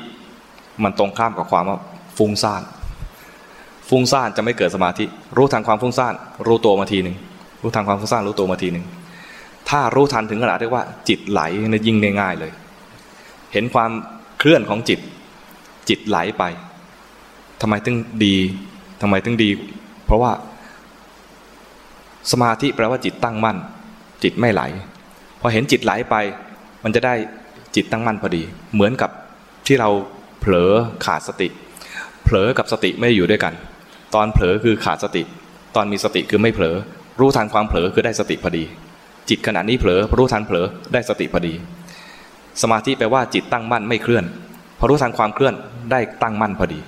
[0.82, 1.78] มันตรงข้ามกับความว่า
[2.16, 2.62] ฟุ้งซ่าน
[3.88, 5.04] ฟุ้งซ่านจะไม่เกิดสมาธิ
[5.36, 6.14] รู้ทันความฟุ้งซ่าน
[6.46, 7.16] รู้ตัวมาทีหนึ่ง
[7.62, 8.84] รู้ทันความฟุ้งซ่านรู้ตัวมาทีหนึ่ง
[9.68, 11.40] ถ้ารู้ทันถึงขนาดที่ว่า จิตไหล
[11.72, 12.52] นี่ยิ่งง่ายเลย
[13.52, 13.90] เห็นความ
[14.38, 15.00] เคลื่อนของจิต
[15.88, 16.44] จิตไหลไป
[17.60, 18.36] ทำไมถึงดี
[19.00, 19.50] ทำไมถึงดี
[20.06, 20.32] เพราะว่า
[22.32, 23.56] สมาธิแปลว่าจิตตั้งมั่น
[24.22, 24.62] จิตไม่ไหล
[25.40, 26.14] พอเห็นจิตไหลไป
[26.84, 27.14] มันจะได้
[27.76, 28.42] จิตตั้งมั่นพอดี
[28.74, 29.10] เหมือนกับ
[29.66, 29.90] ที่เรา
[30.40, 30.72] เผลอ
[31.04, 31.48] ขาดสติ
[32.24, 33.54] เผลอกับสติไม่อยู่ด้วยกัน
[34.14, 35.22] ตอนเผลอคือขาดสติ
[35.76, 36.76] ตอนมีสติคือไม่เผลอ
[37.20, 38.64] รู้ทันความเผลอคือได้สติพอดี
[39.28, 41.54] จิตขณะนี้เผลอรู้ทันเผลอได้สติพอดี
[42.62, 44.24] สมาธิแปลว่าจิตตั้งมั่นไม่เคลื่อน
[44.78, 45.54] พอรู้ทันความเคลื่อน
[45.90, 46.80] ได้ตั้งมั่นพอดี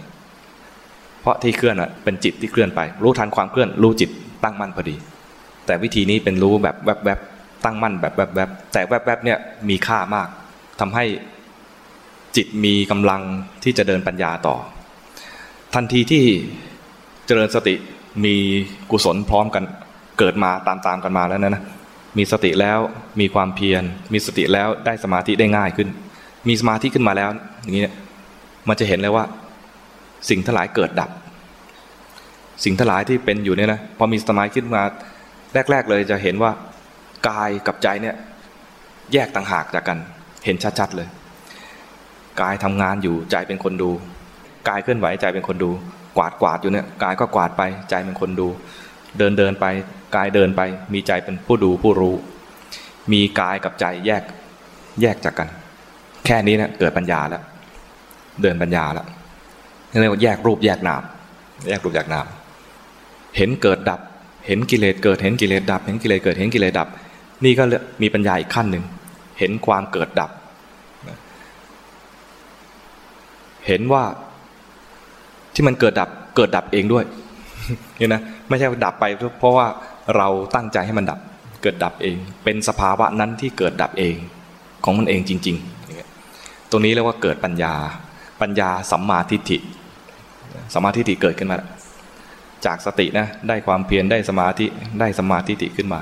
[1.21, 4.11] เพราะที่เคลื่อนเป็นจิตที่เคลื่อนไป รู้ทันความเคลื่อนรู้จิต
[4.45, 4.97] ตั้งมั่นพอดี
[5.69, 9.39] แต่วิธีนี้เป็นรู้แบบแวบๆตั้งมั่นแบบแวบๆแต่แวบๆเนี่ย
[9.69, 10.29] มีค่ามาก
[10.81, 11.05] ทำให้
[12.37, 13.23] จิตมีกำลัง
[13.65, 14.57] ที่จะเดินปัญญาต่อ
[15.75, 16.25] ทันทีที่
[17.27, 17.75] เจริญสติ
[18.25, 18.37] มี
[18.91, 19.65] กุศลพร้อมกัน
[20.19, 21.63] เกิดมาตามๆกันมาแล้วนะนะ
[22.19, 22.79] มีสติแล้ว
[23.21, 25.89] มีความเพียร มีสติแล้วได้สมาธิได้ง่ายขึ้น
[26.49, 27.29] มีสมาธิขึ้นมาแล้ว
[27.63, 27.83] อย่างนี้
[28.69, 29.25] มันจะเห็นเลยว่า
[30.29, 31.11] สิ่งทั้งหลายเกิดดับ
[32.65, 34.83] สิ่งทั้งหลายที่เป็นอยู่เนี่ยนะพอมีสมาธิขึ้นมา
[35.55, 36.51] แรก ๆเลยจะเห็นว่า
[37.29, 38.17] กายกับใจเนี่ย
[39.13, 39.99] แยกต่างหากจากกัน
[40.45, 41.09] เห็นชัดๆเลย
[42.41, 43.91] กายทำงานอยู่ใจเป็นคนดู
[44.69, 45.71] กายเคลื่อนไหวใจเป็นคนดู
[46.17, 48.49] กวาดกวาดอยู่เนี่ยกายก็กวาดไปใจเป็นคนดู
[49.19, 49.67] เดินเดินไป
[50.17, 52.15] กายเดินไป มีใจเป็นผู้ดูผู้รู้
[53.13, 54.23] มีกายกับใจแยก
[55.01, 55.49] แยกจากกัน
[56.27, 57.43] แค่นี้เนะเกิดปัญญาแล้ว
[58.43, 59.07] เดินปัญญาแล้ว
[60.01, 61.03] เรียกว่าแยกรูปแยกนาม
[61.69, 62.27] แยกรูปแยกนาม
[63.37, 64.01] เห็นเกิดดับ
[64.49, 66.89] เห็นกิเลสเกิดเห็นกิเลสดับ เห็นกิเลสเกิดเห็นกิเลสดับ
[67.45, 67.63] นี่ก็
[68.03, 68.85] มีปัญญาอีกขั้นหนึ่ง
[69.39, 70.31] เห็นความเกิดดับ
[73.67, 74.05] เห็นว่า
[75.55, 77.05] ที่มันเกิดดับเกิดดับเองด้วย
[77.99, 79.05] เห็นนะไม่ใช่ดับไป
[79.39, 79.67] เพราะว่า
[80.17, 81.19] เราตั้งใจให้มันดับ
[81.63, 84.15] เกิดดับเอง เป็นสภาวะนั้นที่เกิดดับเอง
[84.85, 87.75] ของมันเองจริงๆตรงนี้เรียกว่าเกิดปัญญา
[88.41, 89.59] ปัญญาสัมมาทิฏฐิ
[90.75, 91.57] สัมมาทิฏฐิเกิดขึ้นมา
[92.67, 94.67] จากสตินะได้ความเพียรได้สมาธิ
[95.01, 96.01] ได้สมาธิฏฐิขึ้นมา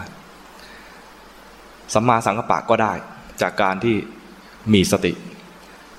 [1.95, 2.93] สัมมาสังกปะก็ได้
[3.41, 3.97] จากการที่
[4.73, 5.13] มีสติ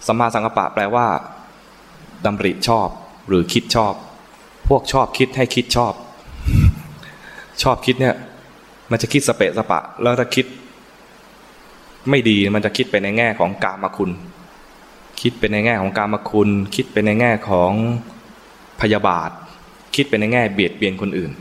[0.08, 1.08] สัมมาสังกปะแปลว่า
[2.26, 2.90] ดำริชอบ
[3.28, 3.94] หรือคิดชอบ
[4.68, 5.94] พวกชอบคิดให้คิดชอบ
[7.64, 8.16] ชอบคิดเนี่ย
[8.92, 10.46] มันจะคิดสเปะสปะ แล้วถ้าคิด
[12.10, 14.12] ไม่ดีมันจะคิดไปในแง่ของกามคุณ
[15.22, 17.72] คิดเป็นในแง่ของกามคุณ คิดเป็นในแง่ของ
[18.82, 19.32] พยาบาท
[19.98, 21.32] คิดเป็นในแง่เบียดเบียนคนอื่น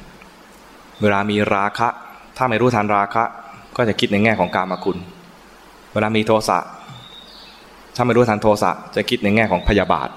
[1.02, 1.88] เวลามีราคะ
[2.36, 3.24] ถ้าไม่รู้ทันราคะ
[3.76, 4.98] ก็จะคิดในแง่ของกามคุณ
[5.92, 6.58] เวลามีโทสะ
[7.96, 10.08] ถ้าไม่รู้ทันโทสะจะคิดในแง่ของพยาบาท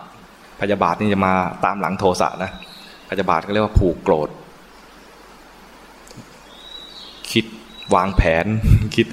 [0.62, 1.34] พยาบาทนี่จะมา
[1.66, 2.52] ตามหลังโทสะนะ
[3.10, 4.30] พยาบาทก็เรียกว่าผูกโกรธ
[7.32, 7.46] คิด
[7.96, 8.46] วางแผน
[8.96, 9.06] คิด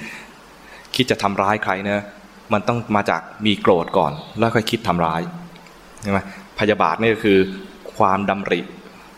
[0.94, 2.04] คิดจะทำร้ายใครเนะ
[2.52, 5.20] มันต้องมาจากมีโกรธก่อน แล้วค่อยคิดทำร้าย
[6.02, 6.18] ใช่ไหม
[6.58, 7.38] พยาบาทนี่ก็คือ
[7.96, 8.60] ความดำริ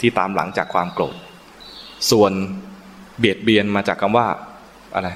[0.01, 1.17] ที่ตามหลังจากความโกรธ
[2.11, 2.33] ส่วน
[3.19, 4.27] เบียดเบียนมาจากคำว่า
[4.95, 5.09] อะไร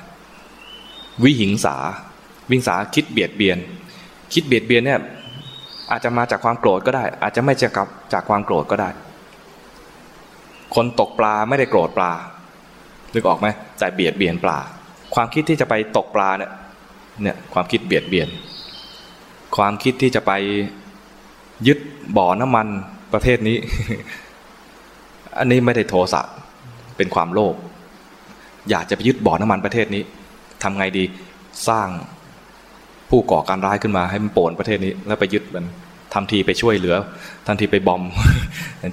[1.23, 1.77] วิหิงสา
[2.51, 3.59] วิงสาคิดเบียดเบียน
[4.33, 5.01] คิดเบียดเบียนเนี่ย
[5.91, 7.79] อาจจะมาจากความโกรธก็ได้ อาจจะไม่จาก
[8.13, 8.89] จากความโกรธก็ได้
[10.75, 12.13] คนตกปลาไม่ได้โกรธปลา
[13.15, 13.47] นึกออกไหม
[13.79, 14.59] แต่เบียดเบียนปลา
[15.15, 16.51] ความคิดที่จะไปตกปลาเนี่ย
[17.23, 18.29] เนี่ยความคิดเบียดเบียน
[19.57, 20.33] ความคิดที่จะไป
[21.67, 21.79] ยึด
[22.17, 22.67] บ่อน้ำมัน
[23.13, 23.57] ประเทศนี้
[25.39, 26.23] อันนี้ไม่ได้โทสะ
[26.97, 27.55] เป็นความโลภ
[28.71, 30.03] อยากจะไปยึดบ่อน้ำมันประเทศนี้
[30.63, 31.05] ทำไงดี
[31.69, 31.89] สร้าง
[33.11, 35.67] ผู้ก่อการร้ายขึ้นมาให้มันโป่นประเทศนี้ แล้วไปยึดมัน
[36.15, 36.97] ทำทีไปช่วยเหลือ
[37.47, 38.03] ทันทีไปบอม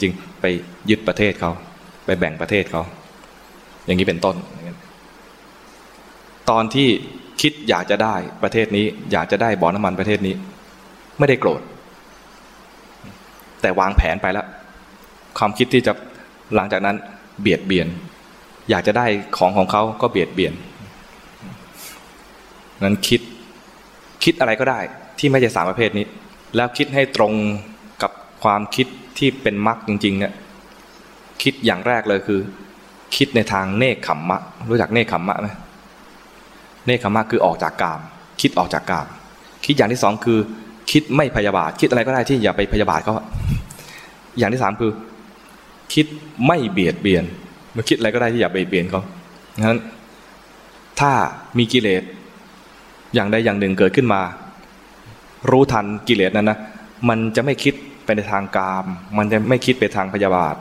[0.02, 0.46] จริงไป
[0.90, 1.52] ยึดประเทศเขา
[2.06, 2.82] ไปแบ่งประเทศเขา
[3.86, 4.36] อย่างนี้เป็นต้น
[6.50, 6.90] ตอนที่
[7.42, 10.36] คิดอยากจะได้ประเทศนี้ อยากจะได้บ่อน้ำมันประเทศนี้
[11.20, 11.62] ไม่ได้โกรธ
[13.62, 14.46] แต่วางแผนไปแล้ว
[15.38, 15.94] ความคิดที่จะ
[16.56, 16.96] หลังจากนั้น
[17.42, 17.88] เบียดเบียน
[18.70, 19.06] อยากจะได้
[19.38, 20.54] ของของเขาก็เบียดเบียน
[22.84, 23.22] นั้นคิด
[24.24, 24.80] คิดอะไรก็ได้
[25.20, 26.06] ที่ไม่ใช่สามประเภทนี้
[26.56, 27.34] แล้วคิดให้ตรง
[28.02, 28.12] กับ
[28.44, 28.88] ความคิด
[29.18, 30.34] ที่เป็นมรรคจริง ๆ เนี่ย
[31.44, 32.40] คิดอย่างแรกเลยคือ
[33.16, 35.48] คิดในทางเนคขมมะ รู้จักเนคขมมะไหม
[36.86, 38.00] เนคขมมะคือออกจากกาม
[38.42, 39.08] คิดออกจากกาม
[39.66, 40.40] คิดอย่างที่สองคือ
[40.92, 43.14] คิดไม่พยาบาท คิดอะไรก็ได้ที่อย่าไปพยาบาทเขา
[44.38, 44.92] อย่างที่สามคือ
[45.94, 46.06] คิด
[46.46, 47.24] ไม่เบียดเบียน
[47.80, 49.02] มื่อคิดอะไรก็ได้ที่อย่าเบียดเบียนเขา
[49.62, 49.80] งั้น
[51.00, 51.12] ถ้า
[51.58, 52.04] มีกิเลส
[53.16, 54.22] อย่างใดอย่างหนึ่งเกิดขึ้นมา
[55.50, 56.60] รู้ทันกิเลสนั้นนะ
[57.10, 57.74] มันจะไม่คิด
[58.06, 58.86] ไปในทางกาม
[59.18, 60.56] มันจะไม่คิดไปทางพยาบาท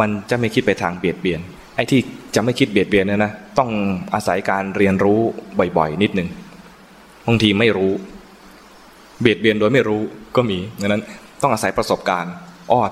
[0.00, 1.40] มันจะไม่คิดไปทางเบียดเบียน
[1.76, 2.00] ไอ้ที่
[2.34, 3.70] จะไม่คิดเบียดเบียนเนี่ยนะ ต้อง
[4.14, 5.20] อาศัยการเรียนรู้
[5.78, 6.28] บ่อยๆ นิดหนึ่ง
[7.26, 7.92] บางทีไม่รู้
[9.20, 10.00] เบียดเบียนโดยไม่รู้
[10.36, 11.02] ก็มีดังนั้น
[11.42, 12.32] ต้องอาศัยประสบการณ์
[12.72, 12.82] อ้อ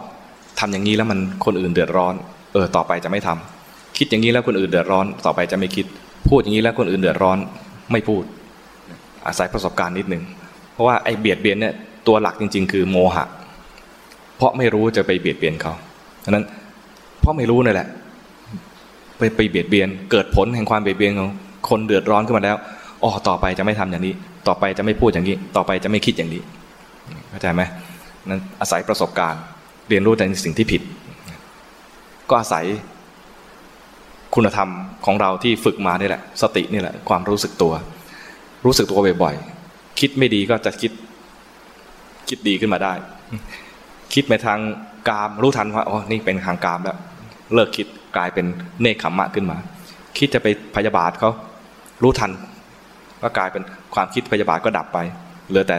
[0.61, 2.15] ทำอย่างนี้แล้วมันคนอื่นเดือดร้อน
[2.53, 5.87] เออ ต่อไปจะไม่ทำคิดอย่างนี้แล้วคนอื่นเดือดร้อน ต่อไปจะไม่คิด
[6.29, 7.39] พูดอย่างนี้แล้วคนอื่นเดือดร้อน
[7.93, 8.23] ไม่พูด
[9.27, 10.23] อาศัยประสบการณ์นิดนึง
[10.73, 11.75] เพราะว่าไอ้เบียดเบียนเนี่ย
[12.07, 13.25] ตัวหลักจริง ๆ คือโมหะ
[14.37, 15.73] เพราะไม่รู้จะไปเบียดเบียนเขา
[16.25, 16.45] ดังนั้น
[17.21, 17.89] เพราะไม่รู้นี่แหละ
[19.19, 21.31] ไปไปเบียดเบียน เกิดผลแห่งความเบียดเบียนของ
[21.69, 22.57] คนเดือดร้อนขึ้นมาแล้ว
[23.03, 24.15] อ๋อต่อไปจะไม่ทำอย่างนี้
[24.49, 26.43] ต่อไปจะไม่พูดอย่างนี้ ต่อไปจะไม่คิดอย่างนี้
[27.31, 27.63] เข้าใจไหม
[28.29, 29.43] นั้นอาศัยประสบการณ์
[29.91, 30.83] เรียนรู้แต่สิ่งที่ผิด
[32.29, 32.65] ก็อาศัย
[34.35, 34.71] คุณธรรม
[35.07, 37.73] ของเราที่ฝึกมานี่แหละ สตินี่แหละ ความรู้สึกตัว
[38.65, 40.93] รู้สึกตัวบ่อยๆคิดไม่ดีก็จะคิด
[42.29, 42.93] คิดดีขึ้นมาได้
[44.15, 44.59] คิดไปทาง
[45.09, 46.99] กามรู้ทันว่าอ๋อนี่เป็นทางกามแล้ว
[47.55, 47.87] เลิกคิด
[48.17, 48.47] กลายเป็น
[48.81, 49.57] เนคขมมะขึ้นมา
[50.19, 51.31] คิดจะไปพยาบาทเขา
[52.03, 52.31] รู้ทัน
[53.23, 53.63] ก็กลายเป็น
[53.95, 54.99] ความคิดพยาบาทก็ดับไป
[55.49, 55.77] เหลือแต่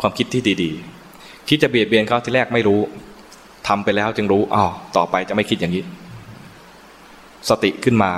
[0.00, 2.80] ความคิดที่ดีๆ คิดจะเบียดเบียนเขาที่แรกไม่รู้
[3.68, 4.64] ทำไปแล้วจึงรู้อ๋อ
[4.96, 5.82] ต่อไปจะไม่คิดอย่างนี้
[7.48, 8.10] สติขึ้นมา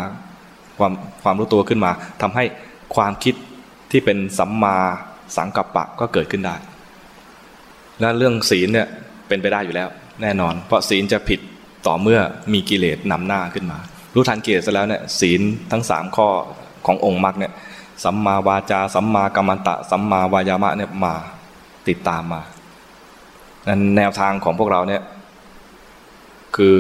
[0.79, 1.91] ความความรู้ตัวขึ้นมา
[2.23, 2.45] ทำให้
[2.95, 3.35] ความคิด
[3.91, 4.77] ที่เป็นสัมมา
[5.37, 6.55] สังกัปปะก็เกิดขึ้นได้
[8.01, 8.89] และเรื่องศีลเนี่ย
[9.29, 9.89] เป็นไปได้อยู่แล้ว
[10.23, 11.41] แน่นอน เพราะศีลจะผิด
[11.87, 12.21] ต่อเมื่อ
[12.53, 13.79] มีกิเลสนำหน้าขึ้นมา
[14.15, 15.41] รู้ทันกิเลสแล้วเนี่ยศีล
[15.73, 16.29] ทั้งสามข้อ
[16.87, 17.53] ขององค์มรรคเนี่ย
[18.05, 21.15] สัมมาวาจา สัมมากัมมันตะ สัมมาวายามะเนี่ยมา
[21.89, 22.41] ติดตามมา
[23.69, 25.03] นั้นแนวทางของพวกเราเนี่ย
[26.57, 26.75] คือ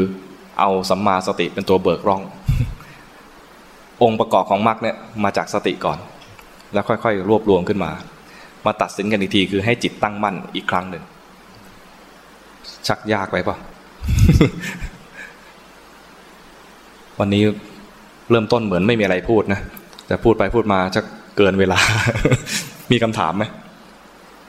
[0.58, 2.22] เอาสัมมาสติเป็นตัวเบิกร่อง
[4.02, 5.98] องค์ประกอบของมรรคเนี่ยมาจากสติก่อน
[6.72, 7.90] แล้วค่อยๆ รวบรวมขึ้นมา
[8.66, 11.04] มาตัดสินกันอีกทีคือให้จิตตั้งมั่นอีกครั้งหนึ่ง
[12.86, 13.56] ชักยากไปปะ
[17.18, 17.42] วันนี้
[18.30, 19.60] เริ่มต้นเหมือนไม่มีอะไรพูดนะ
[20.06, 21.04] แต่พูดไปพูดมาชัก
[21.36, 21.78] เกินเวลา
[22.92, 23.44] มีคำถามไหม